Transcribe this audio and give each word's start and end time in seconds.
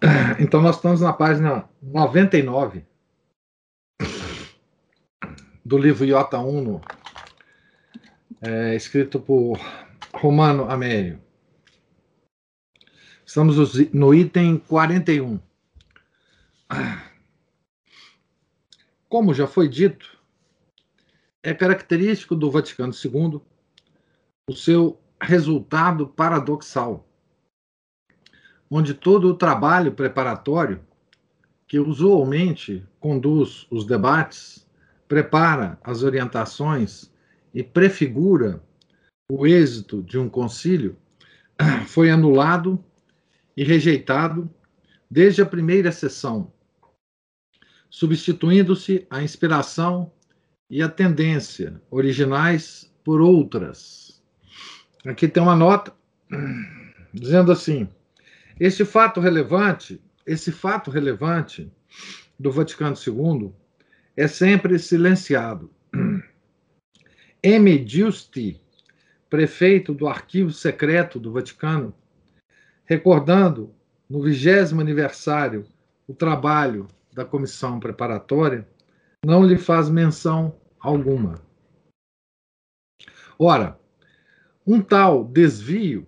Então, 0.38 0.62
nós 0.62 0.76
estamos 0.76 1.00
na 1.00 1.12
página 1.12 1.68
99 1.82 2.86
do 5.64 5.76
livro 5.76 6.04
Iota 6.04 6.38
Uno, 6.38 6.80
é, 8.40 8.74
escrito 8.74 9.20
por 9.20 9.58
Romano 10.14 10.70
Amério. 10.70 11.20
Estamos 13.26 13.56
no 13.92 14.14
item 14.14 14.58
41. 14.58 15.40
Como 19.08 19.34
já 19.34 19.46
foi 19.46 19.68
dito, 19.68 20.18
é 21.42 21.52
característico 21.52 22.36
do 22.36 22.50
Vaticano 22.50 22.92
II 22.92 23.40
o 24.48 24.54
seu 24.54 24.98
resultado 25.20 26.06
paradoxal 26.08 27.07
onde 28.70 28.94
todo 28.94 29.28
o 29.28 29.34
trabalho 29.34 29.92
preparatório, 29.92 30.80
que 31.66 31.78
usualmente 31.78 32.84
conduz 32.98 33.66
os 33.70 33.86
debates, 33.86 34.66
prepara 35.06 35.78
as 35.82 36.02
orientações 36.02 37.10
e 37.52 37.62
prefigura 37.62 38.62
o 39.30 39.46
êxito 39.46 40.02
de 40.02 40.18
um 40.18 40.28
concílio, 40.28 40.96
foi 41.86 42.10
anulado 42.10 42.82
e 43.56 43.64
rejeitado 43.64 44.50
desde 45.10 45.42
a 45.42 45.46
primeira 45.46 45.90
sessão, 45.90 46.52
substituindo-se 47.90 49.06
a 49.10 49.22
inspiração 49.22 50.12
e 50.70 50.82
a 50.82 50.88
tendência 50.88 51.80
originais 51.90 52.92
por 53.02 53.20
outras. 53.20 54.22
Aqui 55.06 55.26
tem 55.26 55.42
uma 55.42 55.56
nota 55.56 55.92
dizendo 57.12 57.50
assim: 57.50 57.88
esse 58.60 58.84
fato 58.84 59.20
relevante, 59.20 60.02
esse 60.26 60.50
fato 60.50 60.90
relevante 60.90 61.72
do 62.38 62.50
Vaticano 62.50 62.96
II 62.96 63.52
é 64.16 64.26
sempre 64.26 64.78
silenciado. 64.78 65.70
M. 67.42 67.86
Giusti, 67.86 68.60
prefeito 69.30 69.94
do 69.94 70.08
Arquivo 70.08 70.50
Secreto 70.50 71.20
do 71.20 71.32
Vaticano, 71.32 71.94
recordando 72.84 73.72
no 74.10 74.20
vigésimo 74.20 74.80
aniversário 74.80 75.64
o 76.06 76.14
trabalho 76.14 76.88
da 77.12 77.24
comissão 77.24 77.78
preparatória, 77.78 78.66
não 79.24 79.44
lhe 79.44 79.56
faz 79.56 79.88
menção 79.88 80.58
alguma. 80.80 81.40
Ora, 83.38 83.78
um 84.66 84.80
tal 84.80 85.24
desvio 85.24 86.07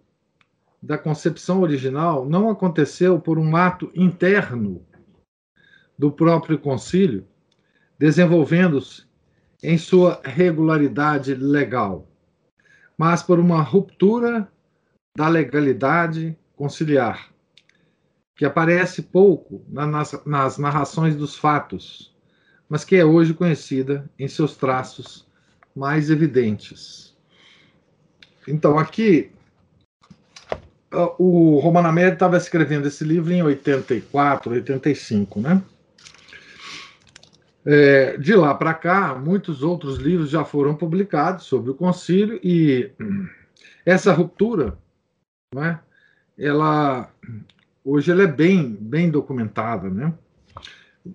da 0.83 0.97
concepção 0.97 1.61
original 1.61 2.28
não 2.28 2.48
aconteceu 2.48 3.20
por 3.20 3.39
um 3.39 3.55
ato 3.55 3.91
interno 3.95 4.84
do 5.98 6.11
próprio 6.11 6.59
concílio, 6.59 7.27
desenvolvendo-se 7.99 9.04
em 9.62 9.77
sua 9.77 10.21
regularidade 10.25 11.34
legal, 11.34 12.09
mas 12.97 13.22
por 13.22 13.38
uma 13.38 13.60
ruptura 13.60 14.50
da 15.16 15.28
legalidade 15.28 16.37
conciliar, 16.56 17.31
que 18.34 18.44
aparece 18.47 19.03
pouco 19.03 19.62
nas, 19.69 20.59
narrações 20.59 21.15
dos 21.15 21.37
fatos, 21.37 22.15
mas 22.69 22.84
que 22.84 22.97
é 22.97 23.04
hoje 23.04 23.34
conhecida 23.34 24.10
em 24.19 24.28
seus 24.28 24.56
traços 24.56 25.28
mais 25.77 26.09
evidentes. 26.09 27.15
Então, 28.49 28.78
aqui 28.78 29.31
o 31.19 31.59
Romano 31.59 31.89
Américo 31.89 32.15
estava 32.15 32.37
escrevendo 32.37 32.89
esse 32.89 33.05
livro 33.05 33.33
em 33.33 33.43
84, 33.43 34.53
85, 34.53 35.41
né? 35.41 35.62
É, 37.65 38.17
de 38.17 38.34
lá 38.34 38.55
para 38.55 38.73
cá, 38.73 39.15
muitos 39.15 39.62
outros 39.62 39.99
livros 39.99 40.31
já 40.31 40.45
foram 40.45 40.75
publicados 40.75 41.45
sobre 41.45 41.71
o 41.71 41.75
concílio 41.75 42.41
e 42.43 42.91
essa 43.84 44.12
ruptura, 44.12 44.78
né, 45.55 45.78
ela 46.39 47.12
hoje 47.84 48.11
ela 48.11 48.22
é 48.22 48.27
bem, 48.27 48.77
bem 48.81 49.11
documentada, 49.11 49.91
né? 49.91 50.12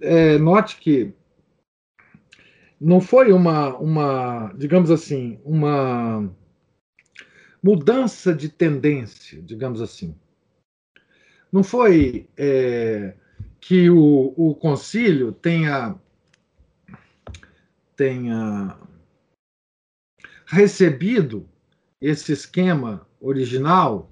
É, 0.02 0.38
note 0.38 0.78
que 0.78 1.13
não 2.80 3.02
foi 3.02 3.31
uma, 3.31 3.75
uma, 3.78 4.53
digamos 4.56 4.92
assim, 4.92 5.40
uma 5.44 6.30
mudança 7.65 8.31
de 8.31 8.47
tendência, 8.47 9.41
digamos 9.41 9.81
assim. 9.81 10.15
Não 11.51 11.63
foi 11.63 12.29
é, 12.37 13.15
que 13.59 13.89
o, 13.89 14.35
o 14.37 14.53
concílio 14.53 15.31
tenha, 15.31 15.95
tenha 17.95 18.77
recebido 20.45 21.49
esse 21.99 22.33
esquema 22.33 23.07
original, 23.19 24.11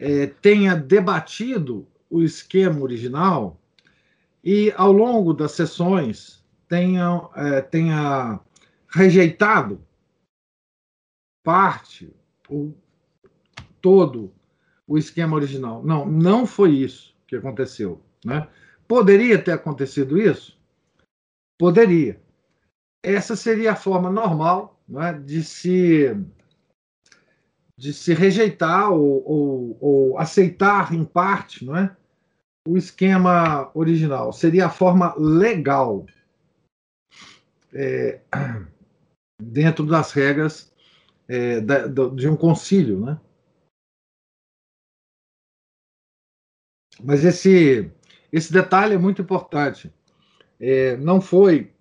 é, 0.00 0.26
tenha 0.26 0.74
debatido 0.74 1.86
o 2.10 2.20
esquema 2.20 2.80
original 2.80 3.60
e, 4.42 4.74
ao 4.76 4.90
longo 4.90 5.32
das 5.32 5.52
sessões, 5.52 6.44
tenha, 6.66 7.30
é, 7.36 7.60
tenha 7.60 8.40
rejeitado 8.88 9.80
parte 11.44 12.12
o 12.48 12.74
todo 13.80 14.32
o 14.86 14.96
esquema 14.96 15.36
original. 15.36 15.84
Não, 15.84 16.06
não 16.06 16.46
foi 16.46 16.70
isso 16.70 17.14
que 17.26 17.36
aconteceu. 17.36 18.00
Né? 18.24 18.48
Poderia 18.88 19.42
ter 19.42 19.52
acontecido 19.52 20.18
isso? 20.18 20.58
Poderia. 21.58 22.20
Essa 23.02 23.36
seria 23.36 23.72
a 23.72 23.76
forma 23.76 24.10
normal 24.10 24.80
né, 24.88 25.12
de 25.12 25.42
se 25.42 26.16
de 27.76 27.92
se 27.92 28.14
rejeitar 28.14 28.92
ou, 28.92 29.28
ou, 29.28 29.78
ou, 29.80 30.18
aceitar 30.18 30.94
em 30.94 31.04
parte 31.04 31.64
não 31.64 31.76
é, 31.76 31.94
o 32.68 32.78
esquema 32.78 33.68
original. 33.74 34.32
Seria 34.32 34.66
a 34.66 34.70
forma 34.70 35.12
legal 35.18 36.06
é, 37.72 38.20
dentro 39.42 39.84
das 39.84 40.12
regras 40.12 40.72
é, 41.28 41.60
de 41.60 42.28
um 42.28 42.36
concílio, 42.36 43.00
né? 43.00 43.20
Mas 47.02 47.24
esse, 47.24 47.90
esse 48.32 48.52
detalhe 48.52 48.94
é 48.94 48.98
muito 48.98 49.20
importante. 49.20 49.92
É, 50.60 50.96
não 50.96 51.20
foi 51.20 51.72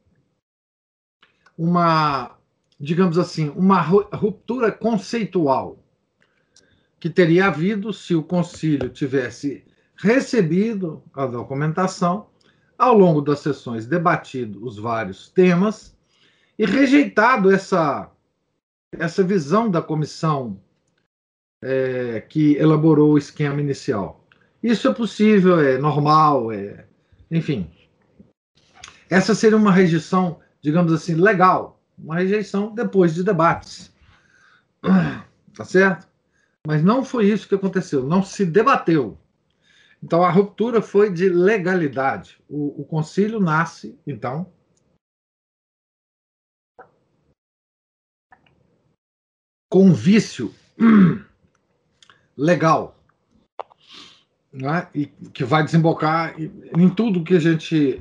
uma, 1.57 2.37
digamos 2.79 3.17
assim, 3.17 3.49
uma 3.49 3.79
ruptura 3.79 4.71
conceitual 4.71 5.79
que 6.99 7.09
teria 7.09 7.47
havido 7.47 7.94
se 7.94 8.15
o 8.15 8.23
concílio 8.23 8.89
tivesse 8.89 9.65
recebido 9.95 11.03
a 11.13 11.25
documentação, 11.25 12.27
ao 12.77 12.97
longo 12.97 13.21
das 13.21 13.39
sessões 13.39 13.85
debatido 13.85 14.65
os 14.65 14.77
vários 14.77 15.29
temas 15.29 15.95
e 16.57 16.65
rejeitado 16.65 17.51
essa 17.51 18.12
essa 19.00 19.24
visão 19.24 19.69
da 19.69 19.81
comissão 19.81 20.60
é, 21.62 22.22
que 22.22 22.56
elaborou 22.56 23.13
o 23.13 23.18
esquema 23.18 23.62
inicial. 23.62 24.25
Isso 24.62 24.88
é 24.88 24.94
possível, 24.94 25.60
é 25.60 25.78
normal, 25.78 26.51
é, 26.51 26.86
enfim. 27.30 27.69
Essa 29.10 29.36
seria 29.36 29.57
uma 29.57 29.72
rejeição, 29.72 30.40
digamos 30.62 30.92
assim, 30.92 31.16
legal, 31.16 31.81
uma 31.98 32.16
rejeição 32.16 32.74
depois 32.74 33.13
de 33.13 33.24
debates. 33.24 33.92
Tá 35.56 35.63
certo? 35.63 36.07
Mas 36.66 36.84
não 36.84 37.06
foi 37.06 37.28
isso 37.28 37.48
que 37.48 37.54
aconteceu, 37.54 38.04
não 38.04 38.24
se 38.24 38.44
debateu. 38.44 39.19
Então 40.01 40.24
a 40.24 40.31
ruptura 40.31 40.81
foi 40.81 41.13
de 41.13 41.30
legalidade. 41.30 42.42
O, 42.50 42.81
o 42.81 42.86
concílio 42.86 43.40
nasce, 43.40 43.95
então, 44.07 44.51
com 49.73 49.91
vício 49.91 50.53
legal. 52.37 52.95
né, 54.53 54.87
e 54.93 55.07
que 55.07 55.43
vai 55.43 55.63
desembocar 55.63 56.35
em 56.39 56.89
tudo 56.91 57.23
que 57.23 57.33
a 57.33 57.39
gente 57.39 57.99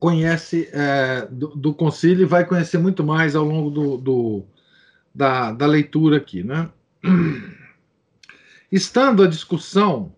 conhece 0.00 0.70
é, 0.72 1.26
do, 1.30 1.48
do 1.48 1.74
concílio 1.74 2.22
e 2.22 2.26
vai 2.26 2.46
conhecer 2.46 2.78
muito 2.78 3.04
mais 3.04 3.36
ao 3.36 3.44
longo 3.44 3.68
do, 3.68 3.98
do 3.98 4.46
da, 5.14 5.52
da 5.52 5.66
leitura 5.66 6.16
aqui. 6.16 6.42
Né? 6.42 6.70
Estando 8.72 9.22
a 9.22 9.28
discussão 9.28 10.14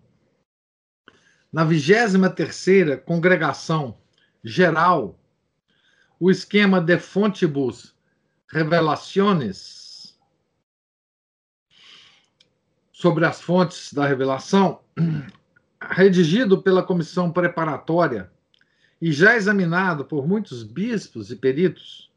na 1.51 1.65
23 1.65 3.01
congregação 3.05 3.97
geral, 4.41 5.19
o 6.17 6.31
esquema 6.31 6.79
de 6.79 6.97
fontibus 6.97 7.98
revelaciones 8.51 10.17
sobre 12.91 13.25
as 13.25 13.41
fontes 13.41 13.93
da 13.93 14.05
revelação, 14.05 14.81
redigido 15.81 16.61
pela 16.61 16.83
comissão 16.83 17.31
preparatória 17.31 18.29
e 19.01 19.11
já 19.11 19.35
examinado 19.35 20.03
por 20.03 20.27
muitos 20.27 20.63
bispos 20.63 21.31
e 21.31 21.35
peritos, 21.35 22.11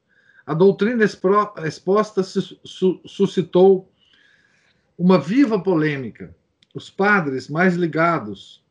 a 0.45 0.55
doutrina 0.55 1.05
exposta 1.05 2.23
suscitou 2.25 3.93
uma 4.99 5.21
viva 5.21 5.63
polêmica. 5.63 6.35
Os 6.75 6.91
padres 6.91 7.49
mais 7.49 7.77
ligados 7.77 8.65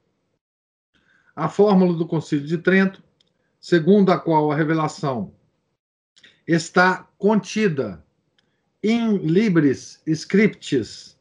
à 1.34 1.48
fórmula 1.48 1.94
do 1.94 2.06
Concílio 2.06 2.46
de 2.46 2.58
Trento, 2.58 3.02
segundo 3.60 4.12
a 4.12 4.20
qual 4.20 4.52
a 4.52 4.56
revelação 4.56 5.34
está 6.48 7.08
contida 7.18 8.04
in 8.84 9.18
libris 9.18 10.02
scriptis 10.08 11.18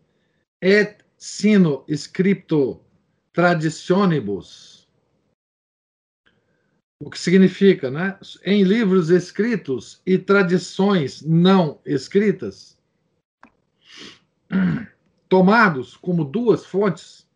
et 0.62 1.05
sino 1.17 1.84
scripto 1.88 2.81
traditionibus, 3.32 4.88
o 6.99 7.08
que 7.08 7.19
significa, 7.19 7.90
né? 7.90 8.19
Em 8.44 8.62
livros 8.62 9.08
escritos 9.11 10.02
e 10.05 10.19
tradições 10.19 11.22
não 11.22 11.81
escritas, 11.84 12.78
tomados 15.28 15.96
como 15.96 16.25
duas 16.25 16.67
fontes, 16.67 17.26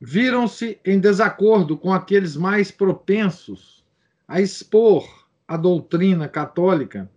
viram-se 0.00 0.78
em 0.84 0.98
desacordo 0.98 1.76
com 1.76 1.92
aqueles 1.92 2.36
mais 2.36 2.70
propensos 2.70 3.84
a 4.26 4.40
expor 4.40 5.19
a 5.50 5.56
doutrina 5.56 6.28
católica 6.28 7.10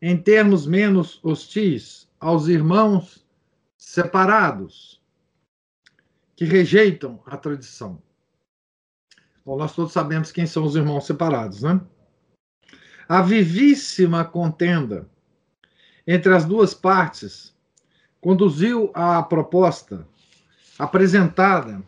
em 0.00 0.16
termos 0.16 0.64
menos 0.64 1.18
hostis 1.24 2.08
aos 2.20 2.46
irmãos 2.46 3.26
separados 3.76 5.02
que 6.36 6.44
rejeitam 6.44 7.20
a 7.26 7.36
tradição. 7.36 8.00
Bom, 9.44 9.58
nós 9.58 9.74
todos 9.74 9.92
sabemos 9.92 10.30
quem 10.30 10.46
são 10.46 10.62
os 10.62 10.76
irmãos 10.76 11.04
separados, 11.04 11.62
né? 11.62 11.80
A 13.08 13.22
vivíssima 13.22 14.24
contenda 14.24 15.10
entre 16.06 16.32
as 16.32 16.44
duas 16.44 16.72
partes 16.72 17.52
conduziu 18.20 18.92
à 18.94 19.20
proposta 19.20 20.06
apresentada 20.78 21.82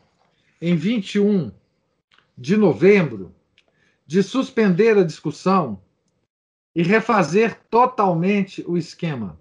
em 0.60 0.74
21 0.74 1.52
de 2.36 2.56
novembro 2.56 3.32
de 4.04 4.20
suspender 4.20 4.98
a 4.98 5.04
discussão 5.04 5.80
e 6.74 6.82
refazer 6.82 7.60
totalmente 7.70 8.64
o 8.66 8.76
esquema. 8.76 9.38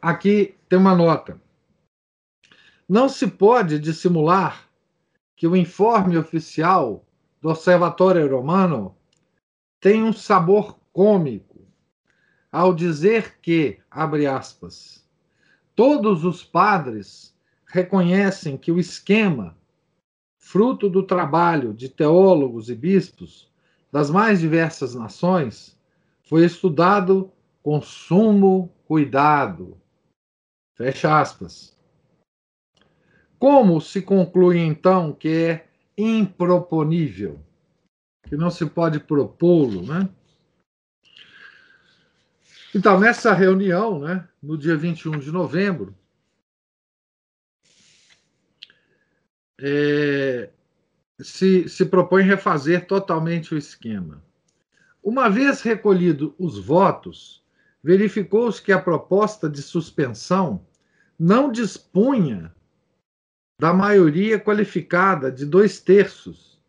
Aqui 0.00 0.54
tem 0.68 0.78
uma 0.78 0.94
nota. 0.94 1.40
Não 2.88 3.08
se 3.08 3.26
pode 3.26 3.78
dissimular 3.78 4.68
que 5.36 5.46
o 5.46 5.54
informe 5.54 6.16
oficial 6.16 7.04
do 7.40 7.50
Observatório 7.50 8.28
Romano 8.34 8.96
tem 9.80 10.02
um 10.02 10.12
sabor 10.12 10.78
cômico 10.92 11.58
ao 12.50 12.74
dizer 12.74 13.38
que, 13.40 13.78
abre 13.90 14.26
aspas, 14.26 15.06
todos 15.76 16.24
os 16.24 16.42
padres 16.42 17.36
reconhecem 17.66 18.56
que 18.56 18.72
o 18.72 18.80
esquema, 18.80 19.56
fruto 20.38 20.88
do 20.88 21.02
trabalho 21.02 21.74
de 21.74 21.90
teólogos 21.90 22.70
e 22.70 22.74
bispos 22.74 23.47
das 23.90 24.10
mais 24.10 24.40
diversas 24.40 24.94
nações, 24.94 25.78
foi 26.22 26.44
estudado 26.44 27.32
com 27.62 27.80
sumo 27.80 28.72
cuidado. 28.84 29.80
Fecha 30.74 31.20
aspas. 31.20 31.76
Como 33.38 33.80
se 33.80 34.02
conclui, 34.02 34.58
então, 34.58 35.12
que 35.12 35.28
é 35.28 35.68
improponível, 35.96 37.40
que 38.28 38.36
não 38.36 38.50
se 38.50 38.66
pode 38.66 39.00
propô-lo, 39.00 39.82
né? 39.82 40.08
Então, 42.74 43.00
nessa 43.00 43.32
reunião, 43.32 43.98
né, 43.98 44.28
no 44.42 44.58
dia 44.58 44.76
21 44.76 45.18
de 45.18 45.32
novembro, 45.32 45.96
é, 49.60 50.50
se, 51.20 51.68
se 51.68 51.84
propõe 51.86 52.22
refazer 52.22 52.86
totalmente 52.86 53.54
o 53.54 53.58
esquema. 53.58 54.22
Uma 55.02 55.28
vez 55.28 55.62
recolhidos 55.62 56.32
os 56.38 56.58
votos, 56.58 57.42
verificou-se 57.82 58.62
que 58.62 58.72
a 58.72 58.80
proposta 58.80 59.48
de 59.48 59.62
suspensão 59.62 60.64
não 61.18 61.50
dispunha 61.50 62.54
da 63.60 63.72
maioria 63.72 64.38
qualificada 64.38 65.32
de 65.32 65.44
dois 65.44 65.80
terços, 65.80 66.60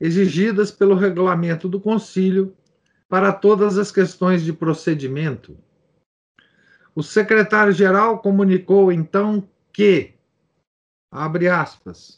exigidas 0.00 0.70
pelo 0.70 0.94
regulamento 0.94 1.68
do 1.68 1.80
concílio 1.80 2.54
para 3.08 3.32
todas 3.32 3.78
as 3.78 3.90
questões 3.90 4.42
de 4.42 4.52
procedimento. 4.52 5.56
O 6.94 7.02
secretário-geral 7.02 8.20
comunicou 8.20 8.92
então 8.92 9.48
que, 9.72 10.14
abre 11.10 11.48
aspas, 11.48 12.17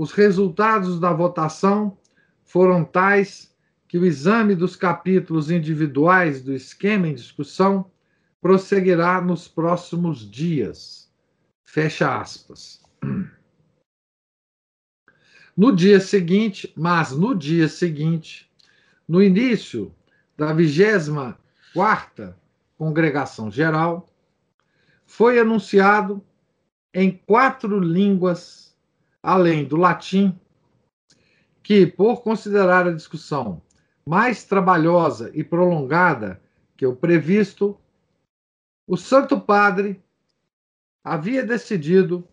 os 0.00 0.12
resultados 0.12 0.98
da 0.98 1.12
votação 1.12 1.98
foram 2.42 2.82
tais 2.82 3.54
que 3.86 3.98
o 3.98 4.06
exame 4.06 4.54
dos 4.54 4.74
capítulos 4.74 5.50
individuais 5.50 6.42
do 6.42 6.54
esquema 6.54 7.06
em 7.06 7.14
discussão 7.14 7.90
prosseguirá 8.40 9.20
nos 9.20 9.46
próximos 9.46 10.20
dias. 10.20 11.12
Fecha 11.62 12.18
aspas. 12.18 12.82
No 15.54 15.70
dia 15.76 16.00
seguinte, 16.00 16.72
mas 16.74 17.12
no 17.12 17.34
dia 17.34 17.68
seguinte, 17.68 18.50
no 19.06 19.22
início 19.22 19.94
da 20.34 20.50
24 20.54 22.34
congregação 22.78 23.50
geral, 23.50 24.08
foi 25.04 25.38
anunciado 25.38 26.24
em 26.94 27.10
quatro 27.10 27.78
línguas, 27.78 28.69
além 29.22 29.64
do 29.64 29.76
latim, 29.76 30.38
que, 31.62 31.86
por 31.86 32.22
considerar 32.22 32.86
a 32.86 32.92
discussão 32.92 33.62
mais 34.04 34.44
trabalhosa 34.44 35.30
e 35.34 35.44
prolongada 35.44 36.42
que 36.76 36.86
o 36.86 36.96
previsto, 36.96 37.78
o 38.86 38.96
Santo 38.96 39.40
Padre 39.40 40.02
havia 41.04 41.44
decidido 41.44 42.26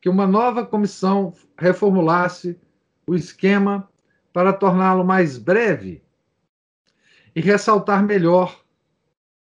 que 0.00 0.08
uma 0.08 0.26
nova 0.26 0.64
comissão 0.64 1.34
reformulasse 1.56 2.58
o 3.06 3.14
esquema 3.14 3.90
para 4.32 4.52
torná-lo 4.52 5.04
mais 5.04 5.38
breve 5.38 6.02
e 7.34 7.40
ressaltar 7.40 8.04
melhor 8.04 8.62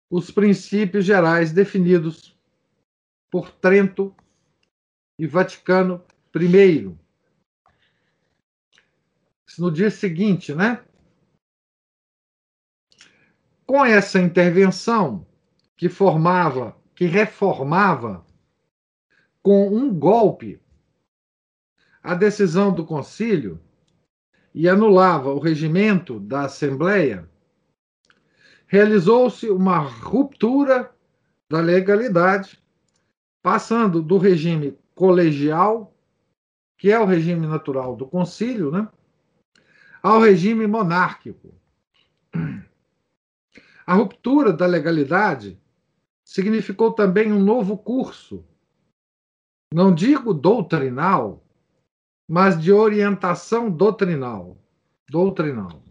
os 0.09 0.29
princípios 0.29 1.05
gerais 1.05 1.53
definidos 1.53 2.37
por 3.29 3.49
Trento 3.49 4.13
e 5.21 5.27
Vaticano 5.27 6.03
I. 6.35 6.97
No 9.59 9.71
dia 9.71 9.91
seguinte, 9.91 10.55
né? 10.55 10.83
Com 13.63 13.85
essa 13.85 14.19
intervenção 14.19 15.27
que 15.77 15.87
formava, 15.87 16.75
que 16.95 17.05
reformava 17.05 18.25
com 19.43 19.67
um 19.67 19.93
golpe 19.93 20.59
a 22.01 22.15
decisão 22.15 22.73
do 22.73 22.83
concílio 22.83 23.61
e 24.55 24.67
anulava 24.67 25.31
o 25.31 25.39
regimento 25.39 26.19
da 26.19 26.45
Assembleia, 26.45 27.29
realizou-se 28.65 29.51
uma 29.51 29.77
ruptura 29.77 30.91
da 31.47 31.59
legalidade, 31.59 32.59
passando 33.43 34.01
do 34.01 34.17
regime 34.17 34.80
colegial, 34.95 35.93
que 36.77 36.91
é 36.91 36.99
o 36.99 37.05
regime 37.05 37.47
natural 37.47 37.95
do 37.95 38.05
concílio, 38.05 38.71
né, 38.71 38.87
ao 40.01 40.19
regime 40.19 40.65
monárquico. 40.67 41.53
A 43.85 43.93
ruptura 43.93 44.53
da 44.53 44.65
legalidade 44.65 45.59
significou 46.23 46.91
também 46.91 47.31
um 47.31 47.43
novo 47.43 47.77
curso 47.77 48.45
não 49.73 49.95
digo 49.95 50.33
doutrinal, 50.33 51.41
mas 52.29 52.61
de 52.61 52.73
orientação 52.73 53.71
doutrinal. 53.71 54.57
Doutrinal. 55.09 55.81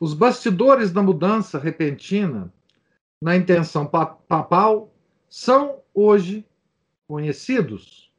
Os 0.00 0.12
bastidores 0.14 0.92
da 0.92 1.00
mudança 1.00 1.60
repentina 1.60 2.52
na 3.22 3.36
intenção 3.36 3.86
papal 3.86 4.92
são 5.28 5.80
hoje 5.94 6.44
conhecidos. 7.06 8.12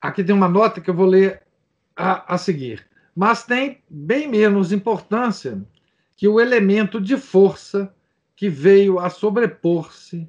Aqui 0.00 0.22
tem 0.22 0.34
uma 0.34 0.48
nota 0.48 0.80
que 0.80 0.88
eu 0.88 0.94
vou 0.94 1.06
ler 1.06 1.46
a, 1.96 2.34
a 2.34 2.38
seguir. 2.38 2.88
Mas 3.14 3.44
tem 3.44 3.82
bem 3.88 4.28
menos 4.28 4.72
importância 4.72 5.66
que 6.16 6.28
o 6.28 6.40
elemento 6.40 7.00
de 7.00 7.16
força 7.16 7.94
que 8.36 8.48
veio 8.48 8.98
a 8.98 9.08
sobrepor-se 9.08 10.28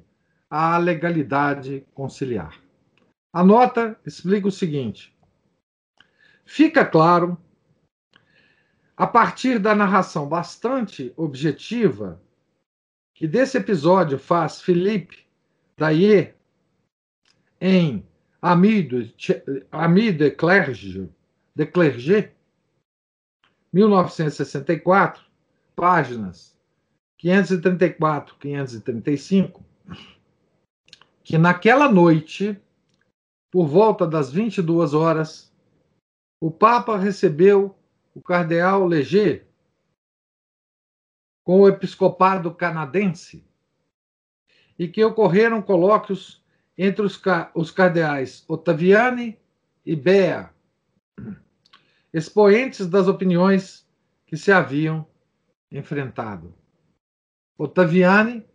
à 0.50 0.78
legalidade 0.78 1.86
conciliar. 1.94 2.58
A 3.32 3.44
nota 3.44 3.98
explica 4.06 4.48
o 4.48 4.52
seguinte: 4.52 5.14
fica 6.44 6.84
claro, 6.84 7.38
a 8.96 9.06
partir 9.06 9.58
da 9.58 9.74
narração 9.74 10.26
bastante 10.26 11.12
objetiva 11.16 12.20
que 13.18 13.26
desse 13.26 13.58
episódio 13.58 14.16
faz 14.16 14.62
Philippe 14.62 15.26
Daillé 15.76 16.36
em 17.60 18.06
Ami 18.40 18.80
de, 18.80 19.12
Ami 19.72 20.12
de 20.12 20.30
Clerge, 20.30 21.10
de 21.52 21.66
Clerget, 21.66 22.32
1964, 23.72 25.20
páginas 25.74 26.56
534, 27.16 28.36
535, 28.36 29.64
que 31.24 31.36
naquela 31.36 31.90
noite, 31.90 32.56
por 33.50 33.66
volta 33.66 34.06
das 34.06 34.30
22 34.30 34.94
horas, 34.94 35.52
o 36.40 36.52
Papa 36.52 36.96
recebeu 36.96 37.76
o 38.14 38.22
cardeal 38.22 38.86
Leger 38.86 39.47
com 41.48 41.60
o 41.60 41.66
episcopado 41.66 42.54
canadense 42.54 43.42
e 44.78 44.86
que 44.86 45.02
ocorreram 45.02 45.62
colóquios 45.62 46.44
entre 46.76 47.00
os, 47.00 47.18
os 47.54 47.70
cardeais 47.70 48.44
Ottaviani 48.46 49.40
e 49.82 49.96
Bea, 49.96 50.52
expoentes 52.12 52.86
das 52.86 53.08
opiniões 53.08 53.88
que 54.26 54.36
se 54.36 54.52
haviam 54.52 55.06
enfrentado. 55.72 56.54
Ottaviani, 57.56 58.46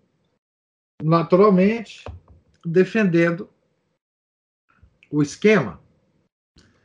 naturalmente, 1.02 2.06
defendendo 2.64 3.50
o 5.10 5.24
esquema, 5.24 5.82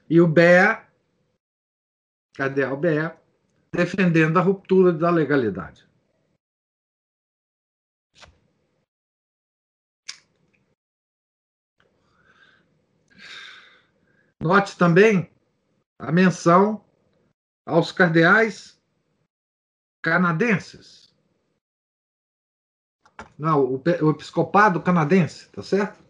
e 0.08 0.22
o 0.22 0.26
Bea, 0.26 0.88
Cardeal 2.34 2.78
Bea, 2.78 3.14
defendendo 3.70 4.38
a 4.38 4.40
ruptura 4.40 4.90
da 4.90 5.10
legalidade. 5.10 5.86
Note 14.40 14.78
também 14.78 15.28
a 15.98 16.12
menção 16.12 16.84
aos 17.66 17.90
cardeais 17.90 18.80
canadenses. 20.02 21.12
Não, 23.36 23.64
o, 23.64 23.76
o 23.76 24.10
episcopado 24.10 24.80
canadense, 24.80 25.50
tá 25.50 25.62
certo? 25.62 26.04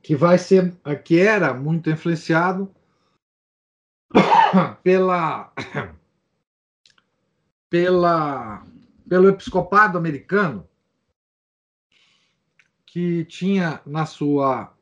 Que 0.00 0.14
vai 0.14 0.38
ser, 0.38 0.76
que 1.04 1.18
era 1.18 1.52
muito 1.52 1.90
influenciado 1.90 2.72
pela 4.82 5.52
pela 7.68 8.64
pelo 9.08 9.28
episcopado 9.28 9.98
americano 9.98 10.68
que 12.86 13.24
tinha 13.24 13.82
na 13.84 14.06
sua 14.06 14.77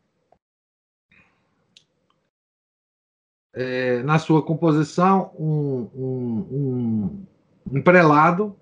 é, 3.57 4.03
na 4.03 4.19
sua 4.19 4.45
composição 4.45 5.35
um, 5.39 5.89
um, 5.95 6.39
um, 6.53 7.27
um 7.73 7.83
prelado 7.83 8.55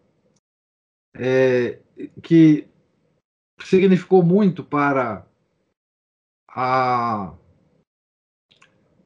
é, 1.17 1.81
que 2.23 2.69
significou 3.61 4.23
muito 4.23 4.63
para 4.63 5.27
a, 6.49 7.35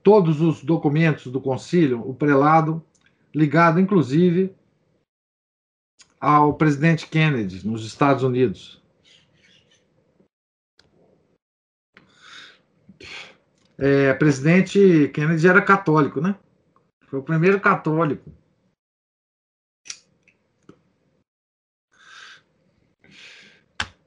todos 0.02 0.42
os 0.42 0.62
documentos 0.62 1.32
do 1.32 1.40
concílio, 1.40 2.06
o 2.06 2.14
prelado, 2.14 2.84
ligado 3.34 3.80
inclusive 3.80 4.54
ao 6.20 6.52
presidente 6.52 7.06
Kennedy 7.08 7.66
nos 7.66 7.86
Estados 7.86 8.22
Unidos. 8.22 8.77
É, 13.78 14.12
presidente 14.14 15.08
Kennedy 15.14 15.46
era 15.46 15.62
católico, 15.62 16.20
né? 16.20 16.36
Foi 17.06 17.20
o 17.20 17.22
primeiro 17.22 17.60
católico. 17.60 18.30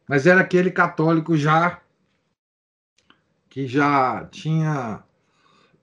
Mas 0.08 0.28
era 0.28 0.42
aquele 0.42 0.70
católico 0.70 1.38
já 1.38 1.82
que 3.50 3.66
já 3.66 4.26
tinha 4.26 5.04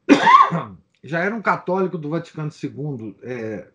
já 1.02 1.20
era 1.20 1.34
um 1.34 1.40
católico 1.40 1.96
do 1.96 2.10
Vaticano 2.10 2.50
II, 2.50 3.16
é, 3.22 3.70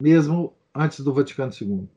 mesmo 0.00 0.56
antes 0.72 1.00
do 1.00 1.12
Vaticano 1.12 1.52
II. 1.60 1.88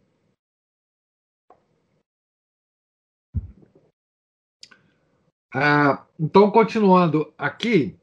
Ah, 5.54 6.04
então, 6.20 6.50
continuando 6.50 7.32
aqui, 7.38 7.96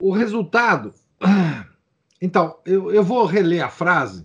o 0.00 0.12
resultado. 0.12 0.92
Então, 2.24 2.56
eu, 2.64 2.92
eu 2.92 3.02
vou 3.02 3.26
reler 3.26 3.64
a 3.64 3.68
frase, 3.68 4.24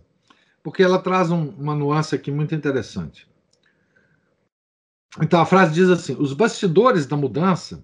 porque 0.61 0.83
ela 0.83 1.01
traz 1.01 1.31
um, 1.31 1.49
uma 1.55 1.73
nuance 1.73 2.13
aqui 2.13 2.29
muito 2.29 2.53
interessante. 2.53 3.27
Então, 5.19 5.41
a 5.41 5.45
frase 5.47 5.73
diz 5.73 5.89
assim: 5.89 6.15
os 6.19 6.31
bastidores 6.31 7.07
da 7.07 7.17
mudança 7.17 7.83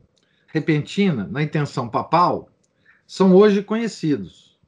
repentina 0.49 1.25
na 1.25 1.41
intenção 1.41 1.89
papal 1.89 2.47
são 3.07 3.33
hoje 3.33 3.63
conhecidos, 3.63 4.59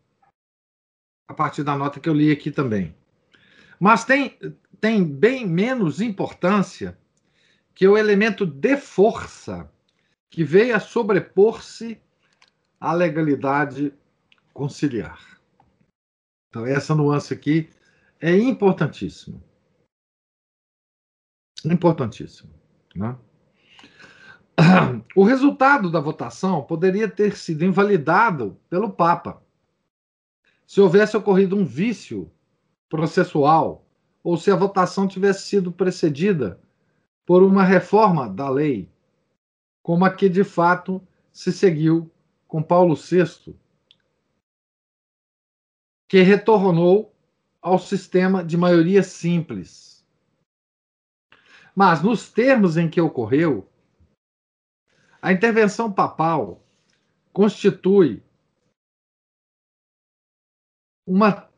a 1.27 1.33
partir 1.35 1.61
da 1.61 1.77
nota 1.77 1.99
que 1.99 2.09
eu 2.09 2.13
li 2.15 2.31
aqui 2.31 2.49
também. 2.49 2.95
Mas 3.79 4.03
tem, 4.03 4.39
tem 4.81 5.03
bem 5.03 5.45
menos 5.45 6.01
importância 6.01 6.97
que 7.75 7.85
o 7.85 7.97
elemento 7.97 8.45
de 8.45 8.77
força 8.77 9.69
que 10.29 10.43
veio 10.43 10.75
a 10.75 10.79
sobrepor-se 10.79 12.01
à 12.79 12.93
legalidade 12.93 13.93
conciliar. 14.53 15.39
Então, 16.49 16.65
essa 16.65 16.95
nuance 16.95 17.33
aqui 17.33 17.69
é 18.21 18.35
importantíssima. 18.35 19.43
Importantíssimo. 21.65 22.53
Né? 22.95 23.17
O 25.13 25.25
resultado 25.25 25.91
da 25.91 25.99
votação 25.99 26.63
poderia 26.63 27.09
ter 27.09 27.35
sido 27.35 27.65
invalidado 27.65 28.57
pelo 28.69 28.89
Papa 28.89 29.43
se 30.65 30.79
houvesse 30.79 31.15
ocorrido 31.17 31.57
um 31.57 31.65
vício 31.65 32.31
processual 32.89 33.85
ou 34.23 34.37
se 34.37 34.49
a 34.49 34.55
votação 34.55 35.07
tivesse 35.07 35.47
sido 35.47 35.71
precedida 35.71 36.59
por 37.25 37.41
uma 37.41 37.63
reforma 37.63 38.29
da 38.29 38.49
lei, 38.49 38.91
como 39.81 40.05
a 40.05 40.13
que 40.13 40.29
de 40.29 40.43
fato 40.43 41.05
se 41.31 41.51
seguiu 41.51 42.11
com 42.47 42.61
Paulo 42.61 42.95
VI, 42.95 43.55
que 46.07 46.21
retornou 46.21 47.13
ao 47.61 47.79
sistema 47.79 48.43
de 48.43 48.55
maioria 48.55 49.01
simples. 49.01 50.05
Mas, 51.75 52.01
nos 52.01 52.31
termos 52.31 52.77
em 52.77 52.89
que 52.89 53.01
ocorreu, 53.01 53.67
a 55.21 55.33
intervenção 55.33 55.91
papal 55.91 56.63
constitui 57.33 58.23
uma 61.05 61.49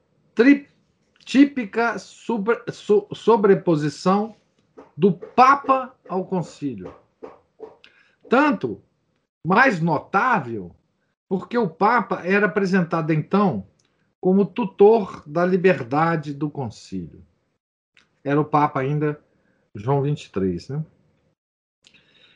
típica 1.24 2.00
sobre, 2.00 2.64
so, 2.72 3.08
sobreposição 3.14 4.36
do 4.98 5.14
Papa 5.14 5.96
ao 6.10 6.26
Concílio. 6.26 6.94
Tanto 8.28 8.82
mais 9.46 9.80
notável, 9.80 10.76
porque 11.30 11.58
o 11.58 11.70
Papa 11.70 12.22
era 12.26 12.48
apresentado 12.48 13.14
então 13.14 13.68
como 14.20 14.46
tutor 14.46 15.24
da 15.28 15.46
liberdade 15.46 16.34
do 16.34 16.50
Concílio. 16.50 17.24
era 18.24 18.42
o 18.42 18.46
Papa 18.46 18.80
ainda 18.80 19.22
João 19.76 20.02
23. 20.02 20.70
Né? 20.70 20.86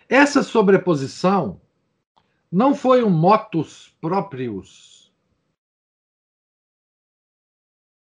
Essa 0.08 0.44
sobreposição 0.44 1.60
não 2.52 2.76
foi 2.76 3.04
um 3.04 3.10
motus 3.10 3.96
proprius, 4.00 5.01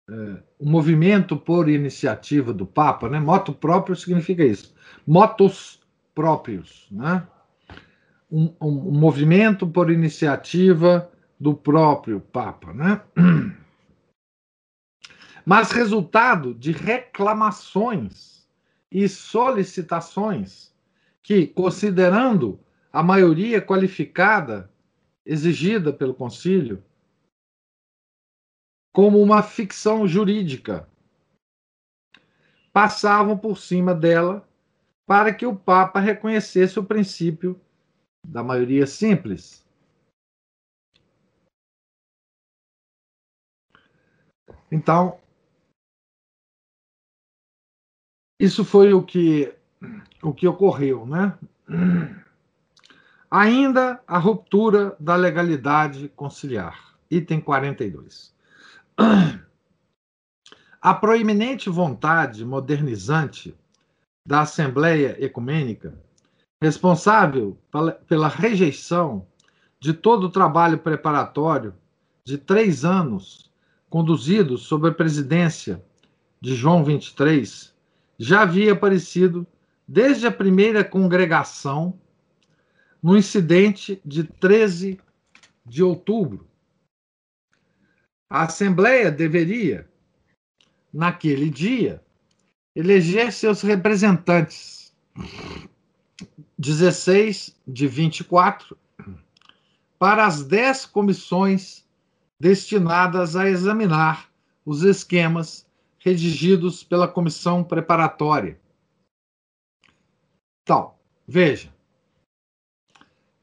é, 0.08 0.42
um 0.60 0.70
movimento 0.70 1.36
por 1.36 1.68
iniciativa 1.68 2.52
do 2.52 2.66
Papa, 2.66 3.08
né? 3.08 3.18
Moto 3.18 3.52
próprio 3.52 3.96
significa 3.96 4.44
isso. 4.44 4.74
Motus 5.06 5.80
próprios, 6.14 6.86
né? 6.90 7.26
Um, 8.30 8.54
um, 8.60 8.88
um 8.88 8.98
movimento 8.98 9.66
por 9.66 9.90
iniciativa 9.90 11.10
do 11.38 11.54
próprio 11.54 12.20
Papa, 12.20 12.72
né? 12.72 13.02
Mas 15.44 15.70
resultado 15.70 16.54
de 16.54 16.72
reclamações 16.72 18.48
e 18.90 19.08
solicitações 19.08 20.72
que, 21.22 21.46
considerando 21.46 22.58
a 22.92 23.02
maioria 23.02 23.60
qualificada 23.60 24.70
exigida 25.24 25.92
pelo 25.92 26.14
concílio 26.14 26.82
como 28.96 29.20
uma 29.20 29.42
ficção 29.42 30.08
jurídica. 30.08 30.88
Passavam 32.72 33.36
por 33.36 33.58
cima 33.58 33.94
dela 33.94 34.48
para 35.06 35.34
que 35.34 35.44
o 35.44 35.54
Papa 35.54 36.00
reconhecesse 36.00 36.78
o 36.78 36.84
princípio 36.84 37.60
da 38.26 38.42
maioria 38.42 38.86
simples. 38.86 39.62
Então, 44.72 45.20
isso 48.40 48.64
foi 48.64 48.94
o 48.94 49.04
que 49.04 49.54
o 50.22 50.32
que 50.32 50.48
ocorreu, 50.48 51.04
né? 51.04 51.38
Ainda 53.30 54.02
a 54.06 54.16
ruptura 54.16 54.96
da 54.98 55.16
legalidade 55.16 56.08
conciliar. 56.08 56.98
Item 57.10 57.42
42. 57.42 58.35
A 60.80 60.94
proeminente 60.94 61.68
vontade 61.68 62.44
modernizante 62.44 63.54
da 64.24 64.40
Assembleia 64.40 65.16
Ecumênica, 65.22 65.94
responsável 66.60 67.58
pela 68.08 68.28
rejeição 68.28 69.26
de 69.78 69.92
todo 69.92 70.24
o 70.24 70.30
trabalho 70.30 70.78
preparatório 70.78 71.74
de 72.24 72.38
três 72.38 72.84
anos 72.84 73.50
conduzido 73.88 74.56
sob 74.56 74.88
a 74.88 74.92
presidência 74.92 75.84
de 76.40 76.54
João 76.54 76.84
XXIII, 76.84 77.70
já 78.18 78.42
havia 78.42 78.72
aparecido 78.72 79.46
desde 79.86 80.26
a 80.26 80.32
primeira 80.32 80.82
congregação 80.82 81.98
no 83.02 83.16
incidente 83.16 84.00
de 84.04 84.24
13 84.24 84.98
de 85.64 85.82
outubro. 85.82 86.45
A 88.28 88.42
Assembleia 88.42 89.10
deveria, 89.10 89.88
naquele 90.92 91.48
dia, 91.48 92.02
eleger 92.74 93.32
seus 93.32 93.62
representantes, 93.62 94.94
16 96.58 97.56
de 97.66 97.86
24, 97.86 98.76
para 99.98 100.26
as 100.26 100.42
10 100.44 100.86
comissões 100.86 101.86
destinadas 102.38 103.36
a 103.36 103.48
examinar 103.48 104.30
os 104.64 104.82
esquemas 104.82 105.66
redigidos 105.98 106.82
pela 106.82 107.08
comissão 107.08 107.62
preparatória. 107.62 108.60
Então, 110.62 110.94
veja, 111.26 111.72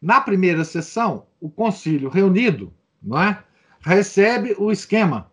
na 0.01 0.19
primeira 0.19 0.65
sessão, 0.65 1.25
o 1.39 1.49
concílio 1.49 2.09
reunido 2.09 2.73
não 3.01 3.21
é, 3.21 3.43
recebe 3.83 4.55
o 4.57 4.71
esquema 4.71 5.31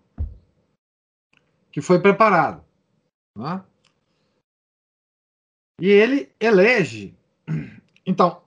que 1.72 1.80
foi 1.80 2.00
preparado. 2.00 2.64
Não 3.36 3.48
é? 3.48 3.64
E 5.80 5.86
ele 5.86 6.32
elege. 6.40 7.16
Então, 8.04 8.42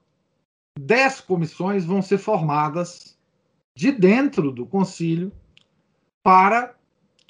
dez 0.78 1.22
comissões 1.22 1.86
vão 1.86 2.02
ser 2.02 2.18
formadas 2.18 3.18
de 3.78 3.92
dentro 3.92 4.52
do 4.52 4.66
concílio 4.66 5.32
para 6.24 6.78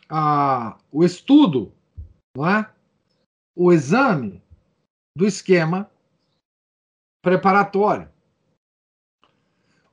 ah, 0.09 0.77
o 0.91 1.03
estudo, 1.03 1.71
não 2.35 2.49
é? 2.49 2.73
o 3.55 3.71
exame 3.71 4.41
do 5.15 5.27
esquema 5.27 5.91
preparatório 7.21 8.11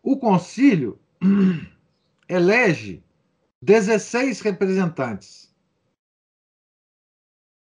o 0.02 0.18
concílio 0.18 0.98
elege 2.30 3.02
16 3.62 4.40
representantes 4.40 5.54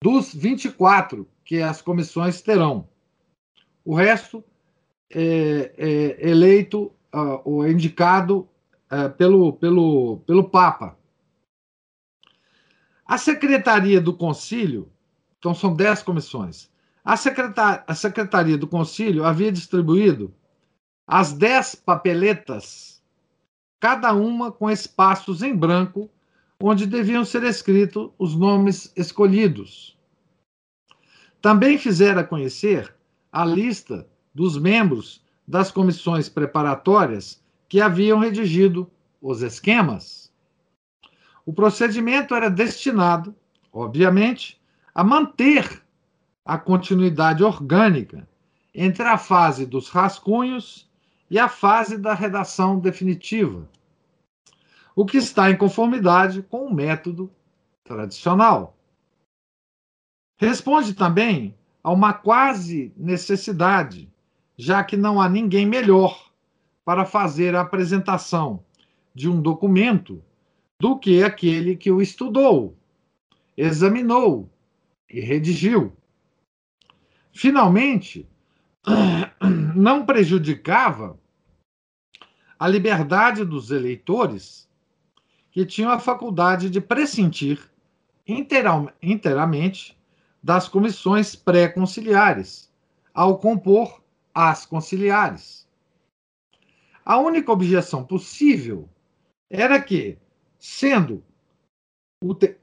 dos 0.03 0.35
24 0.35 1.29
que 1.45 1.61
as 1.61 1.81
comissões 1.83 2.41
terão. 2.41 2.89
O 3.85 3.95
resto 3.95 4.45
é, 5.11 5.73
é 5.77 6.29
eleito 6.29 6.93
uh, 7.15 7.41
ou 7.45 7.67
é 7.67 7.71
indicado 7.71 8.49
uh, 8.91 9.11
pelo, 9.17 9.53
pelo, 9.55 10.19
pelo 10.27 10.49
Papa. 10.49 10.99
A 13.05 13.19
secretaria 13.19 14.01
do 14.01 14.17
concílio, 14.17 14.91
então 15.39 15.55
são 15.55 15.75
10 15.75 16.03
comissões, 16.03 16.71
a, 17.05 17.17
secretar, 17.17 17.85
a 17.87 17.95
secretaria 17.95 18.57
do 18.57 18.69
concílio 18.69 19.25
havia 19.25 19.51
distribuído 19.51 20.35
as 21.07 21.33
dez 21.33 21.75
papeletas, 21.75 22.90
cada 23.81 24.13
uma 24.13 24.53
com 24.53 24.71
espaços 24.71 25.43
em 25.43 25.57
branco, 25.57 26.11
onde 26.63 26.87
deviam 26.87 27.25
ser 27.25 27.43
escritos 27.43 28.11
os 28.19 28.37
nomes 28.37 28.93
escolhidos. 28.95 29.99
Também 31.41 31.79
fizera 31.79 32.23
conhecer 32.23 32.95
a 33.33 33.45
lista 33.47 34.07
dos 34.35 34.59
membros 34.59 35.25
das 35.49 35.73
comissões 35.73 36.29
preparatórias 36.29 37.43
que 37.67 37.81
haviam 37.81 38.19
redigido 38.19 38.91
os 39.23 39.41
esquemas. 39.41 40.31
O 41.47 41.53
procedimento 41.53 42.35
era 42.35 42.51
destinado, 42.51 43.35
obviamente, 43.73 44.61
a 44.95 45.03
manter 45.03 45.83
a 46.45 46.59
continuidade 46.59 47.43
orgânica 47.43 48.29
entre 48.75 49.05
a 49.05 49.17
fase 49.17 49.65
dos 49.65 49.89
rascunhos 49.89 50.90
e 51.31 51.39
a 51.39 51.49
fase 51.49 51.97
da 51.97 52.13
redação 52.13 52.81
definitiva, 52.81 53.69
o 54.97 55.07
que 55.07 55.19
está 55.19 55.51
em 55.51 55.57
conformidade 55.57 56.43
com 56.43 56.67
o 56.67 56.75
método 56.75 57.31
tradicional. 57.85 58.77
Responde 60.39 60.95
também 60.95 61.55
a 61.83 61.93
uma 61.93 62.13
quase 62.13 62.93
necessidade, 62.97 64.11
já 64.57 64.83
que 64.83 64.97
não 64.97 65.21
há 65.21 65.29
ninguém 65.29 65.65
melhor 65.65 66.31
para 66.85 67.07
fazer 67.07 67.55
a 67.55 67.61
apresentação 67.61 68.65
de 69.15 69.29
um 69.29 69.41
documento 69.41 70.23
do 70.81 70.99
que 70.99 71.23
aquele 71.23 71.77
que 71.77 71.91
o 71.91 72.01
estudou, 72.01 72.77
examinou 73.57 74.51
e 75.09 75.21
redigiu. 75.21 75.93
Finalmente, 77.33 78.29
não 79.75 80.05
prejudicava 80.05 81.19
a 82.59 82.69
liberdade 82.69 83.45
dos 83.45 83.71
eleitores, 83.71 84.69
que 85.51 85.65
tinham 85.65 85.91
a 85.91 85.99
faculdade 85.99 86.71
de 86.71 86.81
prescindir 86.81 87.71
inteiramente 88.27 89.99
das 90.43 90.69
comissões 90.69 91.35
pré-conciliares, 91.35 92.71
ao 93.13 93.39
compor 93.39 94.03
as 94.33 94.65
conciliares. 94.65 95.69
A 97.05 97.19
única 97.19 97.51
objeção 97.51 98.05
possível 98.05 98.89
era 99.51 99.81
que, 99.83 100.19
sendo 100.59 101.25
o, 102.23 102.35
te 102.35 102.57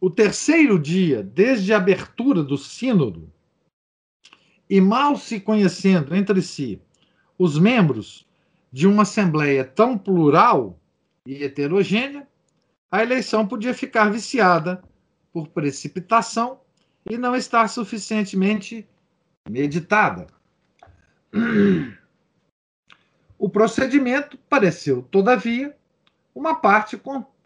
o 0.00 0.08
terceiro 0.08 0.78
dia 0.78 1.22
desde 1.22 1.72
a 1.72 1.78
abertura 1.78 2.44
do 2.44 2.56
Sínodo, 2.56 3.32
e 4.68 4.80
mal 4.80 5.16
se 5.16 5.40
conhecendo 5.40 6.14
entre 6.14 6.42
si 6.42 6.80
os 7.38 7.58
membros 7.58 8.26
de 8.72 8.86
uma 8.86 9.02
assembleia 9.02 9.64
tão 9.64 9.96
plural 9.96 10.78
e 11.24 11.42
heterogênea, 11.42 12.28
a 12.90 13.02
eleição 13.02 13.46
podia 13.46 13.72
ficar 13.72 14.10
viciada 14.10 14.82
por 15.32 15.48
precipitação 15.48 16.60
e 17.08 17.16
não 17.16 17.36
estar 17.36 17.68
suficientemente 17.68 18.86
meditada. 19.48 20.26
O 23.38 23.48
procedimento 23.48 24.36
pareceu, 24.48 25.02
todavia, 25.02 25.76
uma 26.34 26.56
parte 26.56 27.00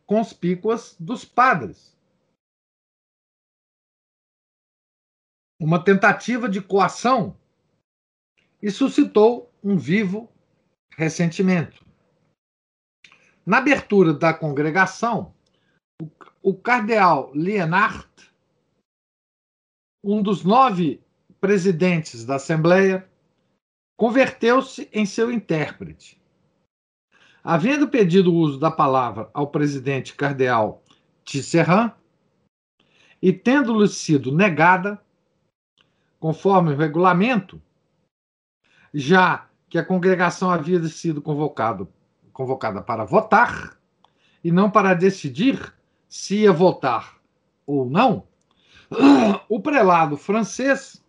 conspícua 0.06 0.76
dos 0.98 1.24
padres, 1.24 1.96
uma 5.62 5.82
tentativa 5.82 6.48
de 6.48 6.60
coação 6.60 7.36
e 8.60 8.68
suscitou 8.68 9.54
um 9.62 9.78
vivo 9.78 10.28
ressentimento. 10.96 11.86
Na 13.46 13.58
abertura 13.58 14.12
da 14.12 14.34
congregação, 14.34 15.32
o 16.42 16.52
cardeal 16.52 17.32
Lienart, 17.32 18.10
um 20.02 20.20
dos 20.20 20.42
nove 20.42 21.00
presidentes 21.40 22.24
da 22.24 22.34
Assembleia, 22.34 23.08
converteu-se 23.96 24.88
em 24.92 25.06
seu 25.06 25.30
intérprete. 25.30 26.20
Havendo 27.44 27.88
pedido 27.88 28.32
o 28.32 28.36
uso 28.36 28.58
da 28.58 28.70
palavra 28.70 29.30
ao 29.32 29.46
presidente 29.46 30.14
cardeal 30.14 30.82
Tisserand, 31.24 31.94
e 33.20 33.32
tendo-lhe 33.32 33.86
sido 33.86 34.34
negada, 34.34 35.00
conforme 36.22 36.72
o 36.72 36.76
regulamento, 36.76 37.60
já 38.94 39.48
que 39.68 39.76
a 39.76 39.84
congregação 39.84 40.52
havia 40.52 40.80
sido 40.84 41.20
convocado, 41.20 41.92
convocada 42.32 42.80
para 42.80 43.04
votar 43.04 43.76
e 44.44 44.52
não 44.52 44.70
para 44.70 44.94
decidir 44.94 45.74
se 46.08 46.42
ia 46.42 46.52
votar 46.52 47.16
ou 47.66 47.84
não, 47.84 48.28
o 49.48 49.58
prelado 49.58 50.16
francês 50.16 51.04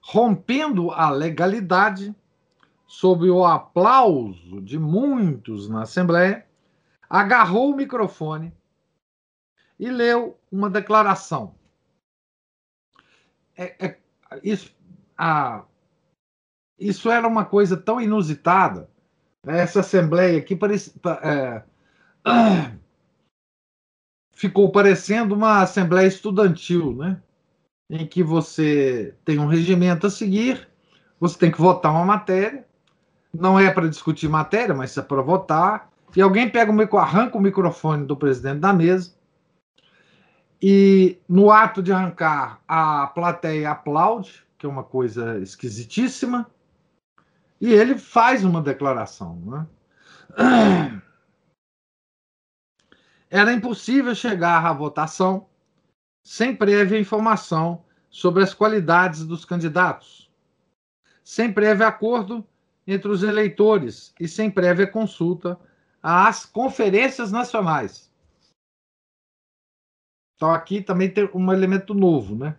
rompendo 0.00 0.92
a 0.92 1.10
legalidade, 1.10 2.14
sob 2.86 3.28
o 3.28 3.44
aplauso 3.44 4.62
de 4.62 4.78
muitos 4.78 5.68
na 5.68 5.82
Assembleia, 5.82 6.46
agarrou 7.08 7.72
o 7.72 7.76
microfone 7.76 8.52
e 9.76 9.90
leu 9.90 10.38
uma 10.48 10.70
declaração. 10.70 11.58
É, 13.60 13.74
é, 13.78 13.98
isso, 14.42 14.74
a, 15.18 15.64
isso 16.78 17.10
era 17.10 17.28
uma 17.28 17.44
coisa 17.44 17.76
tão 17.76 18.00
inusitada. 18.00 18.88
Né? 19.44 19.60
Essa 19.60 19.80
Assembleia 19.80 20.38
aqui 20.38 20.56
parecia, 20.56 20.94
é, 21.22 21.62
ficou 24.32 24.72
parecendo 24.72 25.34
uma 25.34 25.60
Assembleia 25.60 26.08
estudantil, 26.08 26.96
né? 26.96 27.20
em 27.90 28.06
que 28.06 28.22
você 28.22 29.14
tem 29.26 29.38
um 29.38 29.46
regimento 29.46 30.06
a 30.06 30.10
seguir, 30.10 30.66
você 31.18 31.38
tem 31.38 31.50
que 31.50 31.60
votar 31.60 31.92
uma 31.92 32.04
matéria, 32.04 32.64
não 33.34 33.60
é 33.60 33.70
para 33.70 33.90
discutir 33.90 34.28
matéria, 34.28 34.74
mas 34.74 34.96
é 34.96 35.02
para 35.02 35.20
votar, 35.20 35.90
e 36.16 36.22
alguém 36.22 36.48
pega 36.48 36.72
o 36.72 36.74
micro, 36.74 36.96
arranca 36.98 37.36
o 37.36 37.40
microfone 37.42 38.06
do 38.06 38.16
presidente 38.16 38.60
da 38.60 38.72
mesa, 38.72 39.12
e 40.62 41.18
no 41.28 41.50
ato 41.50 41.82
de 41.82 41.92
arrancar, 41.92 42.60
a 42.68 43.06
plateia 43.08 43.70
aplaude, 43.70 44.44
que 44.58 44.66
é 44.66 44.68
uma 44.68 44.84
coisa 44.84 45.38
esquisitíssima, 45.38 46.50
e 47.60 47.72
ele 47.72 47.96
faz 47.96 48.44
uma 48.44 48.60
declaração. 48.60 49.36
Né? 49.46 49.66
Era 53.30 53.52
impossível 53.52 54.14
chegar 54.14 54.66
à 54.66 54.72
votação 54.72 55.46
sem 56.22 56.54
prévia 56.54 56.98
informação 56.98 57.84
sobre 58.10 58.42
as 58.42 58.52
qualidades 58.52 59.24
dos 59.24 59.44
candidatos, 59.44 60.30
sem 61.22 61.52
prévio 61.52 61.86
acordo 61.86 62.46
entre 62.86 63.08
os 63.08 63.22
eleitores 63.22 64.12
e 64.18 64.26
sem 64.26 64.50
prévia 64.50 64.86
consulta 64.86 65.58
às 66.02 66.44
conferências 66.44 67.30
nacionais. 67.30 68.09
Então, 70.40 70.54
aqui 70.54 70.80
também 70.80 71.12
tem 71.12 71.28
um 71.34 71.52
elemento 71.52 71.92
novo, 71.92 72.34
né? 72.34 72.56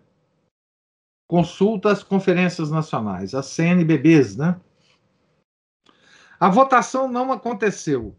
Consulta 1.28 1.90
às 1.90 2.00
conferências 2.00 2.70
nacionais, 2.70 3.34
as 3.34 3.46
CNBBs, 3.46 4.36
né? 4.36 4.60
A 6.38 6.48
votação 6.48 7.08
não 7.08 7.32
aconteceu. 7.32 8.16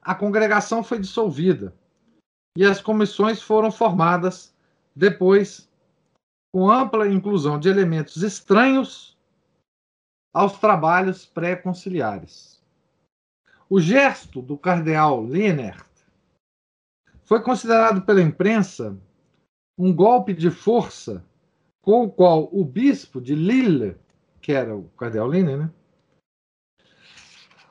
A 0.00 0.14
congregação 0.14 0.84
foi 0.84 1.00
dissolvida 1.00 1.74
e 2.56 2.64
as 2.64 2.80
comissões 2.80 3.42
foram 3.42 3.72
formadas 3.72 4.54
depois 4.94 5.68
com 6.54 6.70
ampla 6.70 7.08
inclusão 7.08 7.58
de 7.58 7.68
elementos 7.68 8.22
estranhos 8.22 9.18
aos 10.32 10.52
trabalhos 10.60 11.26
pré-conciliares. 11.26 12.62
O 13.68 13.80
gesto 13.80 14.40
do 14.40 14.56
cardeal 14.56 15.26
Lienert 15.26 15.89
foi 17.30 17.40
considerado 17.40 18.02
pela 18.02 18.20
imprensa 18.20 18.98
um 19.78 19.94
golpe 19.94 20.34
de 20.34 20.50
força 20.50 21.24
com 21.80 22.02
o 22.02 22.10
qual 22.10 22.48
o 22.50 22.64
bispo 22.64 23.20
de 23.20 23.36
Lille, 23.36 23.96
que 24.40 24.50
era 24.50 24.74
o 24.74 24.88
cardeal 24.98 25.30
Lienert, 25.30 25.60
né? 25.60 25.70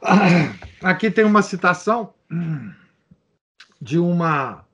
Aqui 0.82 1.12
tem 1.12 1.26
uma 1.26 1.42
citação 1.42 2.14
de 3.82 4.00
uma 4.00 4.66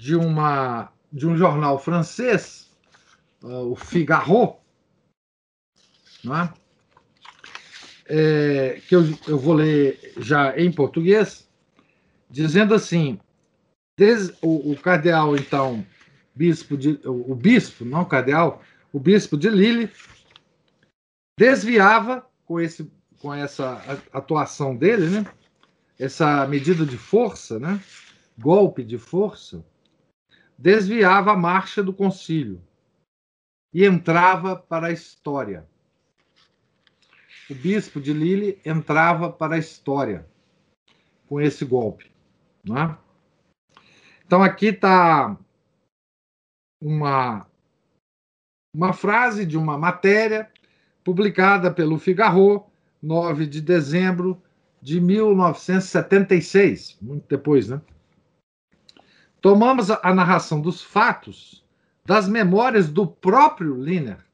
de 0.00 0.14
uma 0.14 0.92
de 1.12 1.26
um 1.26 1.36
jornal 1.36 1.76
francês, 1.76 2.70
uh, 3.42 3.72
o 3.72 3.74
Figaro, 3.74 4.58
não 6.22 6.36
é? 6.42 6.54
É, 8.08 8.80
que 8.86 8.94
eu, 8.94 9.02
eu 9.26 9.36
vou 9.36 9.54
ler 9.54 10.12
já 10.18 10.56
em 10.56 10.70
português, 10.70 11.50
dizendo 12.30 12.72
assim: 12.72 13.18
des, 13.96 14.30
o, 14.42 14.72
o, 14.72 14.76
cardeal, 14.76 15.36
então, 15.36 15.84
bispo 16.34 16.76
de, 16.76 17.00
o, 17.04 17.32
o 17.32 17.34
bispo, 17.34 17.84
não 17.84 18.02
o 18.02 18.06
cardeal, 18.06 18.62
o 18.92 19.00
bispo 19.00 19.36
de 19.36 19.48
Lille, 19.48 19.90
desviava 21.38 22.28
com, 22.44 22.60
esse, 22.60 22.90
com 23.20 23.32
essa 23.32 23.82
atuação 24.12 24.76
dele, 24.76 25.08
né? 25.08 25.26
essa 25.98 26.46
medida 26.46 26.84
de 26.84 26.98
força, 26.98 27.58
né? 27.58 27.80
golpe 28.38 28.84
de 28.84 28.98
força, 28.98 29.64
desviava 30.58 31.32
a 31.32 31.36
marcha 31.36 31.82
do 31.82 31.92
concílio 31.92 32.62
e 33.72 33.84
entrava 33.84 34.56
para 34.56 34.88
a 34.88 34.92
história. 34.92 35.66
O 37.48 37.54
bispo 37.54 38.00
de 38.00 38.12
Lille 38.12 38.60
entrava 38.64 39.30
para 39.30 39.54
a 39.54 39.58
história 39.58 40.26
com 41.28 41.40
esse 41.40 41.64
golpe. 41.64 42.10
Né? 42.64 42.96
Então 44.26 44.42
aqui 44.42 44.66
está 44.66 45.38
uma, 46.82 47.46
uma 48.74 48.92
frase 48.92 49.46
de 49.46 49.56
uma 49.56 49.78
matéria 49.78 50.50
publicada 51.04 51.72
pelo 51.72 51.96
Figaro, 51.96 52.66
9 53.00 53.46
de 53.46 53.60
dezembro 53.60 54.42
de 54.82 55.00
1976, 55.00 56.98
muito 57.00 57.24
depois, 57.28 57.68
né? 57.68 57.80
Tomamos 59.40 59.92
a 59.92 60.12
narração 60.12 60.60
dos 60.60 60.82
fatos 60.82 61.64
das 62.04 62.28
memórias 62.28 62.90
do 62.90 63.06
próprio 63.06 63.80
Linnert, 63.80 64.24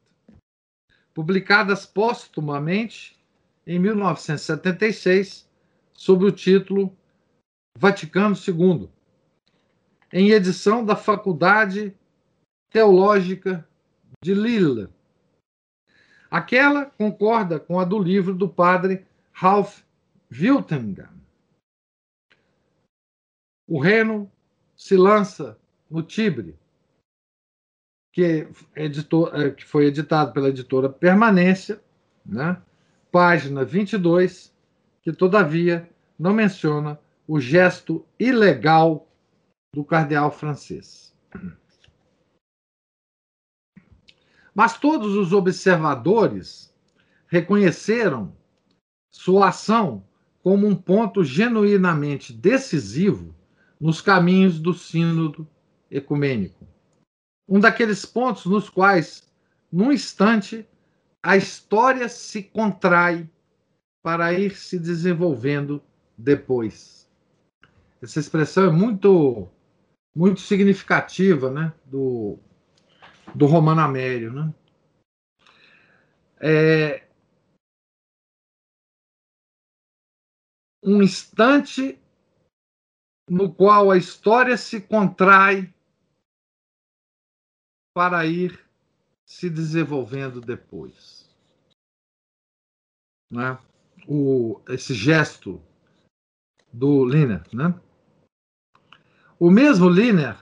publicadas 1.13 1.85
póstumamente 1.85 3.23
em 3.67 3.79
1976, 3.79 5.47
sob 5.93 6.25
o 6.25 6.33
título 6.33 6.97
Vaticano 7.77 8.35
II, 8.35 8.89
em 10.13 10.31
edição 10.31 10.85
da 10.85 10.95
Faculdade 10.95 11.97
Teológica 12.71 13.67
de 14.23 14.35
Lille. 14.35 14.89
Aquela 16.31 16.87
concorda 16.87 17.59
com 17.59 17.81
a 17.81 17.85
do 17.85 17.99
livro 17.99 18.35
do 18.35 18.49
padre 18.49 19.07
Ralph 19.33 19.81
Wiltingen. 20.31 21.09
O 23.69 23.79
Reno 23.79 24.31
se 24.77 24.97
lança 24.97 25.59
no 25.91 26.03
Tibre, 26.03 26.59
que, 28.13 28.47
é, 28.75 29.51
que 29.51 29.65
foi 29.65 29.87
editado 29.87 30.33
pela 30.33 30.49
editora 30.49 30.89
Permanência, 30.89 31.83
né? 32.25 32.61
página 33.11 33.65
22, 33.65 34.55
que 35.03 35.13
todavia 35.13 35.89
não 36.19 36.33
menciona 36.33 36.99
o 37.27 37.39
gesto 37.41 38.05
ilegal 38.19 39.07
do 39.75 39.85
cardeal 39.85 40.31
francês. 40.31 41.15
Mas 44.55 44.79
todos 44.79 45.15
os 45.15 45.33
observadores 45.33 46.75
reconheceram 47.27 48.37
sua 49.11 49.49
ação 49.49 50.05
como 50.43 50.67
um 50.67 50.75
ponto 50.75 51.25
genuinamente 51.25 52.33
decisivo 52.33 53.35
nos 53.81 54.03
caminhos 54.03 54.61
do 54.61 54.75
sínodo 54.75 55.49
ecumênico. 55.91 56.67
Um 57.49 57.59
daqueles 57.59 58.05
pontos 58.05 58.45
nos 58.45 58.69
quais, 58.69 59.27
num 59.71 59.91
instante, 59.91 60.67
a 61.23 61.37
história 61.37 62.09
se 62.09 62.43
contrai 62.43 63.29
para 64.03 64.33
ir 64.35 64.57
se 64.57 64.79
desenvolvendo 64.79 65.81
depois. 66.19 67.09
Essa 68.03 68.19
expressão 68.19 68.65
é 68.65 68.71
muito 68.71 69.49
muito 70.15 70.41
significativa, 70.41 71.51
né, 71.51 71.73
do 71.85 72.39
do 73.35 73.47
Romano 73.47 73.81
Amério. 73.81 74.33
Né? 74.33 74.55
É, 76.41 77.09
um 80.83 81.03
instante 81.03 81.99
no 83.29 83.53
qual 83.55 83.91
a 83.91 83.97
história 83.97 84.57
se 84.57 84.81
contrai 84.81 85.73
para 87.95 88.27
ir 88.27 88.59
se 89.25 89.49
desenvolvendo 89.49 90.41
depois. 90.41 91.31
Né? 93.31 93.59
O, 94.07 94.61
esse 94.69 94.93
gesto 94.95 95.63
do 96.73 97.05
Liner. 97.05 97.43
Né? 97.55 97.73
O 99.45 99.51
mesmo 99.51 99.89
Liner, 99.89 100.37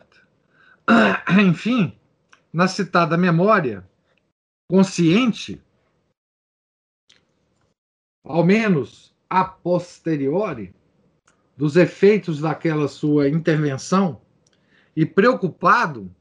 enfim, 1.42 1.98
na 2.52 2.68
citada 2.68 3.16
memória 3.16 3.82
consciente, 4.70 5.58
ao 8.22 8.44
menos 8.44 9.16
a 9.30 9.42
posteriori, 9.42 10.74
dos 11.56 11.76
efeitos 11.76 12.42
daquela 12.42 12.88
sua 12.88 13.26
intervenção 13.26 14.20
e 14.94 15.06
preocupado 15.06 16.14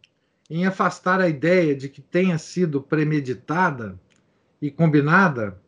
em 0.50 0.66
afastar 0.66 1.20
a 1.20 1.28
ideia 1.28 1.76
de 1.76 1.90
que 1.90 2.02
tenha 2.02 2.38
sido 2.38 2.82
premeditada 2.82 4.00
e 4.62 4.72
combinada, 4.72 5.62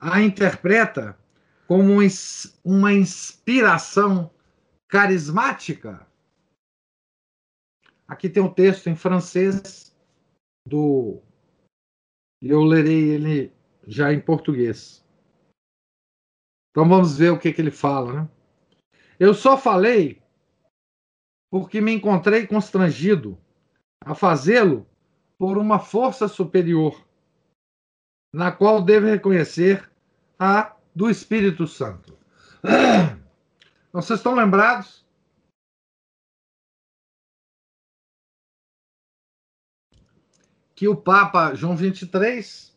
a 0.00 0.20
interpreta 0.20 1.16
como 1.68 1.98
uma 2.64 2.92
inspiração 2.92 4.28
carismática. 4.88 6.04
Aqui 8.08 8.28
tem 8.28 8.42
um 8.42 8.52
texto 8.52 8.88
em 8.88 8.96
francês 8.96 9.94
do. 10.66 11.20
Eu 12.40 12.62
lerei 12.62 13.10
ele 13.10 13.52
já 13.86 14.12
em 14.12 14.20
português. 14.20 15.04
Então 16.70 16.88
vamos 16.88 17.16
ver 17.16 17.30
o 17.30 17.38
que, 17.38 17.52
que 17.52 17.60
ele 17.60 17.70
fala, 17.70 18.12
né? 18.12 18.28
Eu 19.18 19.32
só 19.32 19.56
falei 19.56 20.22
porque 21.50 21.80
me 21.80 21.92
encontrei 21.92 22.46
constrangido 22.46 23.38
a 24.04 24.14
fazê-lo 24.14 24.86
por 25.38 25.56
uma 25.56 25.78
força 25.78 26.28
superior, 26.28 27.06
na 28.32 28.52
qual 28.52 28.82
devo 28.82 29.06
reconhecer 29.06 29.90
a 30.38 30.76
do 30.94 31.08
Espírito 31.08 31.66
Santo. 31.66 32.16
Vocês 33.92 34.18
estão 34.18 34.34
lembrados? 34.34 35.05
Que 40.76 40.86
o 40.86 40.94
Papa 40.94 41.54
João 41.54 41.74
23 41.74 42.76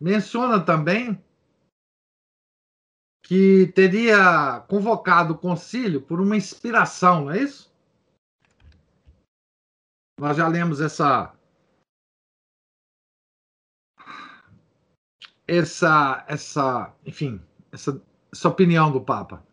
menciona 0.00 0.62
também 0.62 1.22
que 3.22 3.70
teria 3.76 4.60
convocado 4.68 5.34
o 5.34 5.38
concílio 5.38 6.02
por 6.02 6.20
uma 6.20 6.36
inspiração, 6.36 7.26
não 7.26 7.30
é 7.30 7.42
isso? 7.42 7.72
Nós 10.18 10.36
já 10.36 10.48
lemos 10.48 10.80
essa 10.80 11.32
essa 15.46 16.24
essa, 16.26 16.92
enfim, 17.06 17.40
essa, 17.70 18.02
essa 18.32 18.48
opinião 18.48 18.90
do 18.90 19.00
Papa. 19.00 19.46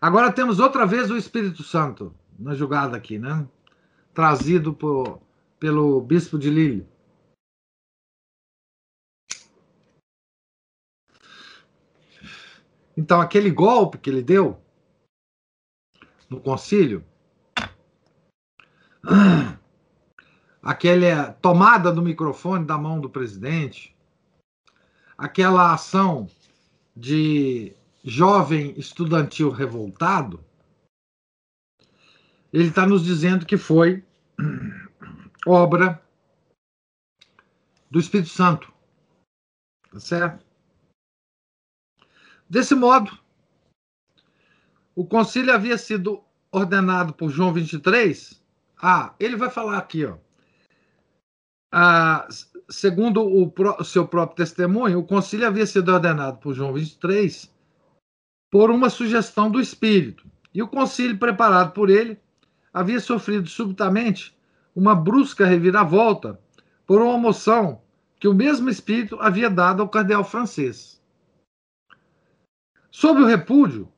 Agora 0.00 0.32
temos 0.32 0.58
outra 0.58 0.86
vez 0.86 1.10
o 1.10 1.16
Espírito 1.18 1.62
Santo 1.62 2.14
na 2.38 2.54
jogada 2.54 2.96
aqui, 2.96 3.18
né? 3.18 3.46
Trazido 4.14 4.72
por, 4.72 5.20
pelo 5.60 6.00
bispo 6.00 6.38
de 6.38 6.50
Lille. 6.50 6.88
Então, 12.96 13.20
aquele 13.20 13.50
golpe 13.50 13.98
que 13.98 14.10
ele 14.10 14.22
deu 14.22 14.60
no 16.28 16.40
concílio, 16.40 17.04
aquela 20.62 21.32
tomada 21.34 21.92
do 21.92 22.02
microfone 22.02 22.64
da 22.64 22.78
mão 22.78 23.00
do 23.00 23.10
presidente, 23.10 23.96
aquela 25.16 25.72
ação 25.72 26.26
de 26.96 27.76
jovem 28.02 28.74
estudantil 28.78 29.50
revoltado, 29.50 30.42
ele 32.52 32.68
está 32.68 32.86
nos 32.86 33.04
dizendo 33.04 33.46
que 33.46 33.56
foi 33.56 34.04
obra 35.46 36.00
do 37.90 37.98
Espírito 37.98 38.30
Santo. 38.30 38.72
Tá 39.90 39.98
certo? 39.98 40.44
Desse 42.48 42.74
modo, 42.74 43.16
o 44.94 45.04
concílio 45.04 45.52
havia 45.52 45.78
sido 45.78 46.22
ordenado 46.50 47.12
por 47.12 47.30
João 47.30 47.52
23. 47.52 48.42
Ah, 48.80 49.14
ele 49.18 49.36
vai 49.36 49.50
falar 49.50 49.78
aqui, 49.78 50.04
ó. 50.04 50.16
Ah, 51.72 52.26
segundo 52.68 53.22
o, 53.22 53.52
o 53.78 53.84
seu 53.84 54.06
próprio 54.06 54.36
testemunho, 54.36 54.98
o 54.98 55.06
concílio 55.06 55.46
havia 55.46 55.66
sido 55.66 55.92
ordenado 55.92 56.38
por 56.38 56.54
João 56.54 56.72
23 56.72 57.52
por 58.50 58.70
uma 58.70 58.90
sugestão 58.90 59.50
do 59.50 59.60
Espírito. 59.60 60.28
E 60.52 60.60
o 60.62 60.68
concílio 60.68 61.18
preparado 61.18 61.72
por 61.72 61.88
ele 61.88 62.18
havia 62.72 62.98
sofrido 62.98 63.48
subitamente 63.48 64.36
uma 64.80 64.94
brusca 64.94 65.44
reviravolta 65.44 66.40
por 66.86 67.02
uma 67.02 67.18
moção 67.18 67.82
que 68.18 68.26
o 68.26 68.32
mesmo 68.32 68.70
Espírito 68.70 69.20
havia 69.20 69.50
dado 69.50 69.82
ao 69.82 69.88
cardeal 69.90 70.24
francês. 70.24 70.98
Sob 72.90 73.20
o 73.20 73.26
repúdio 73.26 73.92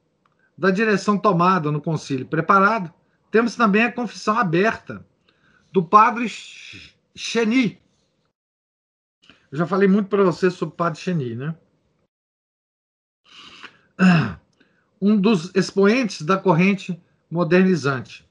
da 0.59 0.73
direção 0.73 1.17
tomada 1.17 1.71
no 1.71 1.81
concílio 1.81 2.27
preparado, 2.27 2.93
temos 3.31 3.55
também 3.55 3.85
a 3.85 3.93
confissão 3.93 4.37
aberta 4.37 5.07
do 5.71 5.85
padre 5.85 6.27
Cheny. 7.15 7.81
Eu 9.53 9.59
já 9.59 9.67
falei 9.69 9.87
muito 9.87 10.09
para 10.09 10.25
você 10.25 10.51
sobre 10.51 10.75
o 10.75 10.77
padre 10.77 10.99
Cheny, 10.99 11.37
né? 11.37 11.57
Um 15.01 15.17
dos 15.21 15.55
expoentes 15.55 16.23
da 16.23 16.37
corrente 16.37 17.01
modernizante, 17.31 18.29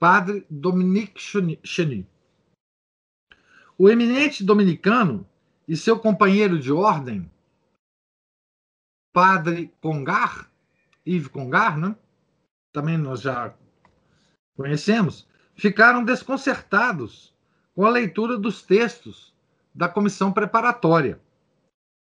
padre 0.00 0.46
Dominique 0.48 1.20
Cheny. 1.62 2.08
O 3.76 3.90
eminente 3.90 4.42
dominicano 4.42 5.28
e 5.68 5.76
seu 5.76 6.00
companheiro 6.00 6.58
de 6.58 6.72
ordem, 6.72 7.30
Padre 9.12 9.70
Congar, 9.78 10.50
Yves 11.06 11.28
Congar, 11.28 11.76
né? 11.76 11.94
também 12.72 12.96
nós 12.96 13.20
já 13.20 13.54
conhecemos, 14.56 15.28
ficaram 15.54 16.02
desconcertados 16.02 17.34
com 17.74 17.84
a 17.84 17.90
leitura 17.90 18.38
dos 18.38 18.62
textos 18.62 19.34
da 19.74 19.88
comissão 19.88 20.32
preparatória, 20.32 21.20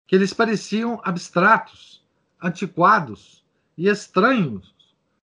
que 0.08 0.16
eles 0.16 0.34
pareciam 0.34 1.02
abstratos, 1.04 2.02
antiquados 2.42 3.44
e 3.78 3.90
estranhos 3.90 4.74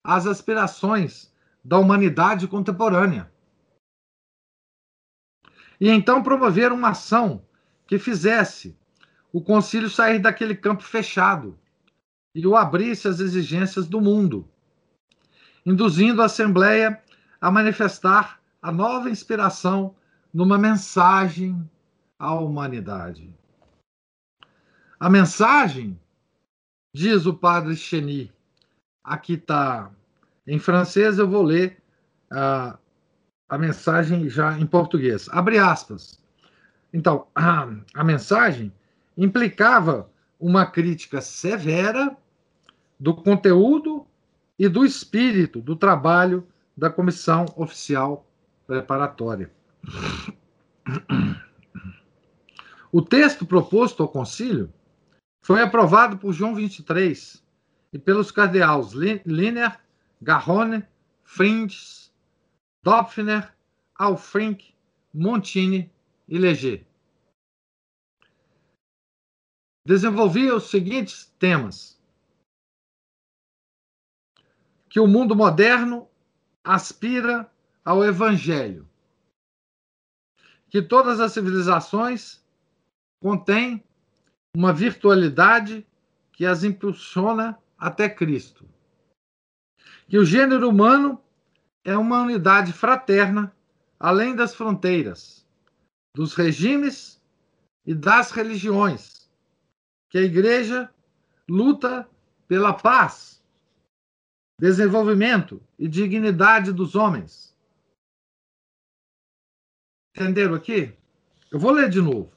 às 0.03 0.25
aspirações 0.25 1.31
da 1.63 1.77
humanidade 1.77 2.47
contemporânea. 2.47 3.31
E 5.79 5.89
então 5.89 6.21
promoveram 6.21 6.75
uma 6.75 6.89
ação 6.89 7.43
que 7.87 7.97
fizesse 7.97 8.77
o 9.33 9.41
concílio 9.41 9.89
sair 9.89 10.19
daquele 10.19 10.55
campo 10.55 10.83
fechado 10.83 11.57
e 12.35 12.45
o 12.45 12.55
abrisse 12.55 13.07
às 13.07 13.19
exigências 13.19 13.87
do 13.87 13.99
mundo, 13.99 14.49
induzindo 15.65 16.21
a 16.21 16.25
Assembleia 16.25 17.01
a 17.39 17.51
manifestar 17.51 18.39
a 18.61 18.71
nova 18.71 19.09
inspiração 19.09 19.95
numa 20.33 20.57
mensagem 20.57 21.69
à 22.17 22.33
humanidade. 22.35 23.33
A 24.99 25.09
mensagem, 25.09 25.99
diz 26.95 27.25
o 27.25 27.33
padre 27.33 27.75
Cheny, 27.75 28.31
aqui 29.03 29.33
está 29.33 29.91
em 30.51 30.59
francês, 30.59 31.17
eu 31.17 31.29
vou 31.29 31.43
ler 31.43 31.77
a, 32.29 32.77
a 33.47 33.57
mensagem 33.57 34.27
já 34.27 34.59
em 34.59 34.65
português. 34.65 35.29
Abre 35.31 35.57
aspas. 35.57 36.21
Então, 36.93 37.25
a, 37.33 37.69
a 37.95 38.03
mensagem 38.03 38.69
implicava 39.17 40.09
uma 40.37 40.65
crítica 40.65 41.21
severa 41.21 42.17
do 42.99 43.15
conteúdo 43.15 44.05
e 44.59 44.67
do 44.67 44.83
espírito 44.83 45.61
do 45.61 45.73
trabalho 45.73 46.45
da 46.75 46.89
comissão 46.89 47.45
oficial 47.55 48.27
preparatória. 48.67 49.49
O 52.91 53.01
texto 53.01 53.45
proposto 53.45 54.03
ao 54.03 54.09
concílio 54.09 54.69
foi 55.41 55.61
aprovado 55.61 56.17
por 56.17 56.33
João 56.33 56.53
23 56.53 57.41
e 57.93 57.97
pelos 57.97 58.31
cardeais 58.31 58.91
Liner, 58.91 59.79
Garrone, 60.21 60.85
Frindes, 61.23 62.13
Dopfner, 62.83 63.55
Alfrink, 63.95 64.75
Montini 65.13 65.91
e 66.27 66.37
Leger. 66.37 66.85
Desenvolvia 69.85 70.55
os 70.55 70.69
seguintes 70.69 71.25
temas: 71.39 71.99
que 74.87 74.99
o 74.99 75.07
mundo 75.07 75.35
moderno 75.35 76.07
aspira 76.63 77.51
ao 77.83 78.05
evangelho, 78.05 78.87
que 80.69 80.81
todas 80.81 81.19
as 81.19 81.31
civilizações 81.31 82.45
contêm 83.19 83.83
uma 84.55 84.71
virtualidade 84.71 85.87
que 86.31 86.45
as 86.45 86.63
impulsiona 86.63 87.57
até 87.77 88.07
Cristo, 88.07 88.69
que 90.11 90.17
o 90.17 90.25
gênero 90.25 90.67
humano 90.67 91.23
é 91.85 91.95
uma 91.95 92.21
unidade 92.21 92.73
fraterna 92.73 93.55
além 93.97 94.35
das 94.35 94.53
fronteiras, 94.53 95.47
dos 96.13 96.33
regimes 96.33 97.23
e 97.85 97.95
das 97.95 98.29
religiões, 98.29 99.31
que 100.09 100.17
a 100.17 100.21
igreja 100.21 100.93
luta 101.49 102.09
pela 102.45 102.73
paz, 102.73 103.41
desenvolvimento 104.59 105.65
e 105.79 105.87
dignidade 105.87 106.73
dos 106.73 106.93
homens. 106.93 107.55
Entenderam 110.13 110.55
aqui? 110.55 110.93
Eu 111.49 111.57
vou 111.57 111.71
ler 111.71 111.89
de 111.89 112.01
novo. 112.01 112.33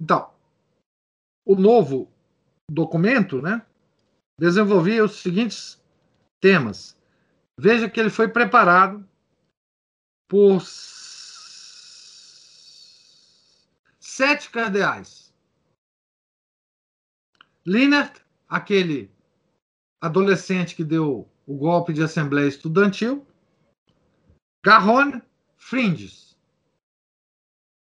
Então, 0.00 0.34
o 1.46 1.54
novo 1.54 2.10
documento, 2.68 3.40
né, 3.40 3.64
desenvolvia 4.40 5.04
os 5.04 5.16
seguintes 5.16 5.78
temas. 6.40 6.98
Veja 7.58 7.90
que 7.90 8.00
ele 8.00 8.08
foi 8.08 8.26
preparado 8.26 9.06
por 10.26 10.62
sete 14.00 14.48
cardeais. 14.50 15.30
Linert, 17.66 18.22
aquele 18.48 19.12
adolescente 20.00 20.74
que 20.74 20.84
deu 20.84 21.30
o 21.46 21.56
golpe 21.58 21.92
de 21.92 22.02
assembleia 22.02 22.48
estudantil. 22.48 23.26
Garrone, 24.64 25.22
Fringes. 25.58 26.34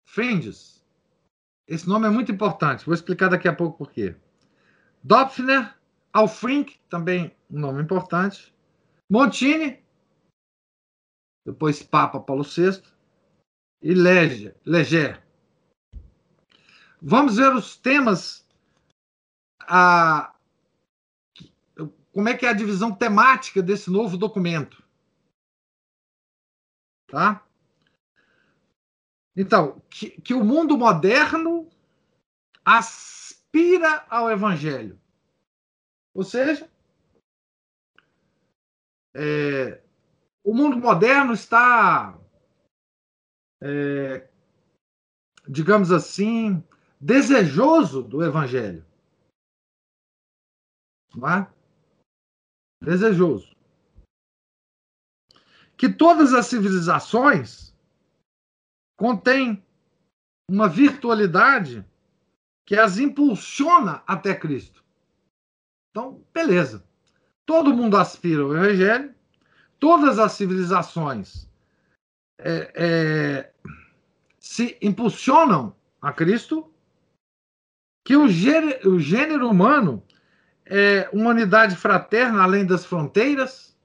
Fringes. 0.05 0.85
Esse 1.69 1.89
nome 1.89 2.09
é 2.09 2.11
muito 2.11 2.33
importante, 2.33 2.85
vou 2.85 2.95
explicar 2.95 3.29
daqui 3.29 3.47
a 3.47 3.55
pouco 3.55 3.79
por 3.79 3.93
quê. 3.93 4.17
Dopfner, 5.05 5.73
Alfrink, 6.13 6.79
também 6.89 7.35
um 7.51 7.59
nome 7.59 7.83
importante. 7.83 8.55
Montini, 9.11 9.83
depois 11.45 11.83
Papa 11.83 12.21
Paulo 12.21 12.45
VI, 12.45 12.83
e 13.83 13.95
Leger. 13.95 14.57
Leger. 14.65 15.23
Vamos 17.01 17.37
ver 17.37 17.53
os 17.55 17.77
temas, 17.77 18.47
a, 19.63 20.35
como 22.13 22.29
é 22.29 22.37
que 22.37 22.47
é 22.47 22.51
a 22.51 22.55
divisão 22.55 22.95
temática 22.95 23.61
desse 23.61 23.91
novo 23.91 24.17
documento. 24.17 24.83
Tá? 27.09 27.45
Então, 29.37 29.83
que, 29.91 30.11
que 30.21 30.33
o 30.33 30.45
mundo 30.45 30.79
moderno 30.79 31.69
aspira 32.65 34.07
ao 34.09 34.31
evangelho. 34.31 35.02
Ou 36.15 36.23
seja, 36.23 36.71
é, 39.15 39.83
o 40.45 40.55
mundo 40.55 40.77
moderno 40.77 41.33
está, 41.33 42.19
é, 43.63 44.29
digamos 45.49 45.91
assim, 45.91 46.63
desejoso 47.01 48.03
do 48.03 48.25
evangelho. 48.25 48.85
Não 51.15 51.29
é? 51.29 51.53
Desejoso. 52.83 53.55
Que 55.77 55.93
todas 55.93 56.33
as 56.33 56.47
civilizações 56.47 57.75
contêm 58.97 59.65
uma 60.49 60.69
virtualidade 60.69 61.85
que 62.67 62.77
as 62.77 62.99
impulsiona 62.99 64.03
até 64.07 64.35
Cristo. 64.35 64.82
Então, 65.93 66.25
beleza. 66.33 66.83
Todo 67.45 67.75
mundo 67.75 67.99
aspira 67.99 68.43
ao 68.43 68.57
Evangelho, 68.57 69.15
todas 69.79 70.19
as 70.19 70.33
civilizações 70.33 71.47
é, 72.41 72.73
é, 72.75 73.53
se 74.41 74.79
impulsionam 74.81 75.77
a 76.01 76.13
Cristo, 76.13 76.73
que 78.05 78.17
o 78.17 78.27
gênero, 78.27 78.95
o 78.95 78.99
gênero 78.99 79.49
humano 79.49 80.03
é 80.65 81.11
uma 81.13 81.31
unidade 81.31 81.77
fraterna 81.77 82.43
além 82.43 82.65
das 82.65 82.87
fronteiras, 82.87 83.77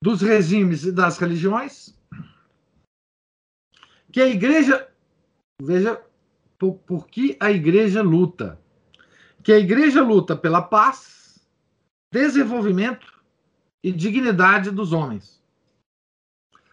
dos 0.00 0.22
regimes 0.22 0.84
e 0.84 0.92
das 0.92 1.18
religiões, 1.18 1.98
que 4.12 4.20
a 4.20 4.28
igreja, 4.28 4.88
veja 5.60 6.00
por, 6.56 6.74
por 6.78 7.08
que 7.08 7.36
a 7.40 7.50
igreja 7.50 8.02
luta, 8.02 8.60
que 9.48 9.52
a 9.54 9.58
igreja 9.58 10.02
luta 10.02 10.36
pela 10.36 10.60
paz, 10.60 11.40
desenvolvimento 12.12 13.18
e 13.82 13.90
dignidade 13.90 14.70
dos 14.70 14.92
homens. 14.92 15.42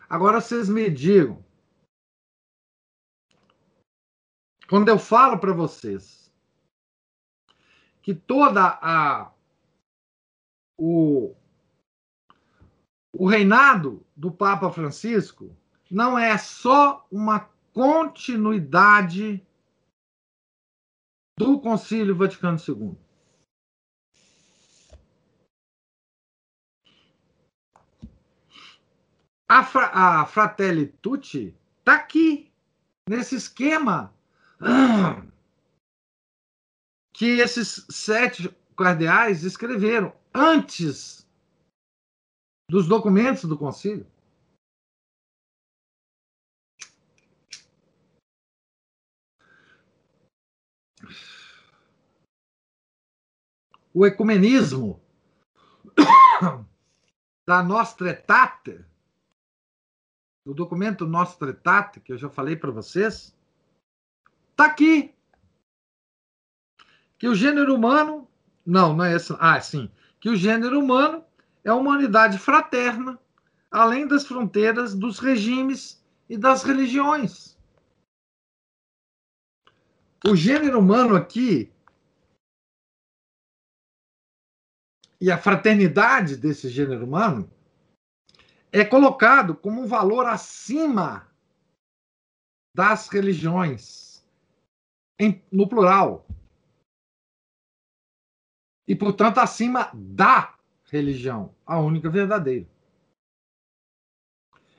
Agora 0.10 0.42
vocês 0.42 0.68
me 0.68 0.90
digam, 0.90 1.42
quando 4.68 4.90
eu 4.90 5.00
falo 5.00 5.40
para 5.40 5.54
vocês 5.54 6.30
que 8.02 8.14
toda 8.14 8.78
a 8.82 9.32
o, 10.78 11.34
o 13.14 13.26
reinado 13.26 14.06
do 14.14 14.30
Papa 14.30 14.70
Francisco 14.70 15.56
não 15.90 16.20
é 16.20 16.38
só 16.38 17.08
uma 17.10 17.50
continuidade 17.72 19.45
do 21.38 21.60
Concílio 21.60 22.16
Vaticano 22.16 22.58
II. 22.58 22.98
A, 29.48 29.64
fra, 29.64 29.92
a 30.22 30.26
Fratelli 30.26 30.88
Tutti 31.02 31.56
está 31.80 31.96
aqui, 31.96 32.52
nesse 33.08 33.36
esquema 33.36 34.14
que 37.14 37.40
esses 37.40 37.86
sete 37.90 38.50
cardeais 38.76 39.44
escreveram 39.44 40.16
antes 40.34 41.28
dos 42.70 42.88
documentos 42.88 43.44
do 43.44 43.58
concílio. 43.58 44.08
O 53.96 54.06
ecumenismo 54.06 55.02
da 57.48 57.64
Nostra 57.64 58.10
Aetate, 58.10 58.84
do 60.46 60.54
documento 60.54 61.08
Nostra 61.08 61.48
Aetate, 61.48 62.02
que 62.02 62.12
eu 62.12 62.18
já 62.18 62.30
falei 62.30 62.58
para 62.58 62.72
vocês, 62.72 63.34
está 64.52 64.66
aqui. 64.66 65.16
Que 67.18 67.30
o 67.30 67.34
gênero 67.34 67.74
humano. 67.74 68.28
Não, 68.66 68.94
não 68.94 69.06
é 69.06 69.16
essa. 69.16 69.38
Ah, 69.40 69.62
sim. 69.62 69.90
Que 70.20 70.30
o 70.30 70.36
gênero 70.36 70.78
humano 70.78 71.24
é 71.64 71.72
uma 71.72 71.92
unidade 71.92 72.38
fraterna, 72.38 73.18
além 73.72 74.06
das 74.06 74.28
fronteiras 74.28 74.94
dos 74.94 75.20
regimes 75.20 76.04
e 76.28 76.38
das 76.38 76.64
religiões. 76.64 77.58
O 80.28 80.36
gênero 80.36 80.80
humano 80.80 81.16
aqui 81.16 81.72
e 85.20 85.32
a 85.32 85.38
fraternidade 85.38 86.38
desse 86.38 86.70
gênero 86.70 87.06
humano 87.06 87.50
é 88.72 88.84
colocado 88.84 89.56
como 89.56 89.82
um 89.82 89.88
valor 89.88 90.26
acima 90.26 91.32
das 92.76 93.08
religiões, 93.08 94.26
em, 95.18 95.42
no 95.50 95.68
plural. 95.68 96.28
E, 98.88 98.96
portanto, 98.96 99.38
acima 99.38 99.90
da 99.94 100.58
religião, 100.86 101.56
a 101.66 101.80
única 101.80 102.10
verdadeira. 102.10 102.68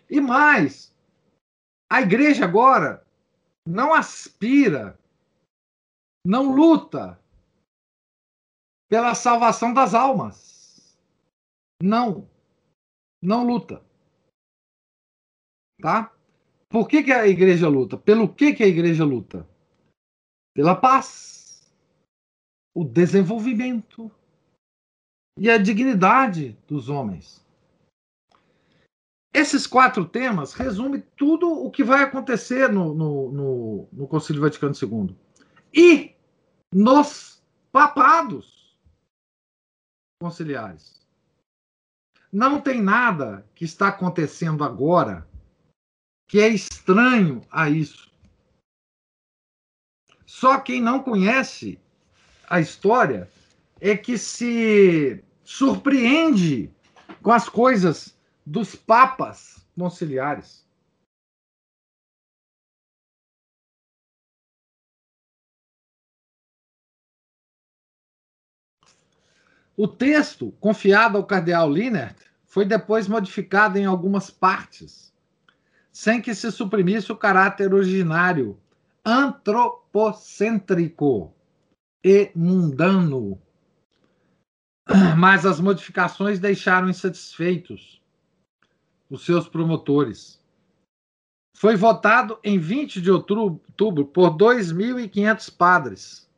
E 0.08 0.20
mais, 0.20 0.94
a 1.90 2.02
igreja 2.02 2.44
agora 2.44 3.04
não 3.66 3.94
aspira, 3.94 4.98
não 6.24 6.54
luta 6.54 7.18
pela 8.88 9.14
salvação 9.14 9.72
das 9.72 9.94
almas. 9.94 10.96
Não. 11.82 12.28
Não 13.22 13.46
luta. 13.46 13.82
tá? 15.80 16.12
Por 16.68 16.88
que, 16.88 17.02
que 17.02 17.12
a 17.12 17.26
igreja 17.26 17.68
luta? 17.68 17.96
Pelo 17.96 18.32
que, 18.32 18.54
que 18.54 18.62
a 18.62 18.68
igreja 18.68 19.04
luta? 19.04 19.48
Pela 20.54 20.74
paz, 20.74 21.70
o 22.74 22.84
desenvolvimento 22.84 24.10
e 25.38 25.50
a 25.50 25.58
dignidade 25.58 26.58
dos 26.66 26.88
homens. 26.88 27.44
Esses 29.34 29.66
quatro 29.66 30.06
temas 30.06 30.54
resumem 30.54 31.02
tudo 31.14 31.50
o 31.50 31.70
que 31.70 31.84
vai 31.84 32.02
acontecer 32.02 32.72
no, 32.72 32.94
no, 32.94 33.30
no, 33.30 33.88
no 33.92 34.08
Concílio 34.08 34.40
Vaticano 34.40 34.74
II. 34.74 35.14
E 35.74 36.14
nos 36.72 37.42
papados 37.70 38.55
conciliares. 40.20 41.00
Não 42.32 42.60
tem 42.60 42.82
nada 42.82 43.46
que 43.54 43.64
está 43.64 43.88
acontecendo 43.88 44.64
agora 44.64 45.26
que 46.28 46.40
é 46.40 46.48
estranho 46.48 47.40
a 47.50 47.70
isso. 47.70 48.10
Só 50.24 50.58
quem 50.58 50.82
não 50.82 51.02
conhece 51.02 51.78
a 52.48 52.60
história 52.60 53.30
é 53.80 53.96
que 53.96 54.18
se 54.18 55.22
surpreende 55.44 56.70
com 57.22 57.30
as 57.30 57.48
coisas 57.48 58.16
dos 58.44 58.74
papas 58.74 59.64
conciliares. 59.78 60.65
O 69.76 69.86
texto, 69.86 70.52
confiado 70.52 71.18
ao 71.18 71.24
cardeal 71.24 71.70
Linert, 71.70 72.16
foi 72.46 72.64
depois 72.64 73.06
modificado 73.06 73.78
em 73.78 73.84
algumas 73.84 74.30
partes, 74.30 75.14
sem 75.92 76.22
que 76.22 76.34
se 76.34 76.50
suprimisse 76.50 77.12
o 77.12 77.16
caráter 77.16 77.74
originário 77.74 78.58
antropocêntrico 79.04 81.34
e 82.02 82.30
mundano. 82.34 83.38
Mas 85.18 85.44
as 85.44 85.60
modificações 85.60 86.38
deixaram 86.38 86.88
insatisfeitos 86.88 88.00
os 89.10 89.24
seus 89.24 89.48
promotores. 89.48 90.40
Foi 91.54 91.76
votado 91.76 92.38
em 92.42 92.58
20 92.58 93.00
de 93.00 93.10
outubro 93.10 94.06
por 94.06 94.36
2.500 94.36 95.56
padres. 95.56 96.28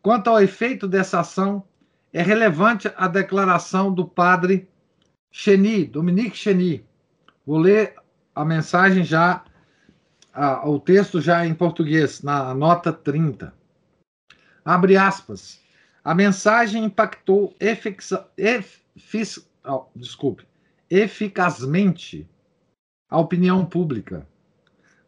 Quanto 0.00 0.28
ao 0.28 0.42
efeito 0.42 0.88
dessa 0.88 1.20
ação, 1.20 1.64
é 2.12 2.22
relevante 2.22 2.92
a 2.96 3.08
declaração 3.08 3.92
do 3.92 4.06
padre 4.06 4.68
Cheny, 5.30 5.86
Dominique 5.86 6.36
Cheny. 6.36 6.84
Vou 7.46 7.58
ler 7.58 7.94
a 8.34 8.44
mensagem 8.44 9.02
já, 9.02 9.44
a, 10.32 10.68
o 10.68 10.78
texto 10.78 11.20
já 11.20 11.46
em 11.46 11.54
português, 11.54 12.22
na 12.22 12.54
nota 12.54 12.92
30. 12.92 13.54
Abre 14.64 14.96
aspas. 14.96 15.60
A 16.04 16.14
mensagem 16.14 16.84
impactou 16.84 17.54
efixa, 17.58 18.26
efis, 18.36 19.48
oh, 19.64 19.86
desculpe, 19.94 20.44
eficazmente 20.90 22.28
a 23.08 23.18
opinião 23.18 23.64
pública 23.64 24.26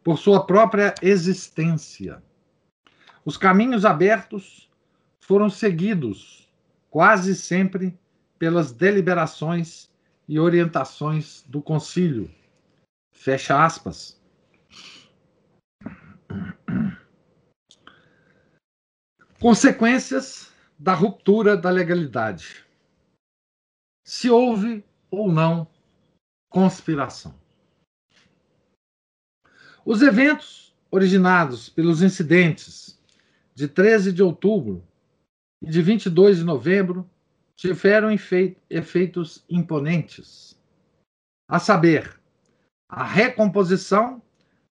por 0.03 0.17
sua 0.17 0.45
própria 0.45 0.95
existência. 1.01 2.23
Os 3.23 3.37
caminhos 3.37 3.85
abertos 3.85 4.69
foram 5.19 5.49
seguidos 5.49 6.44
quase 6.95 7.35
sempre 7.35 7.99
pelas 8.39 8.71
deliberações 8.71 9.91
e 10.29 10.39
orientações 10.39 11.43
do 11.45 11.61
concílio. 11.61 12.33
Fecha 13.11 13.65
aspas. 13.65 14.17
Consequências 19.41 20.49
da 20.79 20.93
ruptura 20.93 21.57
da 21.57 21.69
legalidade. 21.69 22.65
Se 24.07 24.29
houve 24.29 24.81
ou 25.11 25.29
não 25.29 25.67
conspiração. 26.47 27.37
Os 29.85 30.01
eventos 30.01 30.73
originados 30.89 31.67
pelos 31.67 32.01
incidentes 32.01 32.97
de 33.53 33.67
13 33.67 34.13
de 34.13 34.23
outubro 34.23 34.81
e 35.61 35.69
de 35.69 35.81
22 35.81 36.37
de 36.37 36.43
novembro 36.43 37.09
tiveram 37.55 38.09
efeitos 38.69 39.45
imponentes, 39.49 40.59
a 41.47 41.59
saber, 41.59 42.19
a 42.89 43.03
recomposição 43.03 44.21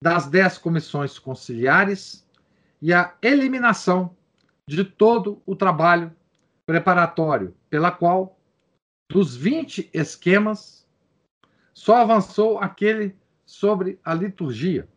das 0.03 0.27
dez 0.27 0.59
comissões 0.59 1.19
conciliares 1.19 2.29
e 2.81 2.93
a 2.93 3.17
eliminação 3.23 4.15
de 4.69 4.85
todo 4.85 5.43
o 5.47 5.57
trabalho 5.57 6.15
preparatório, 6.67 7.57
pela 7.71 7.91
qual, 7.91 8.39
dos 9.11 9.35
20 9.35 9.91
esquemas, 9.93 10.87
só 11.73 11.97
avançou 11.97 12.59
aquele 12.59 13.17
sobre 13.45 13.99
a 14.05 14.15
liturgia. 14.15 14.89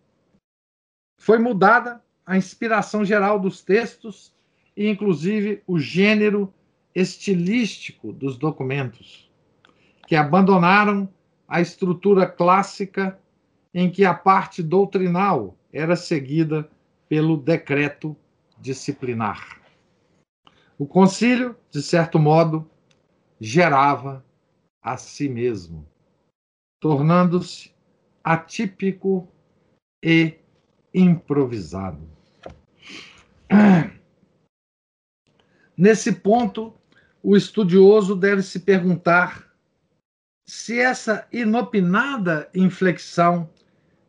Foi 1.19 1.39
mudada 1.39 2.03
a 2.25 2.38
inspiração 2.38 3.03
geral 3.03 3.39
dos 3.39 3.61
textos 3.61 4.33
e, 4.78 4.88
inclusive, 4.88 5.63
o 5.65 5.80
gênero 5.80 6.53
estilístico 6.93 8.13
dos 8.13 8.38
documentos, 8.38 9.28
que 10.05 10.15
abandonaram 10.15 11.09
a 11.47 11.59
estrutura 11.59 12.28
clássica 12.28 13.19
em 13.73 13.89
que 13.89 14.05
a 14.05 14.13
parte 14.13 14.61
doutrinal 14.61 15.57
era 15.73 15.95
seguida 15.95 16.69
pelo 17.09 17.38
decreto 17.38 18.15
disciplinar. 18.59 19.59
O 20.78 20.86
concílio, 20.86 21.55
de 21.71 21.82
certo 21.82 22.19
modo, 22.19 22.69
gerava 23.39 24.23
a 24.82 24.95
si 24.95 25.28
mesmo, 25.28 25.88
tornando-se 26.80 27.71
atípico 28.23 29.28
e 30.03 30.36
improvisado. 30.93 32.07
Nesse 35.78 36.11
ponto, 36.11 36.73
o 37.21 37.38
estudioso 37.38 38.15
deve 38.15 38.41
se 38.41 38.61
perguntar 38.61 39.47
se 40.47 40.80
essa 40.80 41.28
inopinada 41.32 42.49
inflexão 42.53 43.49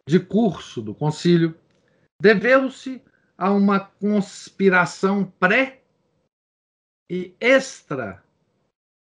de 0.09 0.19
curso 0.19 0.81
do 0.81 0.95
concílio 0.95 1.55
deveu-se 2.21 3.03
a 3.37 3.51
uma 3.51 3.81
conspiração 3.81 5.31
pré 5.39 5.83
e 7.11 7.35
extra 7.41 8.23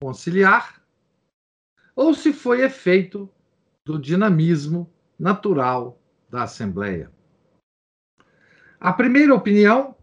conciliar 0.03 0.83
ou 1.95 2.13
se 2.15 2.33
foi 2.33 2.63
efeito 2.63 3.31
do 3.85 3.99
dinamismo 3.99 4.93
natural 5.19 5.99
da 6.29 6.43
Assembleia. 6.43 7.11
A 8.81 8.93
primeira 8.93 9.35
opinião 9.35 9.97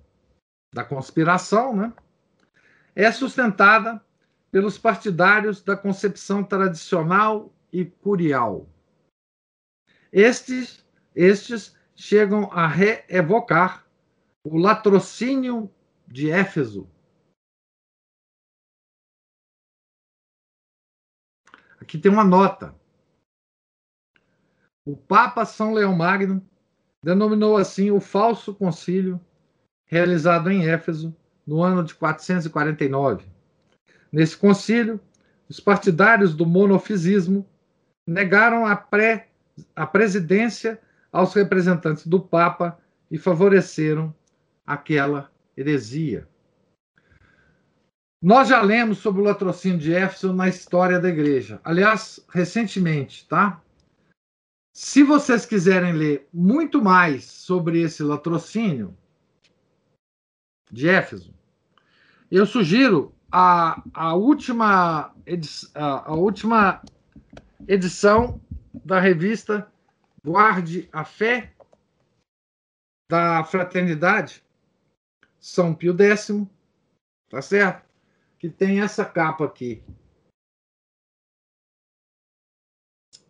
da 0.73 0.83
conspiração, 0.83 1.75
né, 1.75 1.93
é 2.95 3.11
sustentada 3.11 4.03
pelos 4.51 4.77
partidários 4.77 5.63
da 5.63 5.75
concepção 5.75 6.43
tradicional 6.43 7.51
e 7.71 7.85
curial. 7.85 8.69
Estes, 10.11 10.85
estes 11.15 11.75
chegam 11.95 12.51
a 12.51 12.67
reevocar 12.67 13.87
o 14.43 14.57
latrocínio 14.57 15.73
de 16.07 16.29
Éfeso. 16.29 16.87
Aqui 21.81 21.97
tem 21.97 22.11
uma 22.11 22.23
nota. 22.23 22.75
O 24.85 24.95
Papa 24.95 25.45
São 25.45 25.73
Leão 25.73 25.95
Magno 25.95 26.47
denominou 27.03 27.57
assim 27.57 27.89
o 27.89 27.99
falso 27.99 28.53
concílio 28.53 29.19
realizado 29.85 30.51
em 30.51 30.67
Éfeso 30.67 31.15
no 31.45 31.61
ano 31.61 31.83
de 31.83 31.93
449. 31.93 33.25
Nesse 34.11 34.37
concílio, 34.37 34.99
os 35.49 35.59
partidários 35.59 36.33
do 36.33 36.45
monofisismo 36.45 37.45
negaram 38.07 38.65
a, 38.65 38.75
pré, 38.75 39.29
a 39.75 39.85
presidência 39.85 40.79
aos 41.11 41.33
representantes 41.33 42.07
do 42.07 42.19
Papa 42.19 42.79
e 43.09 43.17
favoreceram 43.17 44.13
aquela 44.65 45.31
heresia. 45.55 46.27
Nós 48.21 48.47
já 48.47 48.61
lemos 48.61 48.99
sobre 48.99 49.21
o 49.21 49.25
latrocínio 49.25 49.77
de 49.77 49.93
Éfeso 49.93 50.31
na 50.31 50.47
história 50.47 50.99
da 50.99 51.09
igreja. 51.09 51.59
Aliás, 51.63 52.25
recentemente, 52.29 53.27
tá? 53.27 53.61
Se 54.73 55.03
vocês 55.03 55.45
quiserem 55.45 55.93
ler 55.93 56.27
muito 56.33 56.81
mais 56.81 57.25
sobre 57.25 57.81
esse 57.81 58.01
latrocínio, 58.01 58.97
de 60.73 60.89
Éfeso. 60.89 61.33
Eu 62.31 62.45
sugiro 62.47 63.13
a, 63.31 63.81
a, 63.93 64.15
última, 64.15 65.13
a, 65.75 66.11
a 66.11 66.15
última 66.15 66.81
edição 67.67 68.41
da 68.73 68.99
revista 68.99 69.71
Guarde 70.25 70.89
a 70.91 71.05
Fé, 71.05 71.53
da 73.09 73.43
Fraternidade, 73.43 74.43
São 75.39 75.75
Pio 75.75 75.95
X, 75.95 76.29
tá 77.29 77.41
certo? 77.41 77.87
Que 78.39 78.49
tem 78.49 78.81
essa 78.81 79.05
capa 79.05 79.45
aqui. 79.45 79.83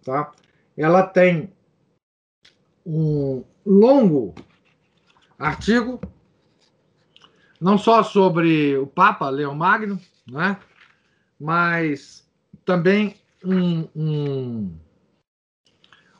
Tá? 0.03 0.33
Ela 0.77 1.05
tem 1.05 1.53
um 2.85 3.43
longo 3.65 4.33
artigo, 5.37 5.99
não 7.63 7.77
só 7.77 8.03
sobre 8.03 8.77
o 8.77 8.85
Papa 8.85 9.29
Leão 9.29 9.55
Magno, 9.55 9.97
né? 10.29 10.59
mas 11.39 12.27
também 12.65 13.15
um, 13.41 13.87
um, 13.95 14.77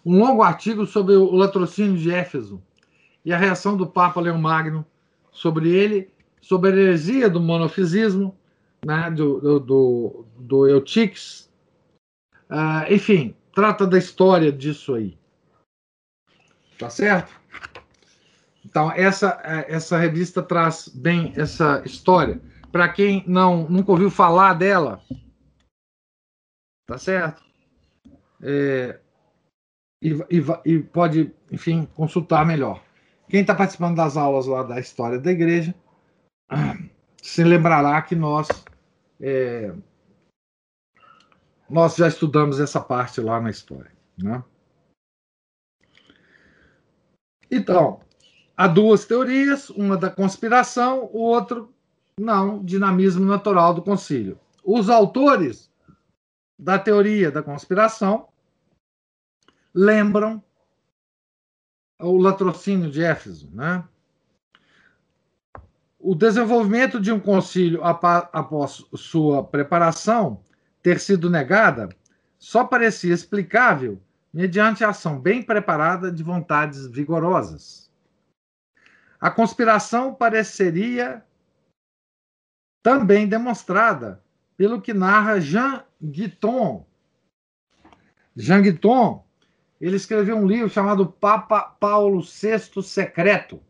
um 0.06 0.20
longo 0.20 0.42
artigo 0.42 0.86
sobre 0.86 1.16
o 1.16 1.36
latrocínio 1.36 1.98
de 1.98 2.12
Éfeso 2.12 2.64
e 3.26 3.34
a 3.34 3.38
reação 3.38 3.76
do 3.76 3.86
Papa 3.86 4.22
Leão 4.22 4.38
Magno 4.38 4.86
sobre 5.34 5.70
ele, 5.70 6.10
sobre 6.42 6.70
a 6.70 6.76
heresia 6.76 7.30
do 7.30 7.42
monofisismo, 7.42 8.38
né, 8.86 9.12
do, 9.12 9.42
do, 9.42 9.60
do, 9.60 10.26
do 10.38 10.68
Eutiques. 10.68 11.52
Uh, 12.50 12.90
enfim, 12.90 13.36
trata 13.54 13.86
da 13.86 13.98
história 13.98 14.50
disso 14.50 14.94
aí. 14.96 15.18
Tá 16.78 16.90
certo? 16.90 17.34
Então, 18.66 18.92
essa, 18.92 19.40
essa 19.68 19.98
revista 19.98 20.42
traz 20.42 20.88
bem 20.88 21.34
essa 21.36 21.82
história. 21.86 22.42
Para 22.72 22.90
quem 22.90 23.24
não 23.28 23.70
nunca 23.70 23.92
ouviu 23.92 24.10
falar 24.10 24.54
dela, 24.54 25.02
tá 26.88 26.98
certo? 26.98 27.44
É, 28.42 29.00
e, 30.02 30.12
e, 30.30 30.44
e, 30.66 30.80
pode, 30.80 31.34
enfim, 31.52 31.86
consultar 31.94 32.46
melhor. 32.46 32.84
Quem 33.30 33.42
está 33.42 33.54
participando 33.54 33.96
das 33.96 34.18
aulas 34.18 34.48
lá 34.48 34.64
da 34.64 34.80
história 34.80 35.20
da 35.20 35.32
igreja 35.32 35.74
se 37.22 37.44
lembrará 37.44 38.02
que 38.02 38.16
nós 38.16 38.48
é, 39.22 39.74
nós 41.70 41.96
já 41.96 42.08
estudamos 42.08 42.60
essa 42.60 42.80
parte 42.82 43.22
lá 43.22 43.40
na 43.40 43.50
história. 43.50 43.92
Né? 44.18 44.44
Então, 47.50 48.00
há 48.56 48.68
duas 48.68 49.06
teorias, 49.06 49.70
uma 49.70 49.98
da 49.98 50.10
conspiração, 50.10 51.10
o 51.12 51.20
outro 51.20 51.74
não, 52.20 52.64
dinamismo 52.64 53.26
natural 53.26 53.74
do 53.74 53.82
concílio. 53.82 54.40
Os 54.64 54.90
autores 54.90 55.72
da 56.58 56.78
teoria 56.78 57.32
da 57.32 57.42
conspiração 57.42 58.28
lembram 59.74 60.42
o 62.00 62.18
latrocínio 62.18 62.92
de 62.92 63.04
Éfeso, 63.04 63.50
né? 63.52 63.84
O 66.00 66.14
desenvolvimento 66.14 67.00
de 67.00 67.12
um 67.12 67.20
concílio 67.20 67.82
após 67.84 68.86
sua 68.94 69.42
preparação 69.42 70.44
ter 70.82 71.00
sido 71.00 71.30
negada 71.30 71.88
só 72.38 72.66
parecia 72.66 73.14
explicável 73.14 74.02
mediante 74.34 74.84
a 74.84 74.90
ação 74.90 75.18
bem 75.18 75.42
preparada 75.42 76.12
de 76.12 76.22
vontades 76.22 76.86
vigorosas. 76.88 77.90
A 79.24 79.32
conspiração 79.32 80.14
pareceria 80.14 81.26
também 82.84 83.26
demonstrada 83.26 84.22
pelo 84.58 84.82
que 84.82 84.94
narra 84.94 85.40
Jean 85.40 85.88
Guiton. 86.02 86.86
Jean 88.36 88.62
Guiton, 88.62 89.26
ele 89.80 89.96
escreveu 89.96 90.36
um 90.36 90.46
livro 90.46 90.70
chamado 90.70 91.10
Papa 91.10 91.62
Paulo 91.62 92.20
VI 92.22 92.84
Secreto. 92.84 93.64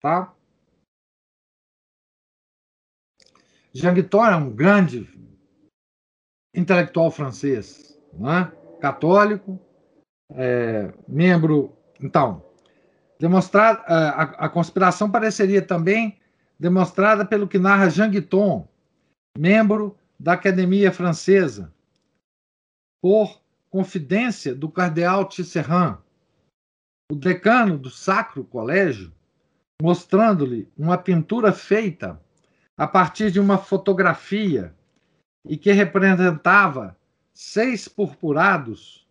Tá? 0.00 0.34
Jean 3.74 3.92
Guiton 3.92 4.24
é 4.24 4.34
um 4.34 4.50
grande 4.50 5.06
intelectual 6.54 7.10
francês, 7.10 8.00
né? 8.14 8.50
católico, 8.80 9.60
é, 10.30 10.90
membro. 11.06 11.76
Então, 12.00 12.45
demonstrar 13.18 13.84
a, 13.86 14.22
a, 14.46 14.48
conspiração 14.48 15.10
pareceria 15.10 15.62
também 15.62 16.18
demonstrada 16.58 17.24
pelo 17.24 17.48
que 17.48 17.58
narra 17.58 17.90
Jean 17.90 18.10
Guiton, 18.10 18.68
membro 19.38 19.96
da 20.18 20.32
Academia 20.32 20.92
Francesa, 20.92 21.72
por 23.02 23.40
confidência 23.70 24.54
do 24.54 24.70
cardeal 24.70 25.28
Tisserand, 25.28 25.98
o 27.10 27.14
decano 27.14 27.78
do 27.78 27.90
Sacro 27.90 28.44
Colégio, 28.44 29.12
mostrando-lhe 29.80 30.68
uma 30.76 30.96
pintura 30.96 31.52
feita 31.52 32.20
a 32.76 32.86
partir 32.86 33.30
de 33.30 33.38
uma 33.38 33.58
fotografia 33.58 34.74
e 35.46 35.56
que 35.56 35.70
representava 35.72 36.96
seis 37.32 37.86
purpurados 37.86 39.06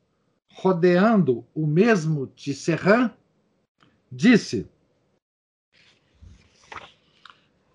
rodeando 0.54 1.46
o 1.54 1.68
mesmo 1.68 2.28
Tisserand, 2.28 3.12
disse 4.12 4.68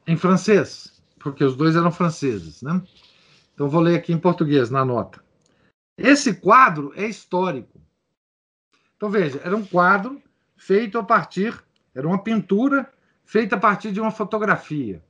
em 0.07 0.17
francês, 0.17 1.03
porque 1.19 1.45
os 1.45 1.57
dois 1.57 1.77
eram 1.77 1.93
franceses, 1.93 2.63
né? 2.63 2.83
Então 3.55 3.69
vou 3.69 3.81
ler 3.81 3.97
aqui 3.97 4.13
em 4.13 4.19
português 4.19 4.71
na 4.71 4.85
nota. 4.85 5.23
Esse 5.97 6.35
quadro 6.35 6.93
é 6.97 7.07
histórico. 7.07 7.81
Então 8.97 9.11
veja, 9.11 9.41
era 9.45 9.57
um 9.57 9.65
quadro 9.65 10.21
feito 10.57 10.99
a 10.99 11.05
partir, 11.05 11.63
era 11.95 12.07
uma 12.07 12.23
pintura 12.23 12.91
feita 13.25 13.57
a 13.57 13.61
partir 13.61 13.93
de 13.93 14.01
uma 14.01 14.11
fotografia 14.11 15.03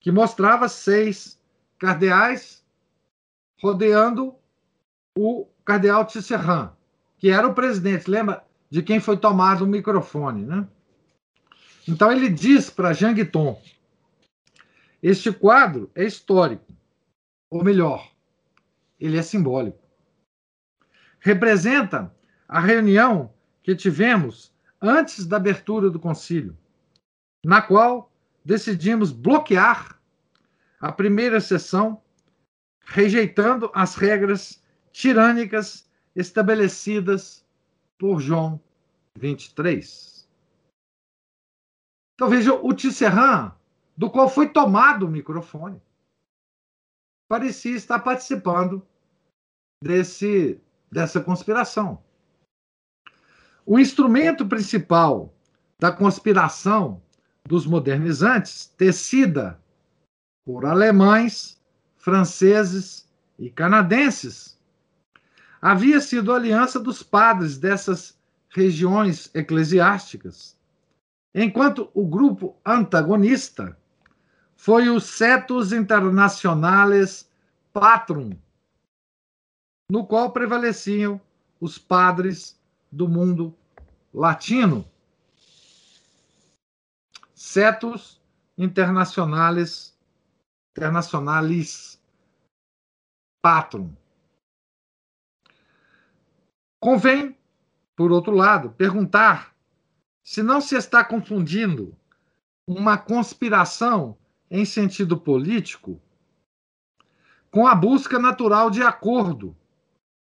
que 0.00 0.10
mostrava 0.10 0.68
seis 0.68 1.40
cardeais 1.78 2.64
rodeando 3.62 4.34
o 5.16 5.46
cardeal 5.64 6.04
Tisserand, 6.04 6.72
que 7.18 7.30
era 7.30 7.46
o 7.46 7.54
presidente. 7.54 8.10
Lembra 8.10 8.44
de 8.72 8.82
quem 8.82 8.98
foi 8.98 9.18
tomado 9.18 9.64
o 9.64 9.66
microfone, 9.66 10.46
né? 10.46 10.66
Então 11.86 12.10
ele 12.10 12.30
diz 12.30 12.70
para 12.70 12.94
Jean 12.94 13.12
Guiton: 13.12 13.62
este 15.02 15.30
quadro 15.30 15.90
é 15.94 16.06
histórico, 16.06 16.72
ou 17.50 17.62
melhor, 17.62 18.10
ele 18.98 19.18
é 19.18 19.22
simbólico. 19.22 19.78
Representa 21.20 22.16
a 22.48 22.60
reunião 22.60 23.34
que 23.62 23.76
tivemos 23.76 24.54
antes 24.80 25.26
da 25.26 25.36
abertura 25.36 25.90
do 25.90 26.00
concílio, 26.00 26.56
na 27.44 27.60
qual 27.60 28.10
decidimos 28.42 29.12
bloquear 29.12 30.00
a 30.80 30.90
primeira 30.90 31.42
sessão, 31.42 32.00
rejeitando 32.86 33.70
as 33.74 33.96
regras 33.96 34.62
tirânicas 34.92 35.86
estabelecidas 36.16 37.41
por 38.02 38.18
João 38.18 38.60
23. 39.16 40.28
Então 42.14 42.28
veja 42.28 42.52
o 42.52 42.74
Tisserand, 42.74 43.54
do 43.96 44.10
qual 44.10 44.28
foi 44.28 44.48
tomado 44.48 45.06
o 45.06 45.08
microfone, 45.08 45.80
parecia 47.28 47.76
estar 47.76 48.00
participando 48.00 48.84
desse, 49.84 50.60
dessa 50.90 51.20
conspiração. 51.20 52.02
O 53.64 53.78
instrumento 53.78 54.48
principal 54.48 55.32
da 55.78 55.92
conspiração 55.92 57.00
dos 57.46 57.64
modernizantes, 57.66 58.66
tecida 58.66 59.62
por 60.44 60.66
alemães, 60.66 61.62
franceses 61.94 63.08
e 63.38 63.48
canadenses, 63.48 64.58
havia 65.62 66.00
sido 66.00 66.32
a 66.32 66.36
aliança 66.36 66.80
dos 66.80 67.04
padres 67.04 67.56
dessas 67.56 68.18
regiões 68.48 69.30
eclesiásticas, 69.32 70.58
enquanto 71.32 71.88
o 71.94 72.04
grupo 72.04 72.56
antagonista 72.66 73.78
foi 74.56 74.88
o 74.88 75.00
Cetus 75.00 75.72
Internationales 75.72 77.30
Patrum, 77.72 78.36
no 79.88 80.04
qual 80.04 80.32
prevaleciam 80.32 81.20
os 81.60 81.78
padres 81.78 82.60
do 82.90 83.08
mundo 83.08 83.56
latino. 84.12 84.84
Cetus 87.34 88.20
Internationales, 88.58 89.96
Internationalis 90.72 92.00
Patrum. 93.40 94.01
Convém, 96.82 97.36
por 97.94 98.10
outro 98.10 98.32
lado, 98.34 98.70
perguntar 98.70 99.54
se 100.20 100.42
não 100.42 100.60
se 100.60 100.74
está 100.74 101.04
confundindo 101.04 101.96
uma 102.66 102.98
conspiração 102.98 104.18
em 104.50 104.64
sentido 104.64 105.16
político 105.16 106.02
com 107.52 107.68
a 107.68 107.74
busca 107.76 108.18
natural 108.18 108.68
de 108.68 108.82
acordo 108.82 109.56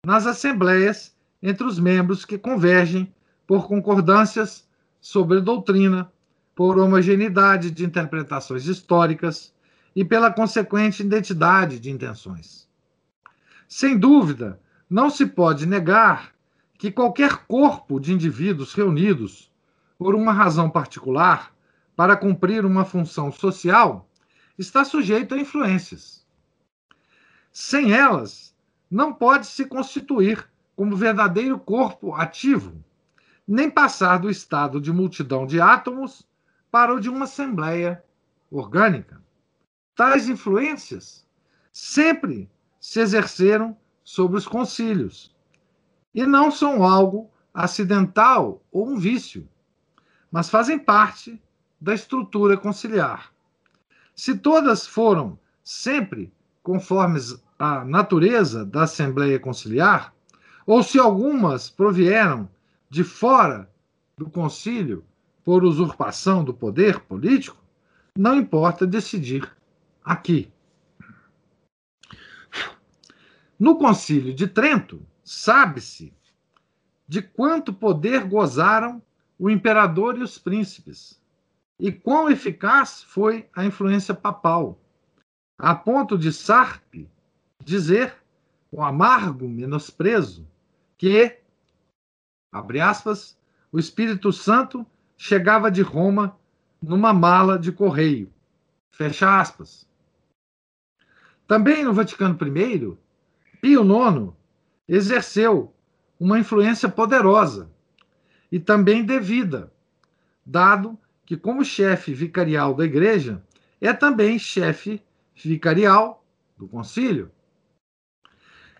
nas 0.05 0.27
assembleias 0.27 1.17
entre 1.43 1.65
os 1.65 1.79
membros 1.79 2.27
que 2.27 2.37
convergem 2.37 3.11
por 3.47 3.67
concordâncias 3.67 4.69
sobre 5.01 5.41
doutrina, 5.41 6.13
por 6.55 6.79
homogeneidade 6.79 7.71
de 7.71 7.87
interpretações 7.87 8.67
históricas 8.67 9.51
e 9.97 10.05
pela 10.05 10.31
consequente 10.31 11.03
identidade 11.03 11.81
de 11.81 11.91
intenções. 11.91 12.69
Sem 13.67 13.97
dúvida, 13.97 14.61
não 14.91 15.09
se 15.09 15.25
pode 15.25 15.65
negar 15.65 16.34
que 16.79 16.91
qualquer 16.91 17.47
corpo 17.47 18.01
de 18.01 18.13
indivíduos 18.13 18.75
reunidos 18.75 19.51
por 19.99 20.15
uma 20.15 20.33
razão 20.33 20.69
particular 20.69 21.55
para 21.97 22.17
cumprir 22.17 22.65
uma 22.65 22.85
função 22.85 23.31
social 23.31 24.09
está 24.59 24.85
sujeito 24.85 25.35
a 25.35 25.39
influências. 25.39 26.27
Sem 27.53 27.93
elas, 27.93 28.55
não 28.91 29.13
pode 29.13 29.47
se 29.47 29.65
constituir 29.65 30.49
como 30.77 30.97
verdadeiro 30.97 31.59
corpo 31.59 32.15
ativo, 32.15 32.85
nem 33.47 33.71
passar 33.71 34.19
do 34.19 34.29
estado 34.29 34.81
de 34.81 34.93
multidão 34.93 35.47
de 35.47 35.61
átomos 35.61 36.27
para 36.71 36.93
o 36.93 37.01
de 37.01 37.09
uma 37.09 37.25
assembleia 37.25 38.03
orgânica. 38.51 39.23
Tais 39.95 40.29
influências 40.29 41.25
sempre 41.73 42.51
se 42.81 43.01
exerceram 43.01 43.77
sobre 44.03 44.37
os 44.37 44.47
concílios 44.47 45.34
e 46.15 46.25
não 46.27 46.51
são 46.51 46.85
algo 46.85 47.31
acidental 47.53 48.63
ou 48.71 48.89
um 48.89 48.97
vício, 48.97 49.49
mas 50.31 50.49
fazem 50.49 50.79
parte 50.79 51.41
da 51.81 51.95
estrutura 51.95 52.57
conciliar. 52.57 53.33
Se 54.15 54.37
todas 54.37 54.87
foram 54.87 55.39
sempre 55.63 56.33
conformes 56.63 57.43
à 57.59 57.85
natureza 57.85 58.65
da 58.65 58.85
Assembleia 58.85 59.39
Conciliar, 59.39 60.15
ou 60.67 60.83
se 60.83 60.99
algumas 60.99 61.69
provieram 61.69 62.49
de 62.89 63.05
fora 63.05 63.69
do 64.17 64.31
concílio 64.31 65.05
por 65.45 65.65
usurpação 65.65 66.43
do 66.43 66.55
poder 66.55 67.01
político, 67.01 67.63
não 68.17 68.37
importa 68.37 68.87
decidir 68.87 69.51
aqui. 70.03 70.51
No 73.59 73.77
concílio 73.77 74.33
de 74.33 74.47
Trento, 74.47 75.05
sabe-se 75.25 76.13
de 77.09 77.23
quanto 77.23 77.73
poder 77.73 78.25
gozaram 78.25 79.03
o 79.39 79.51
imperador 79.51 80.19
e 80.19 80.23
os 80.23 80.39
príncipes, 80.39 81.21
e 81.79 81.91
quão 81.91 82.31
eficaz 82.31 83.03
foi 83.03 83.49
a 83.55 83.65
influência 83.65 84.15
papal, 84.15 84.79
a 85.59 85.75
ponto 85.75 86.17
de 86.17 86.33
Sarpe 86.33 87.11
dizer, 87.63 88.15
com 88.71 88.85
amargo 88.85 89.49
menosprezo, 89.49 90.47
que, 90.97 91.39
abre 92.53 92.81
aspas, 92.81 93.39
o 93.73 93.79
Espírito 93.79 94.33
Santo 94.33 94.87
chegava 95.17 95.71
de 95.71 95.83
Roma 95.83 96.39
numa 96.81 97.13
mala 97.13 97.59
de 97.59 97.73
correio. 97.73 98.33
Fecha 98.93 99.41
aspas. 99.41 99.89
Também 101.47 101.85
no 101.85 101.93
Vaticano 101.93 102.39
I, 102.41 102.97
Pio 103.61 103.83
IX 103.83 104.33
exerceu 104.89 105.75
uma 106.19 106.39
influência 106.39 106.89
poderosa 106.89 107.71
e 108.51 108.59
também 108.61 109.05
devida, 109.05 109.73
dado 110.45 110.99
que, 111.27 111.37
como 111.37 111.65
chefe 111.65 112.13
vicarial 112.13 112.75
da 112.75 112.85
igreja, 112.85 113.43
é 113.81 113.93
também 113.93 114.39
chefe 114.39 115.03
vicarial 115.35 116.25
do 116.57 116.69
concílio. 116.69 117.31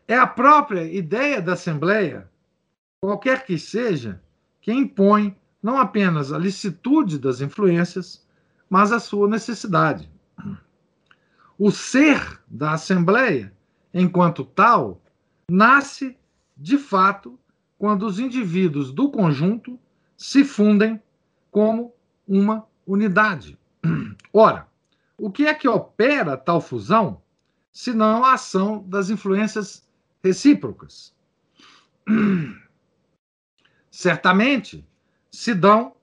É 0.07 0.17
a 0.17 0.27
própria 0.27 0.85
ideia 0.85 1.41
da 1.41 1.55
Assembleia, 1.55 2.31
qualquer 3.03 3.45
que 3.45 3.59
seja, 3.59 4.23
que 4.61 4.73
impõe 4.73 5.37
não 5.63 5.79
apenas 5.79 6.33
a 6.33 6.39
licitude 6.39 7.19
das 7.19 7.41
influências, 7.41 8.25
mas 8.69 8.93
a 8.93 9.01
sua 9.01 9.29
necessidade. 9.29 10.11
O 11.59 11.71
ser 11.71 12.41
da 12.47 12.73
Assembleia, 12.73 13.53
enquanto 13.93 14.45
tal, 14.45 15.01
nasce 15.51 16.17
de 16.57 16.79
fato 16.79 17.39
quando 17.79 18.07
os 18.07 18.19
indivíduos 18.19 18.93
do 18.93 19.11
conjunto 19.11 19.79
se 20.17 20.45
fundem 20.45 21.03
como 21.51 21.95
uma 22.27 22.67
unidade. 22.87 23.59
Ora, 24.33 24.67
o 25.19 25.31
que 25.31 25.47
é 25.47 25.55
que 25.55 25.69
opera 25.69 26.37
tal 26.37 26.61
fusão, 26.61 27.23
senão 27.73 28.25
a 28.25 28.35
ação 28.35 28.85
das 28.89 29.11
influências 29.11 29.87
recíprocas? 30.23 31.15
Certamente 33.91 34.87
se 35.31 35.55
dão 35.55 35.95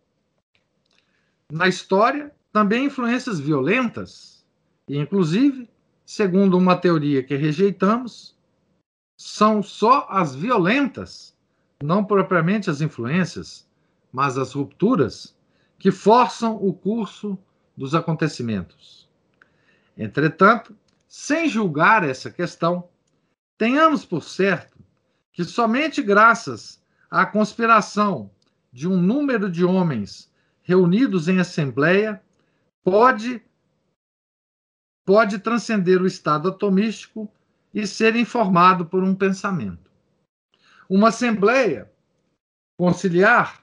na 1.52 1.68
história 1.68 2.34
também 2.52 2.86
influências 2.86 3.39
violentas, 3.39 4.46
e 4.88 4.98
inclusive, 4.98 5.70
segundo 6.06 6.58
uma 6.58 6.76
teoria 6.76 7.24
que 7.24 7.36
rejeitamos, 7.36 8.38
são 9.24 9.61
só 9.61 10.07
as 10.09 10.34
violentas, 10.34 11.38
não 11.84 12.03
propriamente 12.03 12.72
as 12.72 12.82
influências, 12.82 13.67
mas 14.11 14.36
as 14.36 14.53
rupturas 14.53 15.38
que 15.78 15.91
forçam 15.91 16.55
o 16.55 16.74
curso 16.74 17.38
dos 17.78 17.93
acontecimentos. 17.93 19.07
Entretanto, 19.95 20.76
sem 21.07 21.47
julgar 21.47 22.03
essa 22.03 22.32
questão, 22.32 22.89
tenhamos 23.59 24.03
por 24.03 24.24
certo 24.24 24.80
que 25.32 25.43
somente 25.43 26.01
graças 26.01 26.82
à 27.09 27.24
conspiração 27.24 28.32
de 28.74 28.88
um 28.88 28.99
número 28.99 29.51
de 29.51 29.63
homens 29.63 30.34
reunidos 30.63 31.28
em 31.28 31.39
assembleia 31.39 32.19
pode 32.84 33.39
pode 35.05 35.38
transcender 35.38 36.01
o 36.01 36.07
estado 36.07 36.49
atomístico 36.49 37.32
e 37.74 37.88
ser 37.88 38.15
informado 38.15 38.86
por 38.86 39.03
um 39.03 39.15
pensamento. 39.15 39.91
Uma 40.89 41.09
assembleia 41.09 41.89
conciliar 42.78 43.61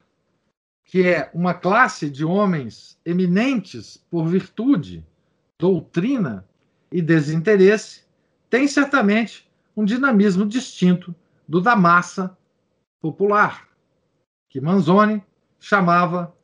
que 0.85 1.07
é 1.07 1.31
uma 1.35 1.53
classe 1.53 2.09
de 2.09 2.25
homens 2.25 2.99
eminentes 3.05 4.03
por 4.11 4.27
virtude, 4.27 5.07
doutrina 5.59 6.49
e 6.91 7.03
desinteresse, 7.03 8.05
tem 8.49 8.67
certamente 8.67 9.47
um 9.77 9.85
dinamismo 9.85 10.47
distinto 10.47 11.15
do 11.47 11.61
da 11.61 11.77
massa 11.77 12.37
popular, 13.03 13.69
que 14.49 14.63
Manzoni 14.63 15.23
chamava 15.61 16.35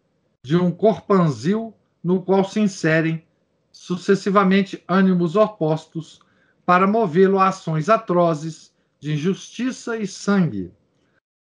de 0.44 0.56
um 0.56 0.70
corpanzil 0.70 1.72
no 2.02 2.20
qual 2.20 2.44
se 2.44 2.60
inserem 2.60 3.24
sucessivamente 3.72 4.84
ânimos 4.86 5.36
opostos 5.36 6.20
para 6.64 6.86
movê-lo 6.86 7.38
a 7.38 7.48
ações 7.48 7.88
atrozes 7.88 8.72
de 8.98 9.12
injustiça 9.12 9.96
e 9.96 10.06
sangue, 10.06 10.72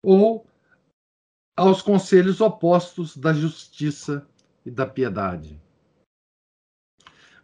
ou 0.02 0.46
aos 1.56 1.80
conselhos 1.82 2.40
opostos 2.40 3.16
da 3.16 3.32
justiça 3.32 4.26
e 4.64 4.70
da 4.70 4.86
piedade. 4.86 5.60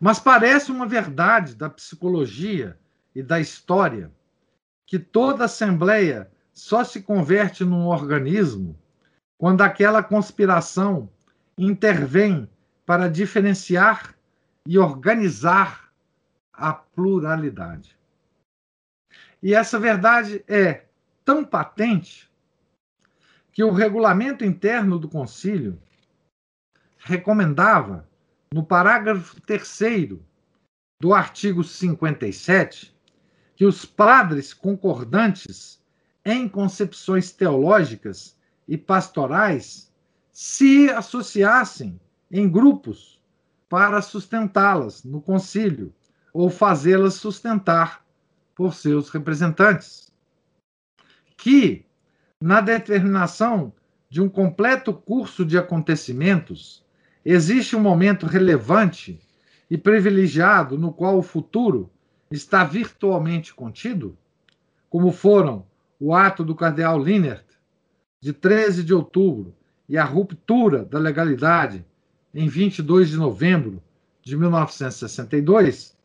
Mas 0.00 0.18
parece 0.18 0.70
uma 0.70 0.86
verdade 0.86 1.54
da 1.54 1.68
psicologia 1.68 2.78
e 3.14 3.22
da 3.22 3.40
história 3.40 4.12
que 4.86 4.98
toda 4.98 5.44
assembleia 5.44 6.30
só 6.52 6.82
se 6.82 7.02
converte 7.02 7.64
num 7.64 7.86
organismo 7.86 8.78
quando 9.36 9.62
aquela 9.62 10.02
conspiração 10.02 11.08
intervém 11.56 12.48
para 12.86 13.08
diferenciar 13.08 14.14
e 14.66 14.78
organizar 14.78 15.87
a 16.58 16.72
pluralidade. 16.72 17.96
E 19.40 19.54
essa 19.54 19.78
verdade 19.78 20.44
é 20.48 20.86
tão 21.24 21.44
patente 21.44 22.28
que 23.52 23.62
o 23.62 23.70
regulamento 23.70 24.44
interno 24.44 24.98
do 24.98 25.08
concílio 25.08 25.80
recomendava, 26.98 28.08
no 28.52 28.64
parágrafo 28.64 29.40
3 29.42 30.18
do 31.00 31.14
artigo 31.14 31.62
57, 31.62 32.96
que 33.54 33.64
os 33.64 33.84
padres 33.84 34.52
concordantes 34.52 35.80
em 36.24 36.48
concepções 36.48 37.30
teológicas 37.30 38.36
e 38.66 38.76
pastorais 38.76 39.92
se 40.32 40.90
associassem 40.90 42.00
em 42.30 42.48
grupos 42.48 43.20
para 43.68 44.02
sustentá-las 44.02 45.04
no 45.04 45.20
concílio 45.20 45.94
ou 46.38 46.48
fazê-las 46.48 47.14
sustentar 47.14 48.06
por 48.54 48.72
seus 48.72 49.10
representantes. 49.10 50.12
Que 51.36 51.84
na 52.40 52.60
determinação 52.60 53.72
de 54.08 54.22
um 54.22 54.28
completo 54.28 54.94
curso 54.94 55.44
de 55.44 55.58
acontecimentos, 55.58 56.84
existe 57.24 57.74
um 57.74 57.80
momento 57.80 58.24
relevante 58.24 59.20
e 59.68 59.76
privilegiado 59.76 60.78
no 60.78 60.92
qual 60.92 61.18
o 61.18 61.24
futuro 61.24 61.90
está 62.30 62.62
virtualmente 62.62 63.52
contido, 63.52 64.16
como 64.88 65.10
foram 65.10 65.66
o 65.98 66.14
ato 66.14 66.44
do 66.44 66.54
cardeal 66.54 67.02
Linert 67.02 67.46
de 68.22 68.32
13 68.32 68.84
de 68.84 68.94
outubro 68.94 69.56
e 69.88 69.98
a 69.98 70.04
ruptura 70.04 70.84
da 70.84 71.00
legalidade 71.00 71.84
em 72.32 72.48
22 72.48 73.08
de 73.08 73.16
novembro 73.16 73.82
de 74.22 74.36
1962 74.36 75.97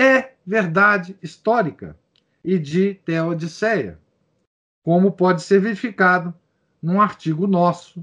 é 0.00 0.34
verdade 0.46 1.14
histórica 1.22 1.94
e 2.42 2.58
de 2.58 2.94
teodiceia, 2.94 4.00
como 4.82 5.12
pode 5.12 5.42
ser 5.42 5.60
verificado 5.60 6.34
num 6.82 7.02
artigo 7.02 7.46
nosso 7.46 8.02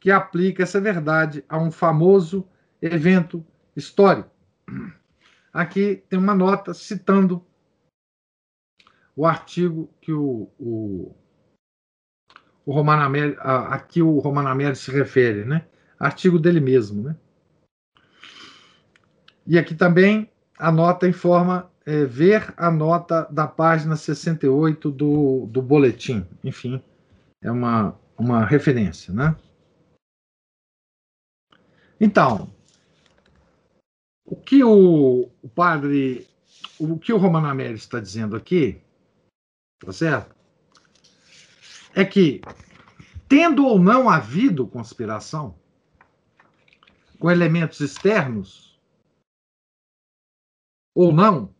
que 0.00 0.10
aplica 0.10 0.62
essa 0.62 0.80
verdade 0.80 1.44
a 1.46 1.58
um 1.58 1.70
famoso 1.70 2.48
evento 2.80 3.44
histórico. 3.76 4.30
Aqui 5.52 6.02
tem 6.08 6.18
uma 6.18 6.34
nota 6.34 6.72
citando 6.72 7.44
o 9.14 9.26
artigo 9.26 9.92
que 10.00 10.12
o, 10.12 10.50
o, 10.58 11.14
o 12.64 12.72
Romano 12.72 13.02
Amério, 13.02 13.36
aqui 13.40 14.00
o 14.00 14.18
Romano 14.18 14.48
Amério 14.48 14.74
se 14.74 14.90
refere, 14.90 15.44
né? 15.44 15.66
Artigo 15.98 16.38
dele 16.38 16.58
mesmo, 16.58 17.02
né? 17.02 17.16
E 19.46 19.58
aqui 19.58 19.74
também 19.74 20.30
a 20.64 20.72
nota 20.72 21.06
informa 21.06 21.70
é, 21.84 22.06
ver 22.06 22.54
a 22.56 22.70
nota 22.70 23.28
da 23.30 23.46
página 23.46 23.96
68 23.96 24.90
do, 24.90 25.44
do 25.44 25.60
boletim. 25.60 26.26
Enfim, 26.42 26.82
é 27.42 27.50
uma, 27.50 27.94
uma 28.16 28.46
referência, 28.46 29.12
né? 29.12 29.36
Então, 32.00 32.50
o 34.24 34.34
que 34.34 34.64
o, 34.64 35.28
o 35.42 35.48
padre, 35.50 36.26
o 36.78 36.98
que 36.98 37.12
o 37.12 37.18
Romano 37.18 37.46
Amério 37.46 37.76
está 37.76 38.00
dizendo 38.00 38.34
aqui, 38.34 38.80
tá 39.84 39.92
certo? 39.92 40.34
É 41.94 42.06
que, 42.06 42.40
tendo 43.28 43.66
ou 43.66 43.78
não 43.78 44.08
havido 44.08 44.66
conspiração, 44.66 45.54
com 47.18 47.30
elementos 47.30 47.80
externos, 47.80 48.73
ou 50.94 51.12
não, 51.12 51.52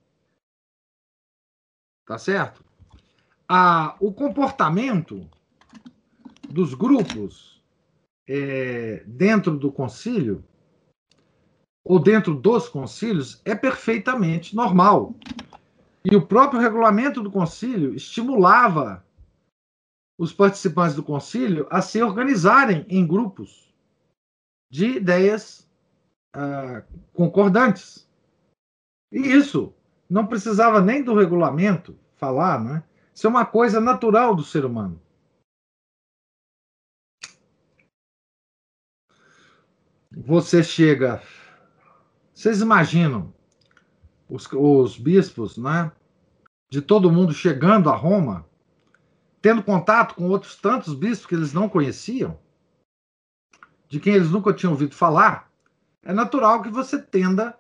tá 2.07 2.19
certo? 2.19 2.65
A, 3.49 3.97
o 4.01 4.13
comportamento 4.13 5.29
dos 6.49 6.73
grupos 6.75 7.63
é, 8.29 9.03
dentro 9.07 9.59
do 9.59 9.73
concílio 9.73 10.45
ou 11.85 11.99
dentro 11.99 12.35
dos 12.35 12.69
concílios 12.69 13.43
é 13.45 13.55
perfeitamente 13.55 14.57
normal. 14.57 15.15
E 16.05 16.17
o 16.17 16.27
próprio 16.27 16.61
regulamento 16.61 17.23
do 17.23 17.31
concílio 17.31 17.95
estimulava 17.95 19.05
os 20.19 20.33
participantes 20.33 20.95
do 20.95 21.03
concílio 21.03 21.67
a 21.71 21.83
se 21.83 22.03
organizarem 22.03 22.87
em 22.89 23.07
grupos 23.07 23.73
de 24.71 24.97
ideias 24.97 25.69
uh, 26.37 26.83
concordantes. 27.13 28.09
E 29.15 29.21
isso 29.21 29.73
não 30.11 30.27
precisava 30.27 30.81
nem 30.81 31.01
do 31.01 31.15
regulamento 31.15 31.97
falar, 32.17 32.61
né? 32.61 32.83
Isso 33.15 33.29
é 33.29 33.31
uma 33.31 33.47
coisa 33.47 33.81
natural 33.81 34.35
do 34.35 34.43
ser 34.43 34.65
humano. 34.65 35.01
Você 40.11 40.65
chega 40.65 41.23
vocês 42.35 42.61
imaginam 42.61 43.33
os, 44.29 44.49
os 44.53 44.99
bispos, 44.99 45.57
né, 45.57 45.93
de 46.69 46.83
todo 46.83 47.11
mundo 47.11 47.33
chegando 47.33 47.89
a 47.89 47.95
Roma, 47.95 48.45
tendo 49.41 49.63
contato 49.63 50.17
com 50.17 50.29
outros 50.29 50.57
tantos 50.57 50.93
bispos 50.93 51.27
que 51.27 51.37
eles 51.37 51.53
não 51.53 51.69
conheciam, 51.69 52.37
de 53.87 54.01
quem 54.01 54.15
eles 54.15 54.33
nunca 54.33 54.53
tinham 54.53 54.73
ouvido 54.73 54.97
falar? 54.97 55.49
É 56.03 56.13
natural 56.13 56.63
que 56.63 56.69
você 56.69 57.01
tenda 57.01 57.57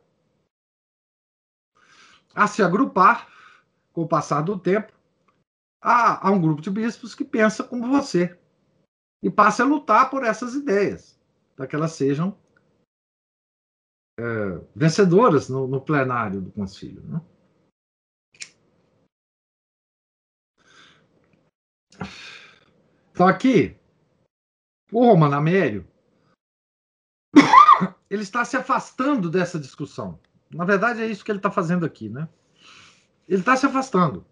a 2.35 2.47
se 2.47 2.62
agrupar 2.62 3.28
com 3.93 4.03
o 4.03 4.09
passar 4.09 4.43
do 4.43 4.59
tempo 4.59 4.93
a, 5.80 6.28
a, 6.28 6.30
um 6.30 6.41
grupo 6.41 6.62
de 6.62 6.70
bispos 6.70 7.14
que 7.14 7.24
pensa 7.24 7.62
como 7.62 7.89
você 7.89 8.39
e 9.22 9.30
passe 9.30 9.61
a 9.62 9.66
lutar 9.66 10.11
por 10.11 10.24
essas 10.24 10.55
ideias, 10.55 11.20
para 11.55 11.66
que 11.66 11.76
elas 11.76 11.93
sejam 11.93 12.37
é, 14.18 14.22
vencedoras 14.74 15.49
no, 15.49 15.66
no, 15.66 15.80
plenário 15.80 16.41
do 16.41 16.51
concílio. 16.53 17.03
Né? 17.03 17.20
Então, 23.12 23.28
aqui, 23.28 23.76
o 24.91 25.05
Romano 25.05 25.37
Amério 25.37 25.87
ele 28.11 28.22
está 28.22 28.45
se 28.45 28.57
afastando 28.57 29.30
dessa 29.30 29.59
discussão. 29.59 30.18
Na 30.55 30.64
verdade, 30.64 31.02
é 31.02 31.07
isso 31.07 31.24
que 31.24 31.30
ele 31.30 31.38
está 31.38 31.50
fazendo 31.50 31.84
aqui, 31.84 32.09
né? 32.09 32.28
Ele 33.28 33.40
está 33.40 33.57
se 33.57 33.66
afastando. 33.66 34.24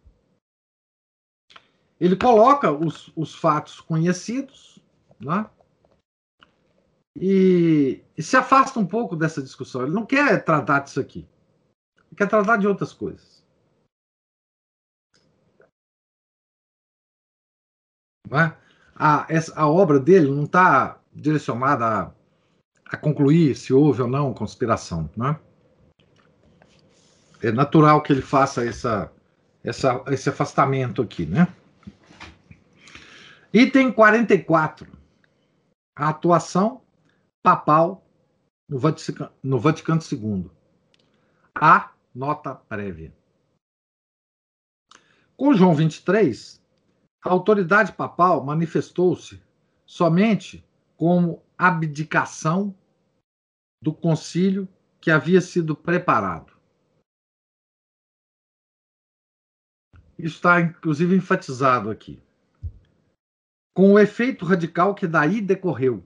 Ele 2.00 2.16
coloca 2.16 2.70
os, 2.70 3.12
os 3.16 3.34
fatos 3.34 3.80
conhecidos, 3.80 4.78
né? 5.20 5.48
e, 7.16 8.02
e, 8.16 8.22
se 8.22 8.36
afasta 8.36 8.78
um 8.78 8.86
pouco 8.86 9.16
dessa 9.16 9.42
discussão. 9.42 9.82
Ele 9.82 9.92
não 9.92 10.06
quer 10.06 10.44
tratar 10.44 10.80
disso 10.80 11.00
aqui. 11.00 11.28
Ele 11.96 12.16
quer 12.16 12.28
tratar 12.28 12.56
de 12.56 12.66
outras 12.66 12.92
coisas. 12.92 13.42
É? 18.30 18.56
A, 18.94 19.26
essa, 19.28 19.54
a 19.60 19.68
obra 19.68 20.00
dele 20.00 20.30
não 20.30 20.44
está 20.44 21.00
direcionada 21.12 21.84
a, 21.84 22.12
a, 22.86 22.96
concluir 22.96 23.54
se 23.54 23.72
houve 23.74 24.00
ou 24.00 24.08
não 24.08 24.32
conspiração. 24.32 25.10
Né? 25.16 25.38
É 25.38 25.51
natural 27.50 28.02
que 28.02 28.12
ele 28.12 28.22
faça 28.22 28.64
essa, 28.64 29.10
essa, 29.64 30.02
esse 30.08 30.28
afastamento 30.28 31.02
aqui. 31.02 31.26
Né? 31.26 31.48
Item 33.52 33.92
44. 33.92 34.86
A 35.96 36.10
atuação 36.10 36.82
papal 37.42 38.06
no 38.68 38.78
Vaticano, 38.78 39.30
no 39.42 39.58
Vaticano 39.58 40.00
II. 40.10 40.50
A 41.54 41.90
nota 42.14 42.54
prévia. 42.54 43.12
Com 45.36 45.54
João 45.54 45.74
23, 45.74 46.62
a 47.24 47.30
autoridade 47.30 47.92
papal 47.92 48.44
manifestou-se 48.44 49.42
somente 49.84 50.64
como 50.96 51.42
abdicação 51.58 52.74
do 53.82 53.92
concílio 53.92 54.68
que 55.00 55.10
havia 55.10 55.40
sido 55.40 55.74
preparado. 55.74 56.51
Está, 60.26 60.60
inclusive, 60.60 61.16
enfatizado 61.16 61.90
aqui. 61.90 62.22
Com 63.74 63.94
o 63.94 63.98
efeito 63.98 64.44
radical 64.44 64.94
que 64.94 65.06
daí 65.06 65.40
decorreu, 65.40 66.04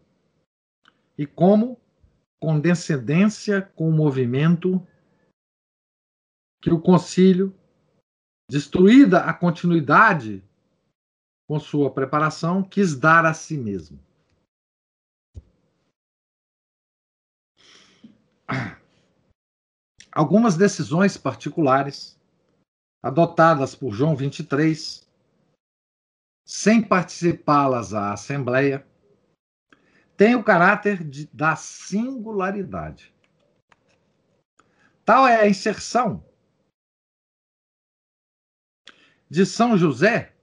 e 1.18 1.26
como 1.26 1.80
condescendência 2.40 3.62
com 3.62 3.88
o 3.88 3.92
movimento 3.92 4.86
que 6.60 6.70
o 6.70 6.80
concílio, 6.80 7.54
destruída 8.50 9.20
a 9.24 9.32
continuidade 9.32 10.42
com 11.48 11.58
sua 11.58 11.90
preparação, 11.90 12.62
quis 12.62 12.96
dar 12.96 13.24
a 13.24 13.32
si 13.32 13.56
mesmo. 13.56 13.98
Algumas 20.12 20.56
decisões 20.56 21.16
particulares 21.16 22.18
adotadas 23.06 23.72
por 23.72 23.94
João 23.94 24.16
23, 24.16 25.08
sem 26.44 26.82
participá-las 26.82 27.94
à 27.94 28.12
Assembleia, 28.12 28.84
tem 30.16 30.34
o 30.34 30.42
caráter 30.42 31.04
de, 31.04 31.26
da 31.32 31.54
singularidade. 31.54 33.14
Tal 35.04 35.24
é 35.24 35.36
a 35.40 35.48
inserção 35.48 36.24
de 39.30 39.46
São 39.46 39.78
José 39.78 40.34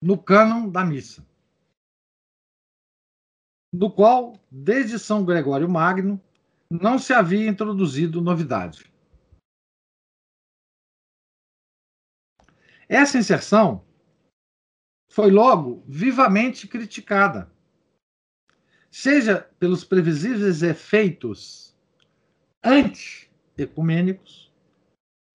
no 0.00 0.16
cânon 0.16 0.70
da 0.70 0.82
missa, 0.82 1.26
do 3.70 3.90
qual, 3.90 4.38
desde 4.50 4.98
São 4.98 5.22
Gregório 5.22 5.68
Magno, 5.68 6.18
não 6.70 6.98
se 6.98 7.12
havia 7.12 7.46
introduzido 7.46 8.22
novidade. 8.22 8.93
Essa 12.94 13.18
inserção 13.18 13.84
foi 15.10 15.28
logo 15.28 15.82
vivamente 15.88 16.68
criticada 16.68 17.50
seja 18.88 19.50
pelos 19.58 19.82
previsíveis 19.82 20.62
efeitos 20.62 21.76
anti-ecumênicos, 22.62 24.52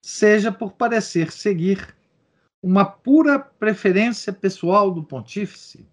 seja 0.02 0.50
por 0.50 0.72
parecer 0.72 1.34
seguir 1.34 1.94
uma 2.64 2.86
pura 2.86 3.38
preferência 3.38 4.32
pessoal 4.32 4.90
do 4.90 5.04
pontífice 5.04 5.86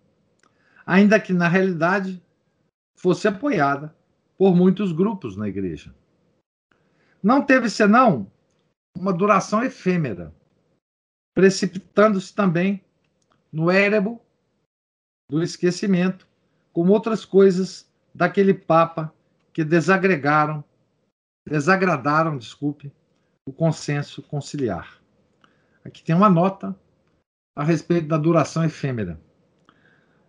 ainda 0.87 1.19
que 1.19 1.33
na 1.33 1.49
realidade 1.49 2.23
fosse 2.95 3.27
apoiada 3.27 3.93
por 4.39 4.55
muitos 4.55 4.93
grupos 4.93 5.37
na 5.37 5.49
igreja. 5.49 5.93
Não 7.21 7.45
teve 7.45 7.69
senão 7.69 8.31
uma 8.97 9.12
duração 9.12 9.64
efêmera, 9.64 10.33
precipitando-se 11.37 12.34
também 12.34 12.82
no 13.53 13.70
érebo 13.70 14.22
do 15.30 15.43
esquecimento, 15.43 16.26
como 16.72 16.95
outras 16.95 17.26
coisas 17.26 17.87
daquele 18.14 18.55
Papa 18.55 19.12
que 19.53 19.62
desagregaram, 19.62 20.64
desagradaram, 21.47 22.39
desculpe, 22.39 22.91
o 23.47 23.53
consenso 23.53 24.22
conciliar. 24.22 24.99
Aqui 25.84 26.03
tem 26.03 26.16
uma 26.16 26.30
nota 26.30 26.74
a 27.55 27.62
respeito 27.62 28.09
da 28.09 28.16
duração 28.16 28.64
efêmera. 28.64 29.20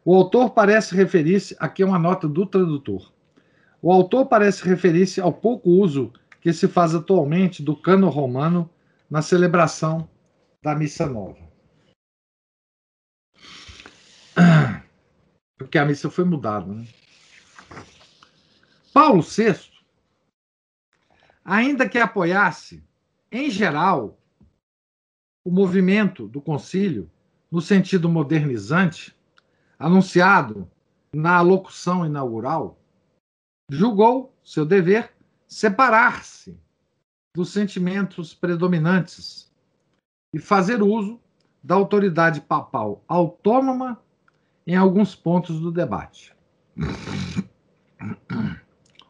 O 0.04 0.14
autor 0.14 0.50
parece 0.50 0.94
referir-se, 0.94 1.56
aqui 1.58 1.84
é 1.84 1.86
uma 1.86 2.00
nota 2.00 2.28
do 2.28 2.46
tradutor. 2.46 3.14
O 3.82 3.94
autor 3.94 4.26
parece 4.26 4.62
referir-se 4.68 5.22
ao 5.22 5.32
pouco 5.32 5.70
uso 5.70 6.12
que 6.42 6.52
se 6.52 6.68
faz 6.68 6.94
atualmente 6.94 7.64
do 7.64 7.78
cano 7.78 8.10
romano 8.10 8.70
na 9.10 9.22
celebração 9.22 10.10
da 10.68 10.76
missa 10.76 11.08
nova. 11.08 11.50
Porque 15.58 15.78
a 15.78 15.86
missa 15.86 16.12
foi 16.12 16.26
mudada. 16.26 16.74
Né? 16.74 16.86
Paulo 18.94 19.22
VI, 19.22 19.72
ainda 21.46 21.88
que 21.88 21.98
apoiasse, 21.98 22.84
em 23.32 23.50
geral, 23.50 24.20
o 25.46 25.50
movimento 25.50 26.28
do 26.28 26.42
concílio 26.42 27.10
no 27.50 27.62
sentido 27.62 28.10
modernizante, 28.10 29.18
anunciado 29.80 30.70
na 31.14 31.38
alocução 31.38 32.06
inaugural, 32.06 32.78
julgou 33.72 34.38
seu 34.44 34.66
dever 34.66 35.16
separar-se 35.48 36.60
dos 37.34 37.54
sentimentos 37.54 38.34
predominantes 38.34 39.47
e 40.34 40.40
fazer 40.40 40.82
uso 40.82 41.20
da 41.64 41.76
autoridade 41.76 42.42
papal 42.42 43.04
autônoma 43.08 44.02
em 44.66 44.76
alguns 44.76 45.16
pontos 45.16 45.60
do 45.60 45.72
debate. 45.72 46.36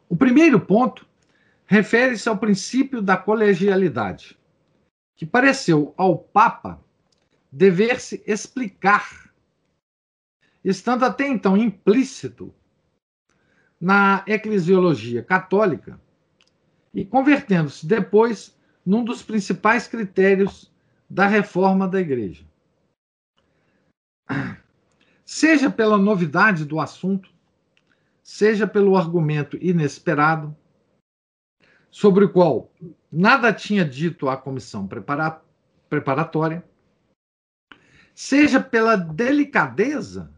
O 0.07 0.15
primeiro 0.15 0.59
ponto 0.59 1.05
refere-se 1.65 2.30
ao 2.30 2.38
princípio 2.38 3.01
da 3.01 3.18
colegialidade, 3.18 4.38
que 5.15 5.26
pareceu 5.26 5.93
ao 5.97 6.18
Papa 6.18 6.82
dever 7.51 7.99
se 7.99 8.24
explicar, 8.26 9.32
estando 10.63 11.03
até 11.03 11.28
então 11.28 11.57
implícito 11.57 12.53
na 13.80 14.24
eclesiologia 14.28 15.24
católica 15.24 15.99
e 16.93 17.05
convertendo-se 17.05 17.86
depois 17.86 18.57
num 18.86 19.03
dos 19.03 19.22
principais 19.22 19.88
critérios 19.88 20.72
da 21.10 21.28
reforma 21.28 21.88
da 21.88 21.99
Igreja. 21.99 22.45
Seja 25.26 25.70
pela 25.70 25.97
novidade 25.97 26.66
do 26.66 26.80
assunto, 26.80 27.30
seja 28.24 28.68
pelo 28.68 28.95
argumento 28.95 29.58
inesperado, 29.62 30.55
sobre 31.89 32.26
o 32.26 32.32
qual 32.32 32.72
nada 33.12 33.53
tinha 33.53 33.84
dito 33.84 34.30
a 34.30 34.38
comissão 34.38 34.88
preparatória, 35.89 36.64
seja 38.14 38.62
pela 38.62 38.95
delicadeza 38.95 40.32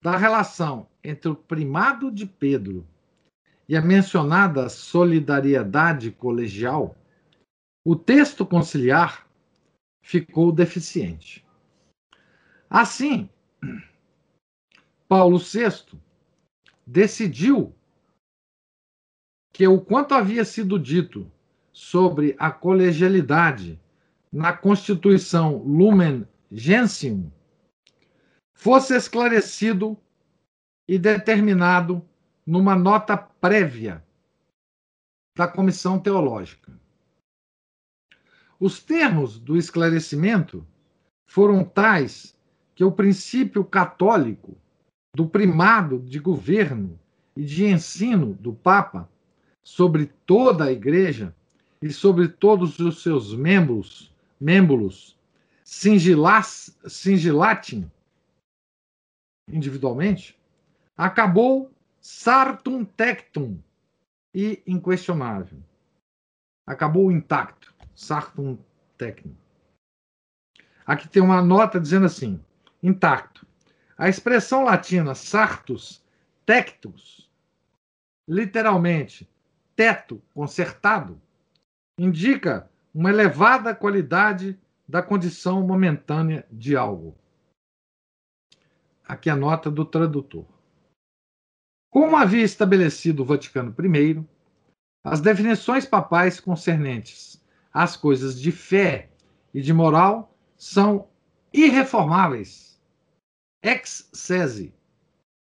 da 0.00 0.16
relação 0.16 0.88
entre 1.02 1.30
o 1.30 1.36
primado 1.36 2.10
de 2.10 2.26
Pedro 2.26 2.86
e 3.68 3.76
a 3.76 3.82
mencionada 3.82 4.68
solidariedade 4.68 6.10
colegial, 6.10 6.96
o 7.84 7.96
texto 7.96 8.46
conciliar 8.46 9.26
ficou 10.02 10.52
deficiente. 10.52 11.46
Assim, 12.68 13.30
Paulo 15.08 15.38
VI 15.38 15.98
decidiu 16.86 17.74
que 19.52 19.66
o 19.66 19.80
quanto 19.80 20.14
havia 20.14 20.44
sido 20.44 20.78
dito 20.78 21.30
sobre 21.72 22.34
a 22.38 22.50
colegialidade 22.50 23.80
na 24.32 24.52
Constituição 24.52 25.58
Lumen 25.58 26.26
Gentium 26.50 27.30
fosse 28.54 28.94
esclarecido 28.96 29.98
e 30.88 30.98
determinado 30.98 32.06
numa 32.46 32.74
nota 32.74 33.16
prévia 33.16 34.04
da 35.36 35.46
Comissão 35.46 35.98
Teológica. 35.98 36.81
Os 38.62 38.80
termos 38.80 39.38
do 39.40 39.56
esclarecimento 39.56 40.64
foram 41.26 41.64
tais 41.64 42.38
que 42.76 42.84
o 42.84 42.92
princípio 42.92 43.64
católico 43.64 44.56
do 45.16 45.28
primado 45.28 45.98
de 45.98 46.20
governo 46.20 46.96
e 47.36 47.42
de 47.42 47.64
ensino 47.64 48.34
do 48.34 48.52
Papa 48.52 49.10
sobre 49.64 50.06
toda 50.24 50.66
a 50.66 50.70
Igreja 50.70 51.34
e 51.82 51.92
sobre 51.92 52.28
todos 52.28 52.78
os 52.78 53.02
seus 53.02 53.34
membros, 53.34 54.14
membros 54.40 55.18
singilatim 55.64 57.90
individualmente, 59.48 60.38
acabou 60.96 61.68
sartum 62.00 62.84
tectum 62.84 63.58
e 64.32 64.62
inquestionável. 64.64 65.58
Acabou 66.64 67.10
intacto, 67.10 67.71
sartum 68.02 68.58
tectum. 68.98 69.34
Aqui 70.84 71.08
tem 71.08 71.22
uma 71.22 71.40
nota 71.40 71.78
dizendo 71.78 72.06
assim, 72.06 72.42
intacto. 72.82 73.46
A 73.96 74.08
expressão 74.08 74.64
latina 74.64 75.14
sartus 75.14 76.04
tectus, 76.44 77.30
literalmente 78.28 79.28
teto 79.76 80.20
consertado, 80.34 81.20
indica 81.96 82.68
uma 82.92 83.10
elevada 83.10 83.74
qualidade 83.74 84.58
da 84.86 85.02
condição 85.02 85.64
momentânea 85.64 86.44
de 86.50 86.76
algo. 86.76 87.16
Aqui 89.06 89.30
a 89.30 89.36
nota 89.36 89.70
do 89.70 89.84
tradutor. 89.84 90.46
Como 91.90 92.16
havia 92.16 92.42
estabelecido 92.42 93.22
o 93.22 93.26
Vaticano 93.26 93.74
I, 93.78 94.26
as 95.04 95.20
definições 95.20 95.86
papais 95.86 96.40
concernentes 96.40 97.41
às 97.72 97.96
coisas 97.96 98.38
de 98.38 98.52
fé 98.52 99.10
e 99.54 99.60
de 99.60 99.72
moral 99.72 100.36
são 100.56 101.08
irreformáveis. 101.52 102.80
Ex 103.62 104.08
sese. 104.12 104.74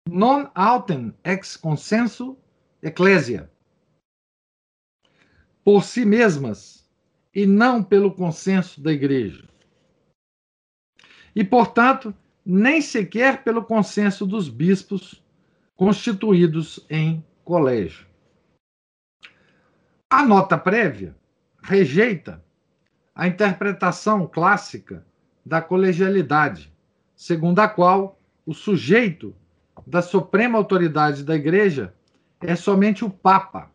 Non 0.09 0.49
autem 0.53 1.13
ex 1.23 1.55
consenso 1.55 2.37
ecclesia. 2.81 3.49
Por 5.63 5.83
si 5.83 6.05
mesmas 6.05 6.89
e 7.33 7.45
não 7.45 7.83
pelo 7.83 8.13
consenso 8.13 8.81
da 8.81 8.91
igreja. 8.91 9.47
E, 11.35 11.43
portanto, 11.43 12.13
nem 12.45 12.81
sequer 12.81 13.43
pelo 13.43 13.63
consenso 13.63 14.25
dos 14.25 14.49
bispos 14.49 15.23
constituídos 15.75 16.85
em 16.89 17.25
colégio. 17.43 18.05
A 20.11 20.23
nota 20.23 20.57
prévia 20.57 21.15
rejeita 21.63 22.43
a 23.15 23.27
interpretação 23.27 24.27
clássica 24.27 25.05
da 25.45 25.61
colegialidade, 25.61 26.71
segundo 27.15 27.59
a 27.59 27.67
qual 27.67 28.19
o 28.45 28.53
sujeito 28.53 29.35
da 29.87 30.01
suprema 30.01 30.57
autoridade 30.57 31.23
da 31.23 31.35
Igreja 31.35 31.93
é 32.41 32.55
somente 32.55 33.05
o 33.05 33.09
Papa, 33.09 33.71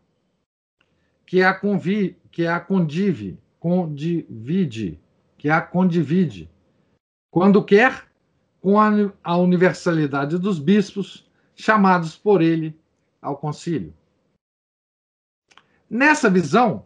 que 1.25 1.41
a 1.41 1.53
convi, 1.53 2.17
que 2.31 2.45
a 2.45 2.59
condive, 2.59 3.39
condivide, 3.59 4.99
que 5.37 5.49
a 5.49 5.61
condivide, 5.61 6.49
quando 7.31 7.63
quer 7.63 8.07
com 8.61 8.79
a, 8.79 8.91
a 9.23 9.37
universalidade 9.37 10.37
dos 10.37 10.59
bispos, 10.59 11.27
chamados 11.55 12.15
por 12.15 12.41
ele 12.41 12.77
ao 13.21 13.37
concílio. 13.37 13.93
Nessa 15.89 16.29
visão, 16.29 16.85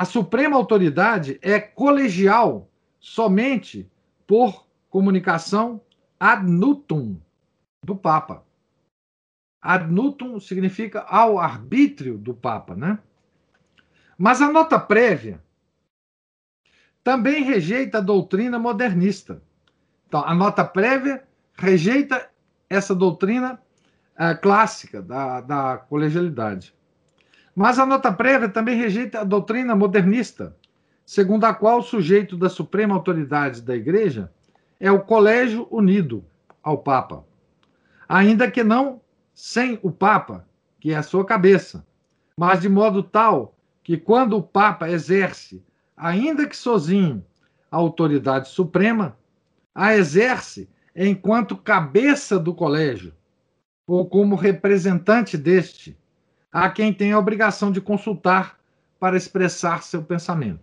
a 0.00 0.06
suprema 0.06 0.56
autoridade 0.56 1.38
é 1.42 1.60
colegial 1.60 2.70
somente 2.98 3.86
por 4.26 4.66
comunicação 4.88 5.78
ad 6.18 6.50
nutum 6.50 7.20
do 7.84 7.94
Papa. 7.94 8.42
Ad 9.60 9.92
nutum 9.92 10.40
significa 10.40 11.02
ao 11.02 11.38
arbítrio 11.38 12.16
do 12.16 12.32
Papa, 12.32 12.74
né? 12.74 12.98
Mas 14.16 14.40
a 14.40 14.50
nota 14.50 14.80
prévia 14.80 15.44
também 17.04 17.44
rejeita 17.44 17.98
a 17.98 18.00
doutrina 18.00 18.58
modernista 18.58 19.42
então, 20.08 20.24
a 20.24 20.34
nota 20.34 20.64
prévia 20.64 21.22
rejeita 21.52 22.30
essa 22.70 22.94
doutrina 22.94 23.60
é, 24.18 24.34
clássica 24.34 25.02
da, 25.02 25.42
da 25.42 25.76
colegialidade. 25.76 26.74
Mas 27.60 27.78
a 27.78 27.84
nota 27.84 28.10
prévia 28.10 28.48
também 28.48 28.74
rejeita 28.74 29.20
a 29.20 29.24
doutrina 29.24 29.76
modernista, 29.76 30.56
segundo 31.04 31.44
a 31.44 31.52
qual 31.52 31.80
o 31.80 31.82
sujeito 31.82 32.34
da 32.34 32.48
suprema 32.48 32.94
autoridade 32.94 33.60
da 33.60 33.76
Igreja 33.76 34.32
é 34.80 34.90
o 34.90 35.02
colégio 35.02 35.68
unido 35.70 36.24
ao 36.62 36.78
Papa, 36.78 37.22
ainda 38.08 38.50
que 38.50 38.64
não 38.64 39.02
sem 39.34 39.78
o 39.82 39.92
Papa, 39.92 40.48
que 40.80 40.90
é 40.90 40.96
a 40.96 41.02
sua 41.02 41.22
cabeça, 41.22 41.86
mas 42.34 42.62
de 42.62 42.68
modo 42.70 43.02
tal 43.02 43.54
que 43.82 43.98
quando 43.98 44.38
o 44.38 44.42
Papa 44.42 44.88
exerce, 44.88 45.62
ainda 45.94 46.46
que 46.46 46.56
sozinho, 46.56 47.22
a 47.70 47.76
autoridade 47.76 48.48
suprema, 48.48 49.18
a 49.74 49.94
exerce 49.94 50.66
enquanto 50.96 51.58
cabeça 51.58 52.38
do 52.38 52.54
colégio, 52.54 53.12
ou 53.86 54.08
como 54.08 54.34
representante 54.34 55.36
deste, 55.36 55.99
a 56.52 56.68
quem 56.68 56.92
tem 56.92 57.12
a 57.12 57.18
obrigação 57.18 57.70
de 57.70 57.80
consultar 57.80 58.58
para 58.98 59.16
expressar 59.16 59.82
seu 59.82 60.02
pensamento. 60.02 60.60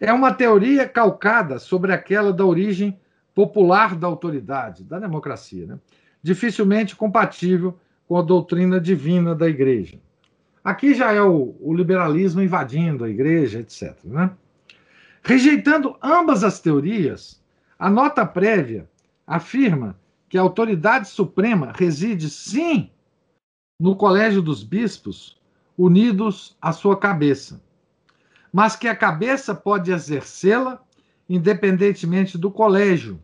É 0.00 0.12
uma 0.12 0.32
teoria 0.32 0.88
calcada 0.88 1.58
sobre 1.58 1.92
aquela 1.92 2.32
da 2.32 2.44
origem 2.44 2.98
popular 3.34 3.94
da 3.94 4.06
autoridade, 4.06 4.84
da 4.84 4.98
democracia, 4.98 5.66
né? 5.66 5.78
dificilmente 6.22 6.96
compatível 6.96 7.78
com 8.06 8.16
a 8.16 8.22
doutrina 8.22 8.80
divina 8.80 9.34
da 9.34 9.48
igreja. 9.48 9.98
Aqui 10.62 10.94
já 10.94 11.12
é 11.12 11.20
o, 11.20 11.54
o 11.60 11.74
liberalismo 11.74 12.42
invadindo 12.42 13.04
a 13.04 13.08
igreja, 13.08 13.60
etc. 13.60 13.96
Né? 14.04 14.30
Rejeitando 15.22 15.96
ambas 16.02 16.42
as 16.42 16.60
teorias, 16.60 17.42
a 17.78 17.90
nota 17.90 18.24
prévia 18.26 18.88
afirma 19.26 19.98
que 20.28 20.38
a 20.38 20.42
autoridade 20.42 21.08
suprema 21.08 21.72
reside, 21.74 22.28
sim, 22.28 22.90
no 23.78 23.96
colégio 23.96 24.40
dos 24.40 24.62
bispos, 24.62 25.40
unidos 25.76 26.56
à 26.60 26.72
sua 26.72 26.98
cabeça, 26.98 27.62
mas 28.52 28.76
que 28.76 28.86
a 28.86 28.94
cabeça 28.94 29.54
pode 29.54 29.90
exercê-la 29.90 30.84
independentemente 31.28 32.38
do 32.38 32.50
colégio, 32.50 33.20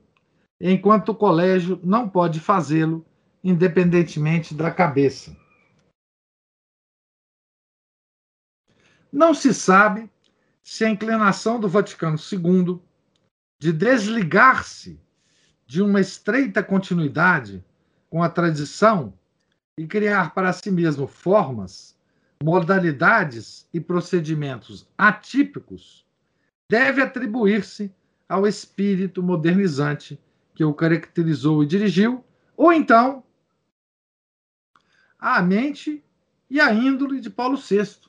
enquanto 0.61 1.11
o 1.11 1.15
colégio 1.15 1.81
não 1.85 2.09
pode 2.09 2.41
fazê-lo 2.41 3.07
independentemente 3.43 4.55
da 4.55 4.71
cabeça. 4.71 5.37
Não 9.13 9.35
se 9.35 9.53
sabe 9.53 10.11
se 10.63 10.85
a 10.85 10.91
inclinação 10.91 11.59
do 11.59 11.69
Vaticano 11.69 12.17
II 12.17 12.81
de 13.61 13.73
desligar-se 13.73 15.01
de 15.67 15.83
uma 15.83 16.01
estreita 16.01 16.63
continuidade 16.63 17.65
com 18.09 18.23
a 18.23 18.29
tradição 18.29 19.15
e 19.81 19.87
criar 19.87 20.35
para 20.35 20.53
si 20.53 20.71
mesmo 20.71 21.07
formas, 21.07 21.99
modalidades 22.45 23.67
e 23.73 23.81
procedimentos 23.81 24.87
atípicos 24.97 26.07
deve 26.69 27.01
atribuir-se 27.01 27.91
ao 28.29 28.47
espírito 28.47 29.23
modernizante 29.23 30.21
que 30.55 30.63
o 30.63 30.75
caracterizou 30.75 31.63
e 31.63 31.67
dirigiu, 31.67 32.23
ou 32.59 32.71
então 32.75 33.25
à 35.19 35.41
mente 35.41 36.05
e 36.51 36.61
à 36.61 36.75
índole 36.75 37.19
de 37.19 37.31
Paulo 37.31 37.57
VI. 37.57 38.03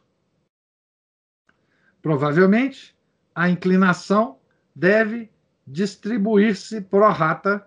Provavelmente, 2.02 2.94
a 3.34 3.50
inclinação 3.50 4.38
deve 4.76 5.32
distribuir-se 5.66 6.82
pro 6.82 7.10
rata 7.10 7.66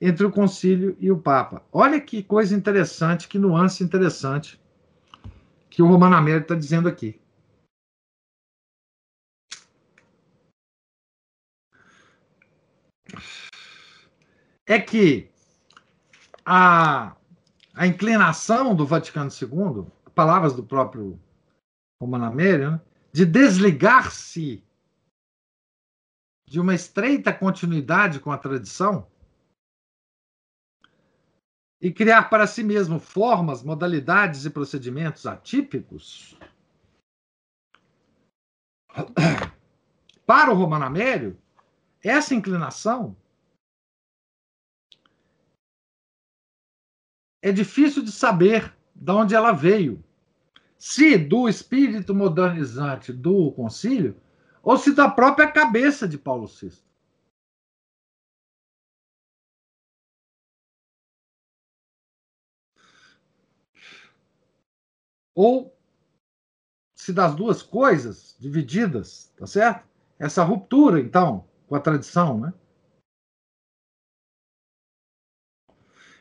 entre 0.00 0.26
o 0.26 0.30
concílio 0.30 0.96
e 1.00 1.10
o 1.10 1.18
Papa. 1.18 1.62
Olha 1.72 2.00
que 2.00 2.22
coisa 2.22 2.54
interessante, 2.54 3.28
que 3.28 3.38
nuance 3.38 3.82
interessante 3.82 4.60
que 5.70 5.82
o 5.82 5.86
Romano 5.86 6.16
Américo 6.16 6.44
está 6.44 6.54
dizendo 6.54 6.88
aqui. 6.88 7.20
É 14.66 14.80
que 14.80 15.30
a, 16.44 17.16
a 17.74 17.86
inclinação 17.86 18.74
do 18.74 18.86
Vaticano 18.86 19.30
II, 19.30 19.86
palavras 20.14 20.54
do 20.54 20.64
próprio 20.64 21.20
Romano 22.00 22.24
Américo, 22.24 22.70
né, 22.72 22.80
de 23.12 23.24
desligar-se 23.24 24.62
de 26.48 26.60
uma 26.60 26.74
estreita 26.74 27.32
continuidade 27.32 28.20
com 28.20 28.30
a 28.30 28.38
tradição, 28.38 29.06
e 31.80 31.92
criar 31.92 32.30
para 32.30 32.46
si 32.46 32.62
mesmo 32.62 32.98
formas, 32.98 33.62
modalidades 33.62 34.44
e 34.44 34.50
procedimentos 34.50 35.26
atípicos, 35.26 36.38
para 40.26 40.50
o 40.50 40.54
Romano 40.54 40.86
Amério, 40.86 41.38
essa 42.02 42.34
inclinação 42.34 43.16
é 47.42 47.52
difícil 47.52 48.02
de 48.02 48.10
saber 48.10 48.74
de 48.94 49.12
onde 49.12 49.34
ela 49.34 49.52
veio. 49.52 50.02
Se 50.78 51.16
do 51.16 51.48
espírito 51.48 52.14
modernizante 52.14 53.12
do 53.12 53.50
concílio, 53.52 54.20
ou 54.62 54.76
se 54.76 54.94
da 54.94 55.08
própria 55.08 55.50
cabeça 55.50 56.08
de 56.08 56.18
Paulo 56.18 56.46
VI. 56.46 56.85
Ou 65.36 65.76
se 66.96 67.12
das 67.12 67.34
duas 67.34 67.62
coisas 67.62 68.34
divididas, 68.40 69.30
tá 69.36 69.46
certo? 69.46 69.86
Essa 70.18 70.42
ruptura, 70.42 70.98
então, 70.98 71.46
com 71.68 71.76
a 71.76 71.80
tradição, 71.80 72.40
né? 72.40 72.54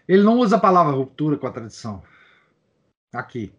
Ele 0.05 0.21
não 0.21 0.37
usa 0.37 0.57
a 0.57 0.59
palavra 0.59 0.91
ruptura 0.91 1.37
com 1.37 1.47
a 1.47 1.51
tradição. 1.51 2.03
Aqui. 3.13 3.53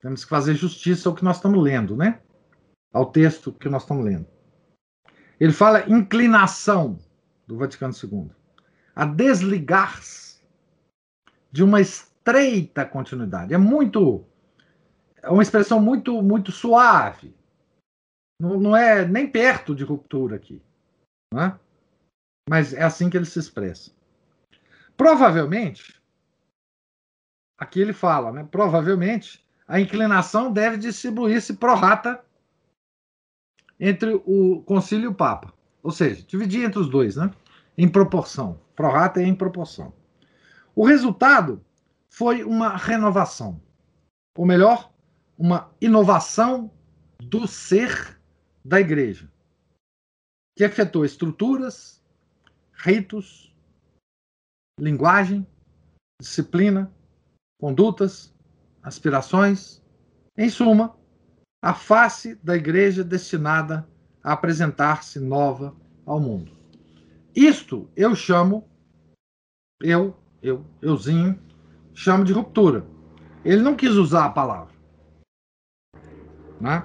Temos 0.00 0.24
que 0.24 0.30
fazer 0.30 0.54
justiça 0.54 1.08
ao 1.08 1.14
que 1.14 1.22
nós 1.22 1.36
estamos 1.36 1.62
lendo, 1.62 1.94
né? 1.94 2.22
Ao 2.92 3.12
texto 3.12 3.52
que 3.52 3.68
nós 3.68 3.82
estamos 3.82 4.04
lendo. 4.04 4.26
Ele 5.38 5.52
fala 5.52 5.88
inclinação 5.88 6.98
do 7.46 7.58
Vaticano 7.58 7.92
II 7.92 8.30
a 8.96 9.04
desligar-se 9.04 10.42
de 11.52 11.62
uma 11.62 11.80
estreita 11.80 12.86
continuidade. 12.86 13.52
É 13.52 13.58
muito 13.58 14.26
é 15.24 15.30
uma 15.30 15.42
expressão 15.42 15.80
muito, 15.80 16.22
muito 16.22 16.52
suave. 16.52 17.34
Não, 18.40 18.60
não 18.60 18.76
é 18.76 19.06
nem 19.06 19.30
perto 19.30 19.74
de 19.74 19.82
ruptura 19.82 20.36
aqui. 20.36 20.62
Né? 21.32 21.58
Mas 22.48 22.74
é 22.74 22.82
assim 22.82 23.08
que 23.08 23.16
ele 23.16 23.24
se 23.24 23.38
expressa. 23.38 23.90
Provavelmente, 24.96 26.00
aqui 27.58 27.80
ele 27.80 27.92
fala, 27.92 28.30
né? 28.30 28.46
Provavelmente 28.50 29.44
a 29.66 29.80
inclinação 29.80 30.52
deve 30.52 30.76
distribuir-se 30.76 31.56
pro 31.56 31.74
rata 31.74 32.22
entre 33.80 34.14
o 34.26 34.62
concílio 34.62 35.06
e 35.06 35.08
o 35.08 35.14
papa. 35.14 35.52
Ou 35.82 35.90
seja, 35.90 36.22
dividir 36.22 36.64
entre 36.64 36.78
os 36.78 36.88
dois, 36.88 37.16
né? 37.16 37.30
Em 37.76 37.88
proporção. 37.88 38.60
Pro 38.76 38.90
rata 38.90 39.20
é 39.20 39.24
em 39.24 39.34
proporção. 39.34 39.92
O 40.74 40.84
resultado 40.84 41.64
foi 42.10 42.44
uma 42.44 42.76
renovação. 42.76 43.60
Ou 44.36 44.44
melhor, 44.44 44.93
uma 45.36 45.72
inovação 45.80 46.70
do 47.20 47.46
ser 47.46 48.20
da 48.64 48.80
igreja, 48.80 49.30
que 50.56 50.64
afetou 50.64 51.04
estruturas, 51.04 52.02
ritos, 52.72 53.54
linguagem, 54.78 55.46
disciplina, 56.20 56.92
condutas, 57.60 58.34
aspirações, 58.82 59.82
em 60.36 60.48
suma, 60.48 60.96
a 61.62 61.72
face 61.72 62.34
da 62.36 62.56
igreja 62.56 63.02
destinada 63.02 63.88
a 64.22 64.32
apresentar-se 64.32 65.18
nova 65.18 65.74
ao 66.04 66.20
mundo. 66.20 66.52
Isto 67.34 67.90
eu 67.96 68.14
chamo, 68.14 68.68
eu, 69.82 70.16
eu, 70.42 70.64
euzinho, 70.80 71.40
chamo 71.94 72.24
de 72.24 72.32
ruptura. 72.32 72.86
Ele 73.44 73.62
não 73.62 73.74
quis 73.76 73.92
usar 73.92 74.26
a 74.26 74.30
palavra. 74.30 74.73
Né? 76.64 76.82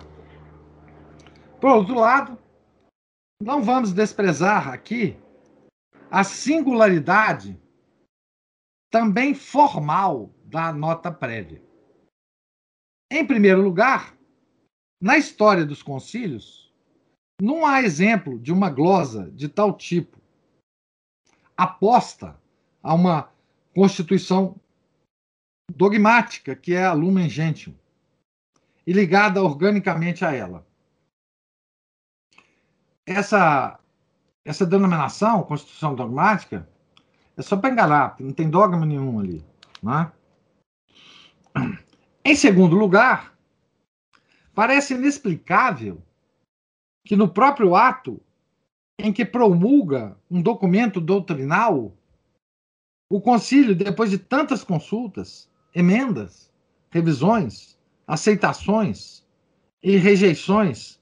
Por 1.61 1.71
outro 1.71 1.95
lado, 1.95 2.37
não 3.41 3.63
vamos 3.63 3.93
desprezar 3.93 4.67
aqui 4.67 5.17
a 6.11 6.21
singularidade 6.21 7.57
também 8.91 9.33
formal 9.33 10.33
da 10.43 10.73
nota 10.73 11.09
prévia. 11.09 11.63
Em 13.09 13.25
primeiro 13.25 13.61
lugar, 13.61 14.17
na 15.01 15.17
história 15.17 15.65
dos 15.65 15.81
concílios, 15.81 16.73
não 17.41 17.65
há 17.65 17.81
exemplo 17.81 18.37
de 18.37 18.51
uma 18.51 18.69
glosa 18.69 19.31
de 19.31 19.47
tal 19.47 19.77
tipo 19.77 20.19
aposta 21.55 22.37
a 22.83 22.93
uma 22.93 23.31
constituição 23.73 24.59
dogmática, 25.73 26.53
que 26.53 26.73
é 26.73 26.83
a 26.83 26.91
Lumen 26.91 27.29
Gentium, 27.29 27.73
e 28.85 28.93
ligada 28.93 29.43
organicamente 29.43 30.25
a 30.25 30.33
ela. 30.33 30.65
Essa, 33.05 33.79
essa 34.45 34.65
denominação, 34.65 35.43
constituição 35.43 35.95
dogmática, 35.95 36.67
é 37.35 37.41
só 37.41 37.57
para 37.57 37.71
enganar, 37.71 38.15
não 38.19 38.33
tem 38.33 38.49
dogma 38.49 38.85
nenhum 38.85 39.19
ali. 39.19 39.45
Né? 39.81 40.11
Em 42.23 42.35
segundo 42.35 42.75
lugar, 42.75 43.33
parece 44.53 44.93
inexplicável 44.93 46.03
que 47.05 47.15
no 47.15 47.29
próprio 47.29 47.75
ato 47.75 48.21
em 48.99 49.13
que 49.13 49.23
promulga 49.23 50.17
um 50.29 50.41
documento 50.41 50.99
doutrinal, 50.99 51.95
o 53.09 53.21
concílio, 53.21 53.73
depois 53.73 54.11
de 54.11 54.17
tantas 54.17 54.63
consultas, 54.63 55.49
emendas, 55.73 56.51
revisões, 56.91 57.78
aceitações 58.09 59.23
e 59.83 59.95
rejeições 59.95 60.99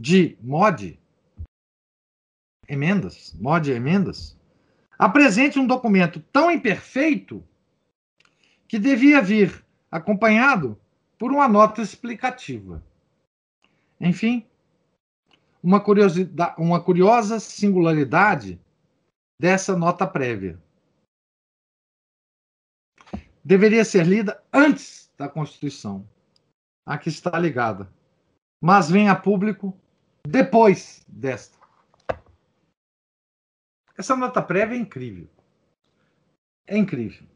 de 0.00 0.38
mod, 0.40 0.96
emendas, 2.68 3.34
mod 3.34 3.68
emendas, 3.68 4.38
apresente 4.96 5.58
um 5.58 5.66
documento 5.66 6.20
tão 6.32 6.48
imperfeito 6.48 7.42
que 8.68 8.78
devia 8.78 9.20
vir 9.20 9.66
acompanhado 9.90 10.80
por 11.18 11.32
uma 11.32 11.48
nota 11.48 11.82
explicativa. 11.82 12.80
Enfim, 14.00 14.46
uma, 15.60 15.80
curiosidade, 15.80 16.54
uma 16.58 16.80
curiosa 16.80 17.40
singularidade 17.40 18.60
dessa 19.40 19.76
nota 19.76 20.06
prévia. 20.06 20.62
Deveria 23.44 23.84
ser 23.84 24.06
lida 24.06 24.40
antes 24.52 25.10
da 25.18 25.28
Constituição. 25.28 26.06
Aqui 26.86 27.08
está 27.08 27.36
ligada. 27.38 27.90
Mas 28.62 28.88
vem 28.88 29.08
a 29.08 29.16
público 29.16 29.76
depois 30.26 31.04
desta. 31.08 31.58
Essa 33.98 34.16
nota 34.16 34.40
prévia 34.40 34.76
é 34.76 34.78
incrível. 34.78 35.28
É 36.66 36.76
incrível. 36.76 37.26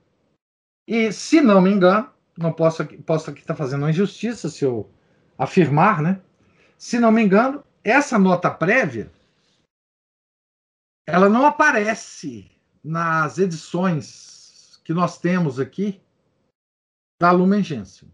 E, 0.86 1.12
se 1.12 1.40
não 1.40 1.60
me 1.60 1.70
engano, 1.70 2.12
não 2.36 2.52
posso, 2.52 2.84
posso 3.02 3.30
aqui 3.30 3.40
estar 3.40 3.54
fazendo 3.54 3.82
uma 3.82 3.90
injustiça 3.90 4.48
se 4.48 4.64
eu 4.64 4.90
afirmar, 5.36 6.00
né? 6.00 6.20
Se 6.78 6.98
não 6.98 7.10
me 7.10 7.22
engano, 7.22 7.64
essa 7.82 8.18
nota 8.18 8.50
prévia 8.50 9.10
ela 11.06 11.28
não 11.28 11.44
aparece 11.44 12.50
nas 12.84 13.38
edições 13.38 14.80
que 14.84 14.92
nós 14.92 15.18
temos 15.18 15.58
aqui 15.58 16.00
da 17.20 17.32
Lumen 17.32 17.62
Gentium. 17.62 18.08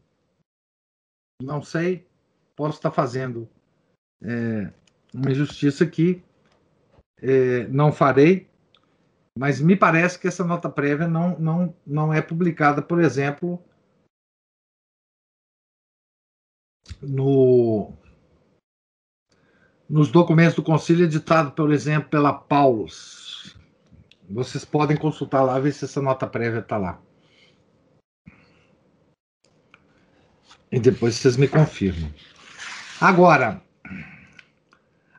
Não 1.43 1.63
sei, 1.63 2.07
posso 2.55 2.79
estar 2.79 2.91
fazendo 2.91 3.49
é, 4.23 4.73
uma 5.15 5.31
injustiça 5.31 5.85
aqui, 5.85 6.23
é, 7.19 7.67
não 7.69 7.93
farei, 7.93 8.49
mas 9.39 9.61
me 9.61 9.77
parece 9.77 10.19
que 10.19 10.27
essa 10.27 10.45
nota 10.45 10.69
prévia 10.71 11.07
não, 11.07 11.39
não, 11.39 11.75
não 11.87 12.13
é 12.13 12.23
publicada, 12.23 12.81
por 12.81 13.01
exemplo, 13.01 13.63
no, 17.03 17.93
nos 19.89 20.11
documentos 20.11 20.55
do 20.55 20.63
concílio 20.63 21.05
editado, 21.05 21.53
por 21.53 21.71
exemplo, 21.71 22.09
pela 22.09 22.33
Paulus. 22.33 23.57
Vocês 24.29 24.65
podem 24.65 24.97
consultar 24.97 25.43
lá, 25.43 25.59
ver 25.61 25.73
se 25.73 25.85
essa 25.85 26.01
nota 26.01 26.27
prévia 26.27 26.61
está 26.61 26.77
lá. 26.77 27.01
E 30.77 30.79
depois 30.79 31.15
vocês 31.15 31.39
me 31.39 31.49
confirmam. 31.49 32.13
Agora, 33.01 33.63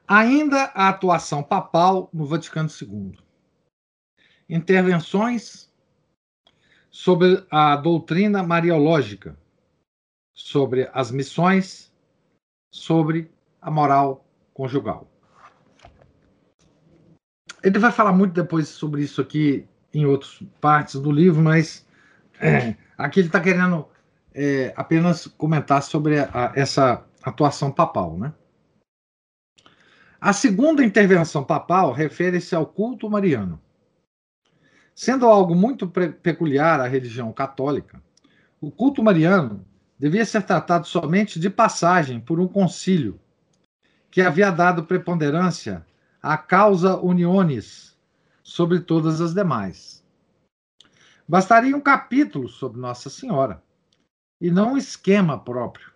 ainda 0.07 0.65
a 0.65 0.87
atuação 0.87 1.41
papal 1.41 2.11
no 2.13 2.27
Vaticano 2.27 2.69
II 2.69 3.17
intervenções 4.47 5.67
sobre 6.91 7.43
a 7.49 7.75
doutrina 7.75 8.43
mariológica, 8.43 9.35
sobre 10.31 10.91
as 10.93 11.09
missões, 11.09 11.91
sobre 12.71 13.31
a 13.59 13.71
moral 13.71 14.29
conjugal. 14.53 15.09
Ele 17.63 17.79
vai 17.79 17.91
falar 17.91 18.13
muito 18.13 18.35
depois 18.35 18.67
sobre 18.67 19.01
isso 19.01 19.19
aqui 19.19 19.67
em 19.91 20.05
outras 20.05 20.39
partes 20.61 21.01
do 21.01 21.11
livro, 21.11 21.41
mas 21.41 21.83
é, 22.39 22.75
aqui 22.95 23.21
ele 23.21 23.29
está 23.29 23.41
querendo 23.41 23.89
é, 24.37 24.71
apenas 24.77 25.25
comentar 25.25 25.81
sobre 25.81 26.19
a, 26.19 26.53
essa 26.55 27.03
atuação 27.23 27.71
papal, 27.71 28.15
né? 28.19 28.31
A 30.21 30.31
segunda 30.31 30.83
intervenção 30.83 31.43
papal 31.43 31.91
refere-se 31.91 32.53
ao 32.53 32.65
culto 32.65 33.09
mariano. 33.09 33.59
Sendo 34.93 35.25
algo 35.25 35.55
muito 35.55 35.87
peculiar 35.87 36.79
à 36.79 36.87
religião 36.87 37.31
católica, 37.33 38.01
o 38.61 38.71
culto 38.71 39.03
mariano 39.03 39.65
devia 39.97 40.25
ser 40.25 40.43
tratado 40.43 40.87
somente 40.87 41.39
de 41.39 41.49
passagem 41.49 42.19
por 42.19 42.39
um 42.39 42.47
concílio 42.47 43.19
que 44.09 44.21
havia 44.21 44.51
dado 44.51 44.85
preponderância 44.85 45.85
à 46.21 46.37
causa 46.37 46.95
unionis 46.97 47.97
sobre 48.43 48.79
todas 48.79 49.19
as 49.19 49.33
demais. 49.33 50.03
Bastaria 51.27 51.75
um 51.75 51.81
capítulo 51.81 52.47
sobre 52.47 52.79
Nossa 52.79 53.09
Senhora, 53.09 53.61
e 54.39 54.51
não 54.51 54.73
um 54.73 54.77
esquema 54.77 55.39
próprio, 55.39 55.91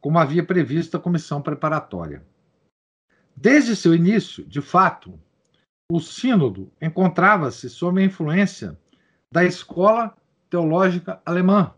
como 0.00 0.18
havia 0.18 0.44
previsto 0.44 0.96
a 0.96 1.00
comissão 1.00 1.40
preparatória. 1.40 2.24
Desde 3.36 3.76
seu 3.76 3.94
início, 3.94 4.44
de 4.44 4.60
fato, 4.60 5.18
o 5.90 6.00
Sínodo 6.00 6.72
encontrava-se 6.80 7.68
sob 7.68 8.00
a 8.00 8.04
influência 8.04 8.78
da 9.30 9.44
escola 9.44 10.16
teológica 10.50 11.20
alemã, 11.24 11.74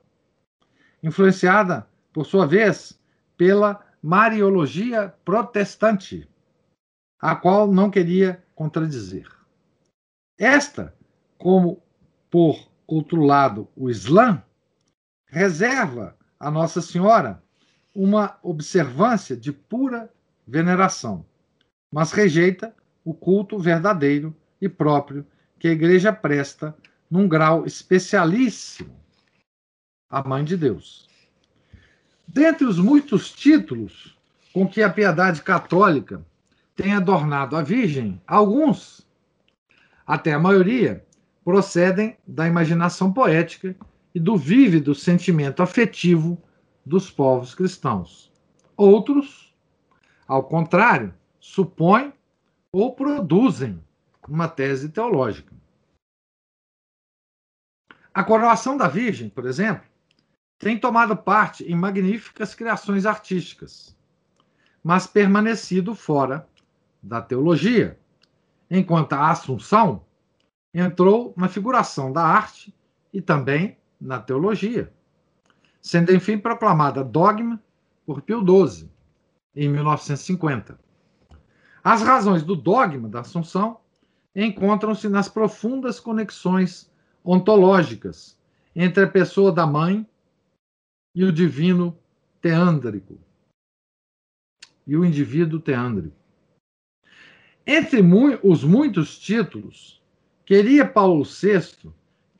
influenciada, 1.02 1.88
por 2.12 2.24
sua 2.24 2.46
vez, 2.46 2.98
pela 3.36 3.84
Mariologia 4.02 5.14
protestante, 5.24 6.28
a 7.20 7.34
qual 7.34 7.70
não 7.72 7.90
queria 7.90 8.44
contradizer. 8.54 9.26
Esta, 10.38 10.94
como 11.38 11.82
por 12.30 12.56
outro 12.86 13.22
lado 13.22 13.68
o 13.76 13.88
Islã, 13.88 14.42
reserva 15.34 16.16
a 16.38 16.48
Nossa 16.48 16.80
Senhora 16.80 17.42
uma 17.92 18.38
observância 18.40 19.36
de 19.36 19.52
pura 19.52 20.08
veneração, 20.46 21.26
mas 21.92 22.12
rejeita 22.12 22.72
o 23.04 23.12
culto 23.12 23.58
verdadeiro 23.58 24.34
e 24.60 24.68
próprio 24.68 25.26
que 25.58 25.66
a 25.66 25.72
igreja 25.72 26.12
presta 26.12 26.72
num 27.10 27.26
grau 27.26 27.66
especialíssimo 27.66 28.94
à 30.08 30.22
Mãe 30.22 30.44
de 30.44 30.56
Deus. 30.56 31.08
Dentre 32.28 32.64
os 32.64 32.78
muitos 32.78 33.32
títulos 33.32 34.16
com 34.52 34.68
que 34.68 34.82
a 34.82 34.90
piedade 34.90 35.42
católica 35.42 36.24
tem 36.76 36.94
adornado 36.94 37.56
a 37.56 37.62
Virgem, 37.62 38.22
alguns, 38.24 39.04
até 40.06 40.32
a 40.32 40.38
maioria, 40.38 41.04
procedem 41.44 42.16
da 42.24 42.46
imaginação 42.46 43.12
poética 43.12 43.74
e 44.14 44.20
do 44.20 44.36
vívido 44.36 44.94
sentimento 44.94 45.62
afetivo 45.62 46.40
dos 46.86 47.10
povos 47.10 47.54
cristãos. 47.54 48.32
Outros, 48.76 49.54
ao 50.26 50.44
contrário, 50.44 51.12
supõem 51.40 52.12
ou 52.70 52.94
produzem 52.94 53.82
uma 54.28 54.48
tese 54.48 54.88
teológica. 54.88 55.54
A 58.12 58.22
coroação 58.22 58.76
da 58.76 58.86
Virgem, 58.86 59.28
por 59.28 59.44
exemplo, 59.44 59.84
tem 60.58 60.78
tomado 60.78 61.16
parte 61.16 61.64
em 61.64 61.74
magníficas 61.74 62.54
criações 62.54 63.06
artísticas, 63.06 63.96
mas 64.82 65.06
permanecido 65.06 65.94
fora 65.94 66.48
da 67.02 67.20
teologia, 67.20 67.98
enquanto 68.70 69.14
a 69.14 69.30
Assunção 69.30 70.04
entrou 70.72 71.34
na 71.36 71.48
figuração 71.48 72.12
da 72.12 72.24
arte 72.24 72.74
e 73.12 73.20
também 73.20 73.76
na 74.00 74.18
teologia, 74.20 74.92
sendo 75.80 76.14
enfim 76.14 76.38
proclamada 76.38 77.04
dogma 77.04 77.62
por 78.06 78.22
Pio 78.22 78.40
XII, 78.40 78.88
em 79.54 79.68
1950. 79.68 80.78
As 81.82 82.02
razões 82.02 82.42
do 82.42 82.56
dogma 82.56 83.08
da 83.08 83.20
Assunção 83.20 83.80
encontram-se 84.34 85.08
nas 85.08 85.28
profundas 85.28 86.00
conexões 86.00 86.90
ontológicas 87.24 88.38
entre 88.74 89.04
a 89.04 89.08
pessoa 89.08 89.52
da 89.52 89.66
mãe 89.66 90.06
e 91.14 91.24
o 91.24 91.32
divino 91.32 91.96
teândrico 92.40 93.18
e 94.86 94.96
o 94.96 95.04
indivíduo 95.04 95.60
teândrico. 95.60 96.16
Entre 97.66 98.02
os 98.42 98.62
muitos 98.62 99.18
títulos, 99.18 100.02
queria 100.44 100.86
Paulo 100.86 101.24
VI 101.24 101.90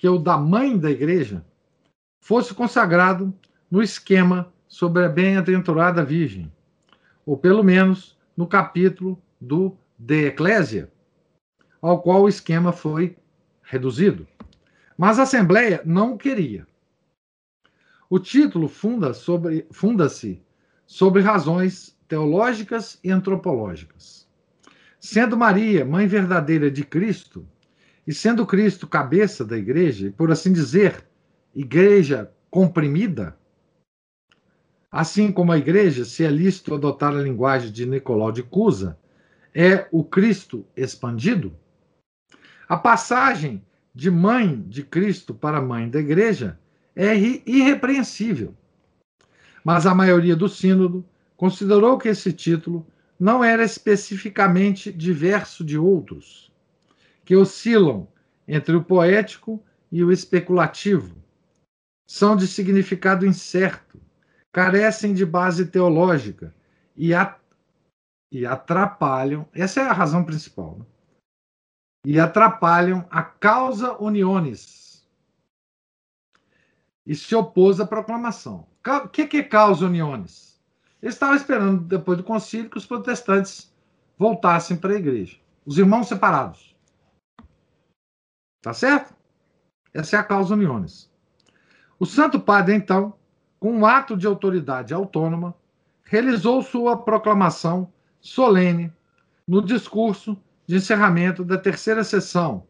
que 0.05 0.09
o 0.09 0.19
da 0.19 0.37
mãe 0.37 0.77
da 0.77 0.91
igreja 0.91 1.43
fosse 2.21 2.53
consagrado 2.53 3.33
no 3.71 3.83
esquema 3.83 4.53
sobre 4.69 5.03
a 5.03 5.09
bem-aventurada 5.09 6.05
Virgem, 6.05 6.53
ou 7.25 7.39
pelo 7.39 7.65
menos 7.65 8.15
no 8.37 8.47
capítulo 8.47 9.19
do 9.41 9.75
De 9.99 10.27
Eclésia, 10.27 10.93
ao 11.81 12.03
qual 12.03 12.21
o 12.21 12.29
esquema 12.29 12.71
foi 12.71 13.17
reduzido. 13.63 14.29
Mas 14.95 15.19
a 15.19 15.23
Assembleia 15.23 15.81
não 15.87 16.19
queria. 16.19 16.67
O 18.11 18.19
título 18.19 18.69
funda-se 18.69 19.21
sobre, 19.21 19.67
funda 19.73 20.07
sobre 20.85 21.23
razões 21.23 21.97
teológicas 22.07 23.01
e 23.03 23.11
antropológicas. 23.11 24.29
Sendo 25.01 25.35
Maria 25.35 25.83
mãe 25.83 26.07
verdadeira 26.07 26.71
de 26.71 26.85
Cristo, 26.85 27.49
e 28.07 28.13
sendo 28.13 28.47
Cristo 28.47 28.87
cabeça 28.87 29.45
da 29.45 29.57
igreja, 29.57 30.13
por 30.17 30.31
assim 30.31 30.53
dizer, 30.53 31.05
igreja 31.55 32.31
comprimida, 32.51 33.37
assim 34.91 35.33
como 35.33 35.53
a 35.53 35.59
igreja, 35.59 36.05
se 36.05 36.25
é 36.25 36.31
lícito 36.31 36.75
adotar 36.75 37.15
a 37.15 37.23
linguagem 37.23 37.73
de 37.73 37.87
Nicolau 37.87 38.31
de 38.31 38.43
Cusa, 38.43 38.99
é 39.55 39.89
o 39.91 40.05
Cristo 40.05 40.67
expandido, 40.77 41.57
a 42.69 42.77
passagem 42.77 43.63
de 43.95 44.11
mãe 44.11 44.61
de 44.63 44.83
Cristo 44.83 45.35
para 45.35 45.61
mãe 45.61 45.89
da 45.89 46.01
igreja 46.01 46.59
é 46.97 47.15
irrepreensível. 47.15 48.55
Mas 49.63 49.87
a 49.87 49.95
maioria 49.95 50.35
do 50.35 50.49
sínodo 50.49 51.05
considerou 51.37 51.99
que 51.99 52.09
esse 52.09 52.33
título 52.33 52.87
não 53.19 53.45
era 53.45 53.65
especificamente 53.65 54.93
diverso 54.93 55.65
de 55.65 55.79
outros, 55.79 56.51
que 57.25 57.35
oscilam 57.37 58.09
entre 58.47 58.77
o 58.77 58.85
poético 58.85 59.63
e 59.91 60.05
o 60.05 60.13
especulativo. 60.13 61.17
São 62.07 62.37
de 62.37 62.47
significado 62.47 63.25
incerto, 63.27 64.01
carecem 64.53 65.15
de 65.15 65.25
base 65.25 65.67
teológica 65.67 66.55
e, 66.97 67.15
a, 67.15 67.37
e 68.31 68.45
atrapalham 68.45 69.49
essa 69.53 69.81
é 69.81 69.85
a 69.85 69.93
razão 69.93 70.23
principal 70.25 70.79
né? 70.79 70.85
e 72.05 72.21
atrapalham 72.21 73.07
a 73.11 73.23
causa 73.23 73.97
uniones 73.99 75.07
e 77.07 77.15
se 77.15 77.35
opôs 77.35 77.81
à 77.81 77.87
proclamação. 77.87 78.67
O 79.05 79.09
que, 79.09 79.27
que 79.27 79.39
é 79.39 79.43
causa 79.43 79.87
uniones? 79.87 80.61
Eles 81.03 81.15
estavam 81.15 81.37
esperando, 81.37 81.83
depois 81.83 82.19
do 82.19 82.25
concílio, 82.25 82.71
que 82.71 82.79
os 82.79 82.87
protestantes 82.87 83.75
voltassem 84.19 84.77
para 84.77 84.93
a 84.93 84.97
igreja. 84.97 85.37
Os 85.67 85.79
irmãos 85.79 86.09
separados. 86.09 86.74
Tá 88.65 88.73
certo? 88.73 89.15
Essa 89.93 90.17
é 90.17 90.19
a 90.19 90.25
causa 90.25 90.55
uniones. 90.55 91.11
O 92.01 92.07
Santo 92.07 92.41
Padre, 92.41 92.75
então, 92.75 93.13
com 93.61 93.71
um 93.71 93.85
ato 93.85 94.17
de 94.17 94.27
autoridade 94.27 94.95
autônoma, 94.95 95.55
realizou 96.03 96.63
sua 96.63 96.97
proclamação 96.97 97.93
solene 98.23 98.91
no 99.47 99.61
discurso 99.61 100.35
de 100.67 100.77
encerramento 100.77 101.45
da 101.45 101.59
terceira 101.59 102.03
sessão, 102.03 102.67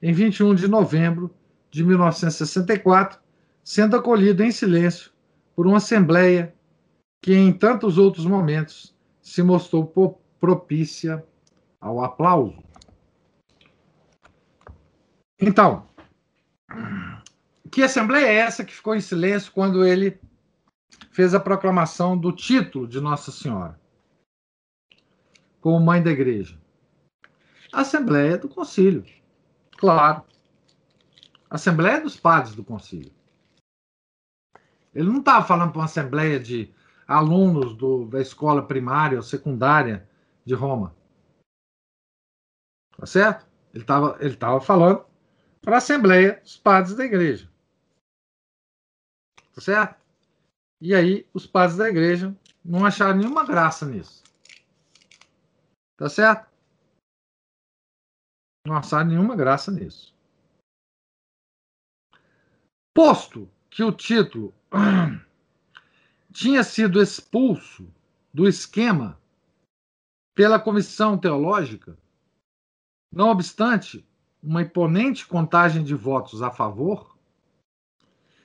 em 0.00 0.10
21 0.10 0.54
de 0.54 0.66
novembro 0.66 1.30
de 1.70 1.84
1964, 1.84 3.20
sendo 3.62 3.96
acolhido 3.96 4.42
em 4.42 4.50
silêncio 4.50 5.12
por 5.54 5.66
uma 5.66 5.76
Assembleia 5.76 6.54
que, 7.22 7.34
em 7.34 7.52
tantos 7.52 7.98
outros 7.98 8.24
momentos, 8.24 8.96
se 9.20 9.42
mostrou 9.42 9.84
propícia 10.40 11.22
ao 11.78 12.02
aplauso. 12.02 12.69
Então, 15.40 15.88
que 17.72 17.82
Assembleia 17.82 18.26
é 18.26 18.34
essa 18.34 18.64
que 18.64 18.74
ficou 18.74 18.94
em 18.94 19.00
silêncio 19.00 19.50
quando 19.52 19.86
ele 19.86 20.20
fez 21.10 21.34
a 21.34 21.40
proclamação 21.40 22.18
do 22.18 22.30
título 22.30 22.86
de 22.86 23.00
Nossa 23.00 23.32
Senhora 23.32 23.80
como 25.60 25.80
mãe 25.80 26.02
da 26.02 26.10
igreja? 26.10 26.60
Assembleia 27.72 28.36
do 28.36 28.48
Concílio, 28.48 29.04
claro. 29.78 30.24
Assembleia 31.48 32.00
dos 32.00 32.16
Padres 32.16 32.54
do 32.54 32.64
Concílio. 32.64 33.12
Ele 34.94 35.08
não 35.08 35.20
estava 35.20 35.44
falando 35.46 35.70
para 35.70 35.78
uma 35.78 35.84
assembleia 35.84 36.38
de 36.38 36.72
alunos 37.06 37.74
do, 37.74 38.06
da 38.06 38.20
escola 38.20 38.66
primária 38.66 39.16
ou 39.16 39.22
secundária 39.22 40.08
de 40.44 40.54
Roma. 40.54 40.94
Tá 42.96 43.06
certo? 43.06 43.46
Ele 43.72 43.84
estava 43.84 44.16
ele 44.20 44.36
tava 44.36 44.60
falando 44.60 45.09
para 45.60 45.76
a 45.76 45.78
assembleia 45.78 46.40
dos 46.40 46.56
padres 46.56 46.96
da 46.96 47.04
igreja. 47.04 47.50
Tá 49.54 49.60
certo? 49.60 50.00
E 50.80 50.94
aí 50.94 51.28
os 51.34 51.46
padres 51.46 51.76
da 51.76 51.88
igreja 51.88 52.34
não 52.64 52.86
acharam 52.86 53.18
nenhuma 53.18 53.44
graça 53.44 53.86
nisso. 53.86 54.22
Tá 55.96 56.08
certo? 56.08 56.50
Não 58.66 58.76
acharam 58.76 59.08
nenhuma 59.08 59.36
graça 59.36 59.70
nisso. 59.70 60.14
Posto 62.94 63.50
que 63.68 63.82
o 63.82 63.92
título 63.92 64.54
tinha 66.32 66.62
sido 66.64 67.00
expulso 67.00 67.92
do 68.32 68.48
esquema 68.48 69.20
pela 70.34 70.60
comissão 70.60 71.18
teológica, 71.18 71.98
não 73.12 73.28
obstante 73.28 74.06
uma 74.42 74.62
imponente 74.62 75.26
contagem 75.26 75.82
de 75.84 75.94
votos 75.94 76.42
a 76.42 76.50
favor, 76.50 77.16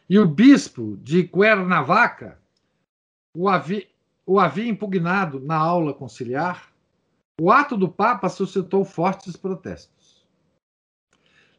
e 0.09 0.19
o 0.19 0.27
bispo 0.27 0.97
de 0.97 1.27
Cuernavaca 1.27 2.39
o 3.35 3.49
havia, 3.49 3.87
o 4.25 4.39
havia 4.39 4.69
impugnado 4.69 5.39
na 5.39 5.55
aula 5.55 5.93
conciliar, 5.93 6.71
o 7.39 7.51
ato 7.51 7.75
do 7.75 7.89
Papa 7.89 8.29
suscitou 8.29 8.85
fortes 8.85 9.35
protestos. 9.35 10.25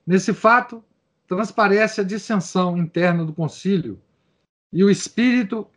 Nesse 0.06 0.32
fato, 0.32 0.82
transparece 1.26 2.00
a 2.00 2.04
dissensão 2.04 2.78
interna 2.78 3.24
do 3.24 3.32
concílio 3.32 4.00
e 4.72 4.82
o 4.84 4.90
espírito 4.90 5.68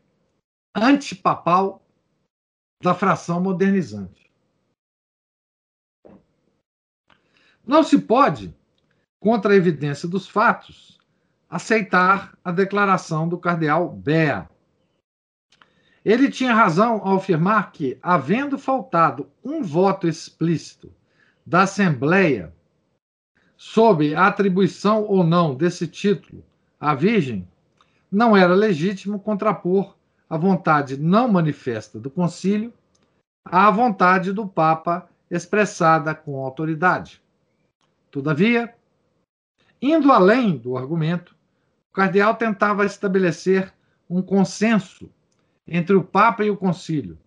antipapal 0.76 1.84
da 2.81 2.94
fração 2.94 3.41
modernizante. 3.41 4.19
Não 7.70 7.84
se 7.84 8.00
pode, 8.00 8.52
contra 9.20 9.54
a 9.54 9.56
evidência 9.56 10.10
dos 10.10 10.28
fatos, 10.28 10.98
aceitar 11.48 12.36
a 12.44 12.52
declaração 12.52 13.30
do 13.30 13.38
cardeal 13.38 13.90
Bea. 13.90 14.50
Ele 16.04 16.32
tinha 16.32 16.52
razão 16.52 17.00
ao 17.04 17.18
afirmar 17.18 17.72
que, 17.72 17.96
havendo 18.02 18.58
faltado 18.58 19.30
um 19.46 19.62
voto 19.62 20.08
explícito 20.08 20.91
da 21.46 21.62
Assembleia 21.62 22.52
sob 23.56 24.16
a 24.16 24.26
atribuição 24.26 25.04
ou 25.04 25.24
não 25.24 25.54
desse 25.54 25.86
título 25.86 26.44
à 26.80 26.96
Virgem, 26.96 27.48
não 28.12 28.36
era 28.36 28.56
legítimo 28.56 29.20
contrapor 29.20 29.96
a 30.28 30.38
vontade 30.38 30.98
não 30.98 31.28
manifesta 31.28 32.00
do 32.00 32.10
concílio 32.10 32.74
à 33.46 33.70
vontade 33.70 34.34
do 34.34 34.48
Papa 34.48 35.08
expressada 35.30 36.16
com 36.16 36.44
autoridade. 36.44 37.22
Todavia, 38.11 38.73
indo 39.81 40.11
além 40.11 40.57
do 40.57 40.77
argumento, 40.77 41.36
o 41.91 41.94
cardeal 41.94 42.36
tentava 42.36 42.86
estabelecer 42.86 43.73
um 44.10 44.22
consenso 44.22 45.11
entre 45.68 45.95
o 45.95 46.03
Papa 46.03 46.44
e 46.44 46.49
o 46.49 46.57
concílio, 46.57 47.18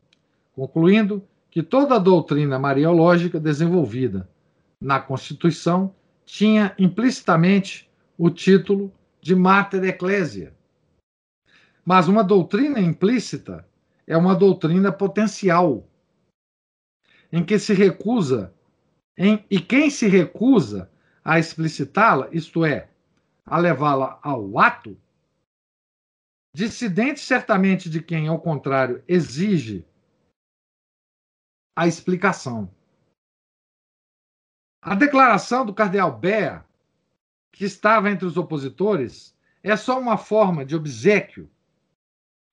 concluindo 0.52 1.26
que 1.50 1.62
toda 1.62 1.96
a 1.96 1.98
doutrina 1.98 2.58
mariológica 2.58 3.38
desenvolvida 3.38 4.28
na 4.80 4.98
Constituição 4.98 5.94
tinha 6.24 6.74
implicitamente 6.78 7.90
o 8.18 8.30
título 8.30 8.92
de 9.20 9.36
Mater 9.36 9.84
Ecclesia. 9.84 10.54
Mas 11.84 12.08
uma 12.08 12.24
doutrina 12.24 12.80
implícita 12.80 13.66
é 14.06 14.16
uma 14.16 14.34
doutrina 14.34 14.90
potencial, 14.90 15.86
em 17.32 17.44
que 17.44 17.58
se 17.58 17.72
recusa, 17.72 18.52
e 19.16 19.60
quem 19.60 19.90
se 19.90 20.08
recusa 20.08 20.90
a 21.24 21.38
explicitá-la, 21.38 22.28
isto 22.32 22.64
é, 22.64 22.88
a 23.44 23.58
levá-la 23.58 24.18
ao 24.22 24.58
ato, 24.58 24.98
dissidente 26.54 27.20
certamente 27.20 27.88
de 27.88 28.02
quem, 28.02 28.28
ao 28.28 28.40
contrário, 28.40 29.02
exige 29.06 29.84
a 31.76 31.86
explicação. 31.86 32.72
A 34.82 34.94
declaração 34.94 35.64
do 35.64 35.74
cardeal 35.74 36.18
Bea, 36.18 36.64
que 37.52 37.64
estava 37.64 38.10
entre 38.10 38.26
os 38.26 38.36
opositores, 38.36 39.36
é 39.62 39.76
só 39.76 39.98
uma 39.98 40.18
forma 40.18 40.64
de 40.64 40.74
obsequio 40.74 41.48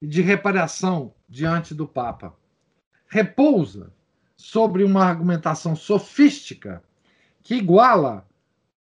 e 0.02 0.08
de 0.08 0.22
reparação 0.22 1.14
diante 1.28 1.74
do 1.74 1.88
Papa. 1.88 2.38
Repousa 3.08 3.92
sobre 4.40 4.86
uma 4.86 5.04
argumentação 5.04 5.76
sofística 5.76 6.82
que 7.44 7.56
iguala 7.56 8.26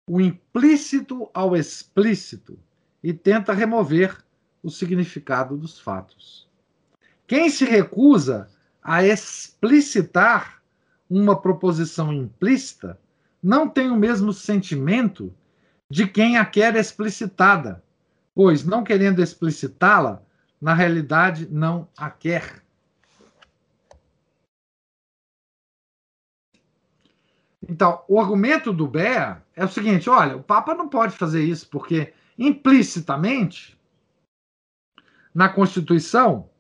o 0.05 0.21
implícito 0.21 1.31
ao 1.33 1.57
explícito 1.57 2.59
e 3.01 3.13
tenta 3.13 3.53
remover 3.53 4.19
o 4.65 4.69
significado 4.69 5.57
dos 5.57 5.79
fatos. 5.79 6.49
Quem 7.25 7.49
se 7.49 7.65
recusa 7.65 8.51
a 8.83 9.05
explicitar 9.05 10.61
uma 11.09 11.41
proposição 11.41 12.13
implícita 12.13 12.99
não 13.41 13.69
tem 13.69 13.93
o 13.93 13.97
mesmo 13.97 14.33
sentimento 14.33 15.33
de 15.89 16.05
quem 16.09 16.37
a 16.37 16.45
quer 16.45 16.75
explicitada, 16.75 17.81
pois, 18.35 18.65
não 18.65 18.83
querendo 18.83 19.23
explicitá-la, 19.23 20.21
na 20.61 20.75
realidade 20.75 21.47
não 21.49 21.87
a 21.97 22.11
quer. 22.11 22.64
Então, 27.69 28.05
o 28.09 28.21
argumento 28.21 28.73
do 28.73 28.87
Bea 28.87 29.43
é 29.55 29.65
o 29.65 29.69
seguinte: 29.69 30.09
olha, 30.11 30.37
o 30.37 30.43
Papa 30.43 30.75
não 30.75 30.89
pode 30.89 31.17
fazer 31.17 31.43
isso, 31.43 31.69
porque 31.69 32.13
implicitamente, 32.39 33.79
na 35.35 35.49
Constituição, 35.49 36.51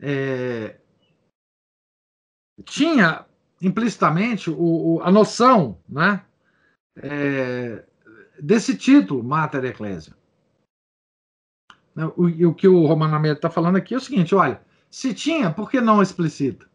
é, 0.00 0.78
tinha 2.64 3.26
implicitamente 3.60 4.50
o, 4.50 4.96
o, 4.96 5.02
a 5.02 5.10
noção 5.10 5.80
né, 5.88 6.24
é, 6.96 7.84
desse 8.40 8.76
título, 8.76 9.24
Mater 9.24 9.64
Ecclesia. 9.64 10.14
O, 12.16 12.48
o 12.48 12.54
que 12.54 12.66
o 12.66 12.86
Romano 12.86 13.14
Amédio 13.14 13.36
está 13.36 13.48
falando 13.48 13.76
aqui 13.76 13.94
é 13.94 13.96
o 13.96 14.00
seguinte: 14.00 14.34
olha, 14.34 14.60
se 14.90 15.14
tinha, 15.14 15.50
por 15.50 15.70
que 15.70 15.80
não 15.80 16.02
explicita? 16.02 16.68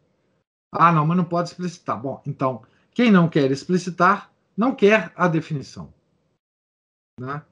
Ah, 0.72 0.92
não, 0.92 1.06
mas 1.06 1.16
não 1.16 1.24
pode 1.24 1.48
explicitar. 1.48 2.00
Bom, 2.00 2.22
então, 2.26 2.62
quem 2.92 3.10
não 3.10 3.28
quer 3.28 3.50
explicitar, 3.50 4.30
não 4.56 4.74
quer 4.74 5.12
a 5.16 5.26
definição. 5.26 5.92
Né? 7.18 7.42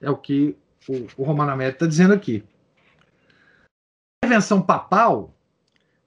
É 0.00 0.10
o 0.10 0.16
que 0.16 0.56
o, 0.88 1.22
o 1.22 1.24
Romano 1.24 1.52
Amédio 1.52 1.74
está 1.74 1.86
dizendo 1.86 2.14
aqui. 2.14 2.44
A 4.22 4.26
intervenção 4.26 4.62
papal, 4.62 5.34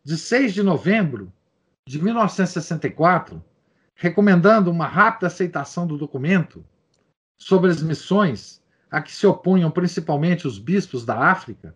de 0.04 0.18
6 0.18 0.54
de 0.54 0.64
novembro 0.64 1.32
de 1.88 2.02
1964, 2.02 3.44
recomendando 3.96 4.72
uma 4.72 4.88
rápida 4.88 5.28
aceitação 5.28 5.86
do 5.86 5.98
documento 5.98 6.66
sobre 7.40 7.70
as 7.70 7.82
missões 7.82 8.62
a 8.90 9.02
que 9.02 9.12
se 9.12 9.26
opunham 9.26 9.72
principalmente 9.72 10.46
os 10.46 10.60
bispos 10.60 11.06
da 11.06 11.18
África 11.18 11.76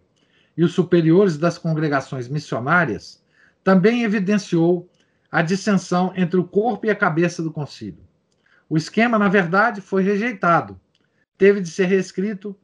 e 0.58 0.64
os 0.64 0.74
superiores 0.74 1.38
das 1.38 1.58
congregações 1.58 2.28
missionárias, 2.28 3.24
também 3.66 4.04
evidenciou 4.04 4.88
a 5.32 5.42
dissensão 5.42 6.14
entre 6.16 6.40
o 6.40 6.48
corpo 6.48 6.86
e 6.86 6.92
a 6.92 6.96
cabeça 6.96 7.42
do 7.42 7.52
concílio. 7.52 8.08
O 8.70 8.78
esquema, 8.78 9.18
na 9.18 9.28
verdade, 9.28 9.82
foi 9.82 10.04
rejeitado, 10.04 10.80
teve 11.36 11.62
de 11.62 11.70
ser 11.72 11.86
reescrito 11.86 12.56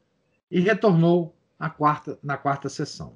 e 0.49 0.59
retornou 0.59 1.35
quarta, 1.75 2.19
na 2.21 2.37
quarta 2.37 2.69
sessão. 2.69 3.15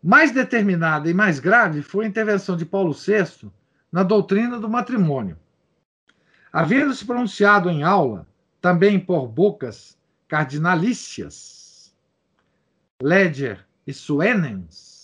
Mais 0.00 0.30
determinada 0.30 1.10
e 1.10 1.14
mais 1.14 1.40
grave 1.40 1.82
foi 1.82 2.04
a 2.04 2.08
intervenção 2.08 2.56
de 2.56 2.64
Paulo 2.64 2.92
VI 2.92 3.50
na 3.90 4.04
doutrina 4.04 4.60
do 4.60 4.68
matrimônio. 4.68 5.36
Havendo 6.52 6.94
se 6.94 7.04
pronunciado 7.04 7.68
em 7.68 7.82
aula, 7.82 8.28
também 8.60 9.00
por 9.00 9.26
bocas 9.26 9.98
cardinalícias, 10.28 11.92
Ledger 13.02 13.66
e 13.84 13.92
Suenens. 13.92 14.95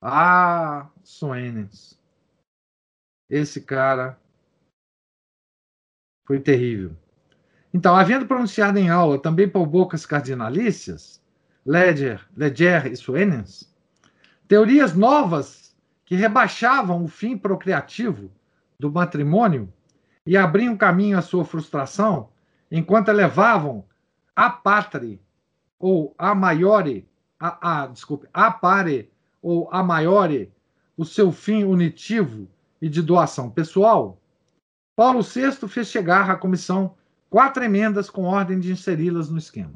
Ah, 0.00 0.88
Suenens. 1.02 1.98
Esse 3.28 3.60
cara 3.60 4.18
foi 6.26 6.40
terrível. 6.40 6.96
Então, 7.72 7.94
havendo 7.94 8.26
pronunciado 8.26 8.78
em 8.78 8.88
aula 8.88 9.20
também 9.20 9.48
por 9.48 9.66
bocas 9.66 10.06
cardinalícias, 10.06 11.22
Ledger, 11.66 12.26
Ledger 12.36 12.86
e 12.86 12.96
Suenens, 12.96 13.70
teorias 14.46 14.94
novas 14.94 15.76
que 16.06 16.14
rebaixavam 16.14 17.04
o 17.04 17.08
fim 17.08 17.36
procriativo 17.36 18.30
do 18.78 18.90
matrimônio 18.90 19.70
e 20.24 20.36
abriam 20.36 20.76
caminho 20.76 21.18
à 21.18 21.22
sua 21.22 21.44
frustração, 21.44 22.30
enquanto 22.70 23.08
elevavam 23.08 23.84
a 24.34 24.48
pátria 24.48 25.18
ou 25.78 26.14
a 26.16 26.34
maiore, 26.34 27.06
a, 27.38 27.82
a, 27.82 27.86
desculpe, 27.86 28.26
a 28.32 28.50
pare 28.50 29.10
ou 29.42 29.68
a 29.72 29.82
maiore 29.82 30.52
o 30.96 31.04
seu 31.04 31.30
fim 31.30 31.64
unitivo 31.64 32.48
e 32.82 32.88
de 32.88 33.02
doação 33.02 33.50
pessoal, 33.50 34.20
Paulo 34.96 35.22
VI 35.22 35.52
fez 35.68 35.88
chegar 35.88 36.28
à 36.28 36.36
comissão 36.36 36.96
quatro 37.30 37.62
emendas 37.62 38.10
com 38.10 38.24
ordem 38.24 38.58
de 38.58 38.72
inseri-las 38.72 39.30
no 39.30 39.38
esquema. 39.38 39.74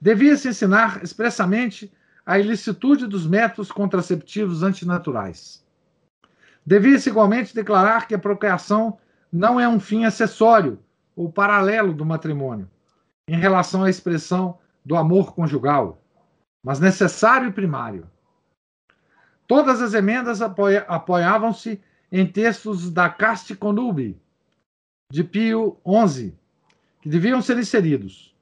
Devia-se 0.00 0.48
ensinar 0.48 1.02
expressamente 1.02 1.92
a 2.24 2.38
ilicitude 2.38 3.06
dos 3.06 3.26
métodos 3.26 3.70
contraceptivos 3.70 4.62
antinaturais. 4.62 5.64
Devia-se 6.64 7.08
igualmente 7.08 7.54
declarar 7.54 8.08
que 8.08 8.14
a 8.14 8.18
procriação 8.18 8.98
não 9.32 9.60
é 9.60 9.68
um 9.68 9.78
fim 9.78 10.04
acessório 10.04 10.78
ou 11.14 11.30
paralelo 11.30 11.94
do 11.94 12.04
matrimônio, 12.04 12.68
em 13.28 13.36
relação 13.36 13.84
à 13.84 13.90
expressão 13.90 14.58
do 14.84 14.96
amor 14.96 15.34
conjugal, 15.34 16.02
mas 16.66 16.80
necessário 16.80 17.48
e 17.48 17.52
primário. 17.52 18.10
Todas 19.46 19.80
as 19.80 19.94
emendas 19.94 20.42
apoiavam-se 20.42 21.80
em 22.10 22.26
textos 22.26 22.90
da 22.90 23.08
Casti 23.08 23.54
Conubi, 23.54 24.20
de 25.08 25.22
Pio 25.22 25.78
XI, 25.86 26.34
que 27.00 27.08
deviam 27.08 27.40
ser 27.40 27.56
inseridos. 27.56 28.34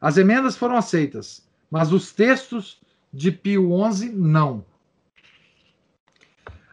As 0.00 0.16
emendas 0.16 0.56
foram 0.56 0.76
aceitas, 0.76 1.48
mas 1.70 1.92
os 1.92 2.12
textos 2.12 2.80
de 3.12 3.30
Pio 3.30 3.70
XI 3.92 4.08
não. 4.08 4.64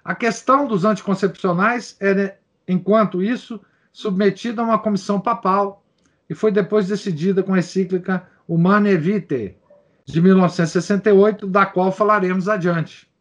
A 0.03 0.15
questão 0.15 0.65
dos 0.65 0.83
anticoncepcionais 0.83 1.95
era, 1.99 2.39
enquanto 2.67 3.21
isso, 3.21 3.61
submetida 3.93 4.63
a 4.63 4.65
uma 4.65 4.79
comissão 4.79 5.21
papal 5.21 5.83
e 6.27 6.33
foi 6.33 6.51
depois 6.51 6.87
decidida 6.87 7.43
com 7.43 7.53
a 7.53 7.59
encíclica 7.59 8.27
Humane 8.47 8.97
Vitae, 8.97 9.55
de 10.07 10.21
1968, 10.21 11.45
da 11.45 11.65
qual 11.65 11.91
falaremos 11.91 12.47
adiante. 12.47 13.11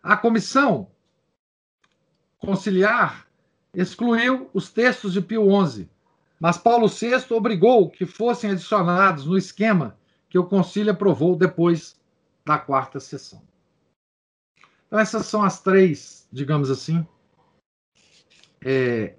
A 0.00 0.16
comissão 0.16 0.88
conciliar 2.38 3.26
excluiu 3.74 4.48
os 4.54 4.70
textos 4.70 5.12
de 5.12 5.20
Pio 5.20 5.48
XI, 5.66 5.90
mas 6.38 6.58
Paulo 6.58 6.86
VI 6.86 7.24
obrigou 7.30 7.90
que 7.90 8.06
fossem 8.06 8.52
adicionados 8.52 9.26
no 9.26 9.36
esquema 9.36 9.98
que 10.28 10.38
o 10.38 10.46
concílio 10.46 10.92
aprovou 10.92 11.34
depois 11.36 12.00
da 12.46 12.58
quarta 12.58 13.00
sessão. 13.00 13.42
Então, 14.86 14.98
essas 14.98 15.26
são 15.26 15.42
as 15.42 15.60
três, 15.60 16.28
digamos 16.30 16.70
assim, 16.70 17.06
é, 18.60 19.16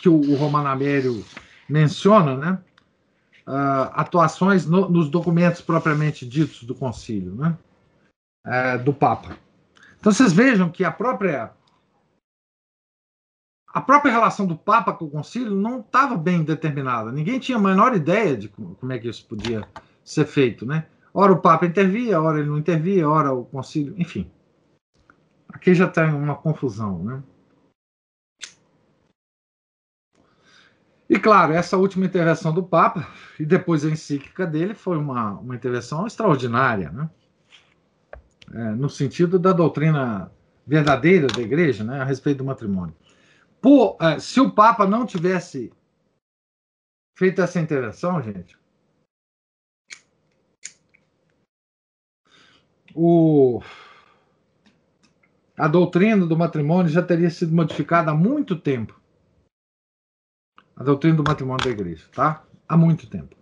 que 0.00 0.08
o, 0.08 0.20
o 0.20 0.36
Romano 0.36 0.68
Amério 0.68 1.24
menciona, 1.68 2.36
né? 2.36 2.58
Uh, 3.46 3.90
atuações 3.92 4.66
no, 4.66 4.88
nos 4.88 5.08
documentos 5.08 5.60
propriamente 5.60 6.26
ditos 6.26 6.64
do 6.64 6.74
concílio, 6.74 7.34
né? 7.34 7.56
Uh, 8.44 8.82
do 8.82 8.92
Papa. 8.92 9.36
Então 9.98 10.12
vocês 10.12 10.32
vejam 10.32 10.68
que 10.70 10.84
a 10.84 10.90
própria 10.90 11.52
a 13.68 13.80
própria 13.80 14.10
relação 14.10 14.46
do 14.46 14.56
Papa 14.56 14.94
com 14.94 15.04
o 15.04 15.10
Concílio 15.10 15.54
não 15.54 15.80
estava 15.80 16.16
bem 16.16 16.42
determinada. 16.42 17.12
Ninguém 17.12 17.38
tinha 17.38 17.58
a 17.58 17.60
menor 17.60 17.94
ideia 17.94 18.34
de 18.34 18.48
como 18.48 18.90
é 18.90 18.98
que 18.98 19.06
isso 19.06 19.26
podia 19.26 19.68
ser 20.02 20.24
feito, 20.24 20.64
né? 20.64 20.86
Ora 21.12 21.32
o 21.32 21.40
Papa 21.40 21.66
intervia, 21.66 22.20
ora 22.20 22.38
ele 22.38 22.48
não 22.48 22.56
intervia, 22.56 23.08
ora 23.08 23.32
o 23.34 23.44
Concílio, 23.44 23.94
enfim. 23.98 24.30
Aqui 25.48 25.74
já 25.74 25.86
tem 25.86 26.04
uma 26.04 26.36
confusão, 26.36 27.02
né? 27.04 27.22
E 31.08 31.18
claro, 31.18 31.52
essa 31.52 31.76
última 31.76 32.04
intervenção 32.04 32.52
do 32.52 32.64
Papa, 32.64 33.08
e 33.38 33.44
depois 33.44 33.84
a 33.84 33.90
encíclica 33.90 34.44
dele, 34.44 34.74
foi 34.74 34.98
uma, 34.98 35.38
uma 35.38 35.54
intervenção 35.54 36.06
extraordinária, 36.06 36.90
né? 36.90 37.08
É, 38.52 38.70
no 38.70 38.88
sentido 38.88 39.38
da 39.38 39.52
doutrina 39.52 40.30
verdadeira 40.66 41.26
da 41.26 41.40
igreja 41.40 41.84
né, 41.84 42.00
a 42.00 42.04
respeito 42.04 42.38
do 42.38 42.44
matrimônio. 42.44 42.94
Por, 43.60 43.96
é, 44.00 44.18
se 44.18 44.40
o 44.40 44.50
Papa 44.50 44.86
não 44.86 45.06
tivesse 45.06 45.72
feito 47.16 47.40
essa 47.40 47.60
intervenção, 47.60 48.22
gente, 48.22 48.56
o, 52.94 53.60
a 55.56 55.68
doutrina 55.68 56.26
do 56.26 56.36
matrimônio 56.36 56.90
já 56.90 57.02
teria 57.02 57.30
sido 57.30 57.54
modificada 57.54 58.10
há 58.10 58.14
muito 58.14 58.56
tempo. 58.56 58.98
A 60.76 60.84
doutrina 60.84 61.16
do 61.16 61.24
matrimônio 61.24 61.64
da 61.64 61.70
igreja, 61.70 62.04
tá? 62.12 62.44
Há 62.68 62.76
muito 62.76 63.08
tempo. 63.08 63.34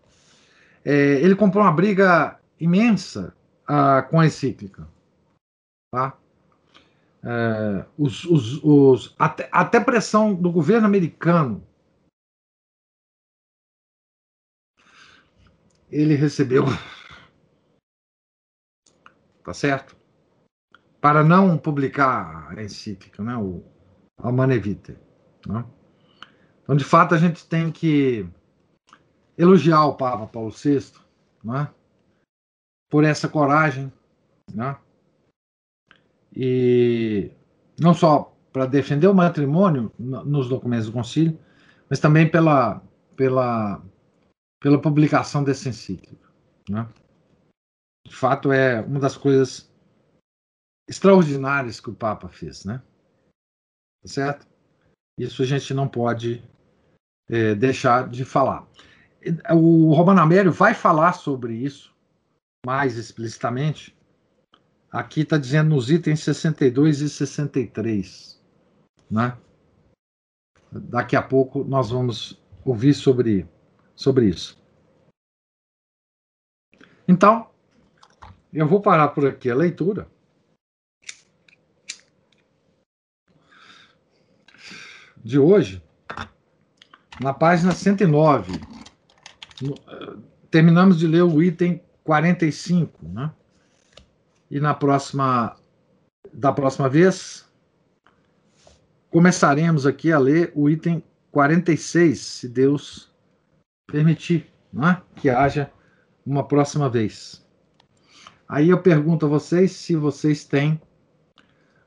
É, 0.85 1.21
ele 1.21 1.35
comprou 1.35 1.65
uma 1.65 1.73
briga 1.73 2.39
imensa 2.61 3.35
ah, 3.67 4.03
com 4.03 4.21
a 4.21 4.27
encíclica. 4.27 4.87
Tá? 5.91 6.17
é, 7.25 7.87
os, 7.99 8.25
os, 8.25 8.63
os, 8.63 9.15
até, 9.19 9.49
até 9.51 9.81
pressão 9.81 10.35
do 10.35 10.53
governo 10.53 10.87
americano. 10.87 11.67
Ele 15.91 16.15
recebeu. 16.15 16.65
Tá 19.43 19.53
certo? 19.53 19.95
Para 21.03 21.23
não 21.23 21.59
publicar 21.59 22.51
a 22.51 22.63
encíclica, 22.63 23.23
né? 23.23 23.37
O 23.37 23.63
Almane 24.17 24.59
Vitae. 24.59 24.97
Né? 25.47 25.63
Então, 26.65 26.75
de 26.75 26.85
fato, 26.85 27.15
a 27.15 27.19
gente 27.19 27.47
tem 27.47 27.71
que 27.71 28.27
elogiar 29.37 29.85
o 29.85 29.97
Papa 29.97 30.27
Paulo 30.27 30.51
VI 30.51 30.93
né? 31.45 31.71
por 32.91 33.05
essa 33.05 33.29
coragem. 33.29 33.93
Né? 34.53 34.77
E 36.35 37.31
não 37.79 37.95
só 37.95 38.35
para 38.51 38.67
defender 38.67 39.07
o 39.07 39.15
matrimônio 39.15 39.93
nos 39.99 40.49
documentos 40.49 40.87
do 40.87 40.93
concílio, 40.93 41.39
mas 41.89 42.01
também 42.01 42.31
pela, 42.31 42.83
pela, 43.15 43.83
pela 44.61 44.81
publicação 44.81 45.45
desse 45.45 45.69
encíclica. 45.69 46.29
Né? 46.69 46.89
De 48.07 48.15
fato, 48.15 48.53
é 48.53 48.81
uma 48.81 49.01
das 49.01 49.17
coisas 49.17 49.71
extraordinárias 50.89 51.81
que 51.81 51.91
o 51.91 51.95
Papa 51.95 52.29
fez, 52.29 52.65
né? 52.65 52.83
Tá 54.03 54.09
certo? 54.09 54.47
Isso 55.19 55.43
a 55.43 55.47
gente 55.47 55.73
não 55.73 55.89
pode 55.89 56.43
é, 57.29 57.55
deixar 57.55 58.09
de 58.09 58.25
falar. 58.25 58.67
O 59.51 59.93
Romano 59.95 60.21
Amério 60.21 60.53
vai 60.53 60.75
falar 60.75 61.15
sobre 61.15 61.55
isso 61.55 61.95
mais 62.67 62.97
explicitamente 62.97 63.95
Aqui 64.95 65.23
está 65.23 65.37
dizendo 65.37 65.71
nos 65.71 65.91
itens 65.91 66.21
62 66.21 67.01
e 67.01 67.09
63. 67.11 68.41
Né? 69.11 69.37
Daqui 70.71 71.17
a 71.17 71.23
pouco 71.23 71.65
nós 71.65 71.91
vamos 71.91 72.41
ouvir 72.65 72.95
sobre, 72.95 73.45
sobre 73.97 74.29
isso. 74.29 74.57
Então, 77.09 77.51
eu 78.53 78.69
vou 78.69 78.81
parar 78.81 79.09
por 79.09 79.27
aqui 79.27 79.51
a 79.51 79.57
leitura. 79.57 80.09
De 85.25 85.41
hoje, 85.41 85.83
na 87.21 87.33
página 87.33 87.73
109. 87.73 88.61
Terminamos 90.51 90.99
de 90.99 91.07
ler 91.07 91.23
o 91.23 91.43
item 91.43 91.81
45, 92.03 93.09
né? 93.09 93.31
E 94.51 94.61
na 94.61 94.75
próxima 94.75 95.57
da 96.33 96.53
próxima 96.53 96.89
vez 96.89 97.45
começaremos 99.11 99.87
aqui 99.87 100.11
a 100.11 100.19
ler 100.19 100.53
o 100.55 100.69
item 100.69 101.03
46, 101.31 102.19
se 102.19 102.49
Deus 102.49 103.09
permitir, 103.87 104.53
né? 104.73 105.01
que 105.17 105.31
haja 105.31 105.71
uma 106.27 106.43
próxima 106.43 106.89
vez. 106.89 107.45
Aí 108.49 108.71
eu 108.71 108.83
pergunto 108.83 109.27
a 109.27 109.29
vocês 109.29 109.73
se 109.73 109.95
vocês 109.95 110.45
têm 110.45 110.81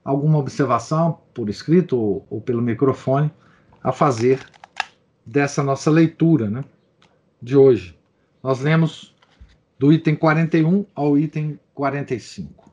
alguma 0.04 0.38
observação 0.38 1.20
por 1.34 1.50
escrito 1.50 1.98
ou, 1.98 2.26
ou 2.30 2.42
pelo 2.42 2.62
microfone 2.62 3.30
a 3.84 3.92
fazer 3.92 4.40
dessa 5.28 5.62
nossa 5.62 5.92
leitura 5.92 6.50
né, 6.50 6.64
de 7.42 7.58
hoje. 7.58 7.98
Nós 8.42 8.62
lemos 8.62 9.14
do 9.78 9.92
item 9.92 10.16
41 10.16 10.86
ao 10.96 11.18
item 11.18 11.60
45. 11.74 12.72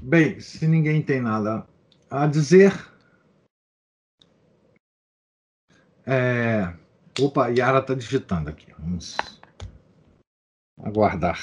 Bem, 0.00 0.38
se 0.40 0.66
ninguém 0.66 1.02
tem 1.02 1.20
nada 1.20 1.66
a 2.10 2.26
dizer. 2.26 2.72
É... 6.06 6.72
Opa, 7.20 7.48
Yara 7.48 7.80
está 7.80 7.94
digitando 7.94 8.48
aqui. 8.48 8.72
Vamos 8.78 9.37
aguardar. 10.84 11.38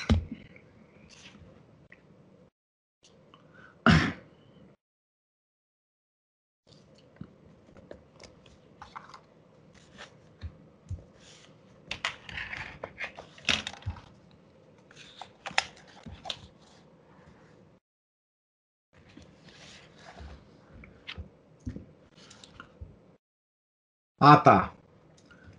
Ah, 24.19 24.35
tá. 24.43 24.75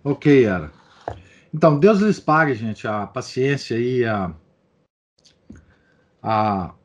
Ok, 0.03 0.27
era. 0.45 0.76
Então, 1.57 1.79
Deus 1.79 2.01
lhes 2.01 2.19
pague, 2.19 2.53
gente, 2.53 2.87
a 2.87 3.07
paciência 3.07 3.79
e 3.79 4.05
a, 4.05 4.31
a, 6.21 6.75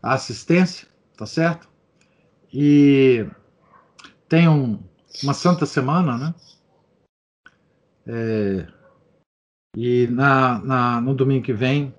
a 0.00 0.14
assistência, 0.14 0.86
tá 1.16 1.26
certo? 1.26 1.68
E 2.54 3.26
tenham 4.28 4.78
uma 5.24 5.34
santa 5.34 5.66
semana, 5.66 6.16
né? 6.16 6.34
É, 8.06 8.68
e 9.76 10.06
na, 10.06 10.60
na, 10.60 11.00
no 11.00 11.16
domingo 11.16 11.44
que 11.44 11.52
vem 11.52 11.92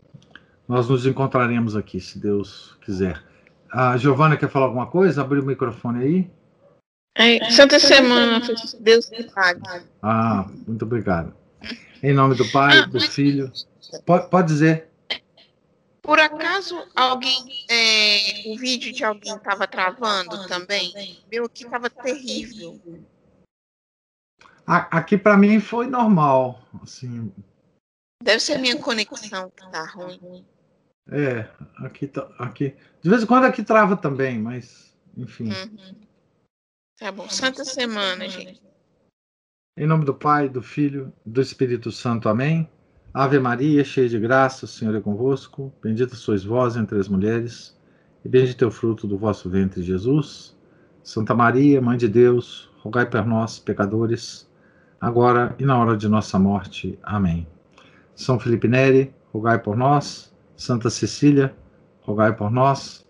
nós 0.66 0.88
nos 0.88 1.06
encontraremos 1.06 1.76
aqui, 1.76 2.00
se 2.00 2.18
Deus 2.18 2.78
quiser. 2.86 3.22
A 3.70 3.98
Giovana 3.98 4.38
quer 4.38 4.50
falar 4.50 4.68
alguma 4.68 4.88
coisa? 4.88 5.24
Abriu 5.24 5.44
o 5.44 5.46
microfone 5.46 6.02
aí. 6.02 6.32
É, 7.16 7.52
Santa 7.52 7.80
Semana, 7.80 8.42
Deus 8.80 9.06
te 9.06 9.24
pague. 9.24 9.62
Ah, 10.02 10.50
muito 10.68 10.84
obrigado. 10.84 11.34
Em 12.02 12.14
nome 12.14 12.36
do 12.36 12.50
Pai, 12.52 12.80
ah, 12.80 12.86
do 12.86 13.00
Filho. 13.00 13.52
Pode, 14.06 14.30
pode 14.30 14.48
dizer. 14.48 14.88
Por 16.02 16.20
acaso 16.20 16.76
alguém, 16.96 17.66
é, 17.70 18.44
o 18.48 18.58
vídeo 18.58 18.92
de 18.92 19.06
alguém 19.06 19.34
estava 19.36 19.66
travando 19.68 20.48
também? 20.48 21.18
Meu 21.32 21.46
aqui 21.46 21.64
estava 21.64 21.90
terrível. 21.90 22.78
Aqui 24.66 25.18
para 25.18 25.38
mim 25.38 25.60
foi 25.60 25.88
normal, 25.88 26.62
assim. 26.82 27.32
Deve 28.22 28.40
ser 28.40 28.58
minha 28.58 28.78
conexão 28.78 29.50
que 29.56 29.70
tá 29.72 29.86
ruim. 29.86 30.44
É, 31.10 31.48
aqui 31.78 32.08
tá, 32.08 32.28
aqui. 32.40 32.76
De 33.02 33.10
vez 33.10 33.24
em 33.24 33.26
quando 33.26 33.46
aqui 33.46 33.64
trava 33.64 33.96
também, 33.96 34.40
mas 34.40 34.94
enfim. 35.18 35.50
Uhum. 35.50 36.03
Tá 37.00 37.12
bom. 37.12 37.28
Santa 37.30 37.66
Semana, 37.66 38.30
gente. 38.30 38.62
Em 39.76 39.88
nome 39.88 40.06
do 40.06 40.14
Pai, 40.14 40.48
do 40.48 40.62
Filho, 40.62 41.12
do 41.26 41.42
Espírito 41.42 41.92
Santo. 41.92 42.30
Amém. 42.30 42.70
Ave 43.14 43.40
Maria, 43.40 43.84
cheia 43.84 44.08
de 44.08 44.20
graça, 44.20 44.66
o 44.66 44.68
Senhor 44.68 44.96
é 44.96 45.02
convosco. 45.02 45.74
Bendita 45.82 46.16
sois 46.16 46.44
vós 46.44 46.76
entre 46.76 47.00
as 47.00 47.08
mulheres, 47.08 47.76
e 48.24 48.30
bendito 48.30 48.64
é 48.64 48.68
o 48.68 48.72
fruto 48.72 49.08
do 49.08 49.18
vosso 49.18 49.50
ventre, 49.50 49.82
Jesus. 49.82 50.56
Santa 51.04 51.34
Maria, 51.34 51.82
Mãe 51.82 51.98
de 51.98 52.08
Deus, 52.08 52.72
rogai 52.80 53.08
por 53.08 53.26
nós, 53.26 53.60
pecadores, 53.60 54.50
agora 55.02 55.56
e 55.60 55.66
na 55.66 55.78
hora 55.78 55.98
de 55.98 56.08
nossa 56.08 56.38
morte. 56.38 56.98
Amém. 57.02 57.48
São 58.16 58.40
Felipe 58.40 58.68
Neri, 58.68 59.14
rogai 59.32 59.60
por 59.60 59.76
nós. 59.76 60.34
Santa 60.56 60.90
Cecília, 60.90 61.56
rogai 62.02 62.36
por 62.36 62.52
nós. 62.52 63.06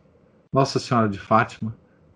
Nossa 0.51 0.79
Senhora 0.79 1.09
de 1.09 1.19
Fátima, 1.19 1.75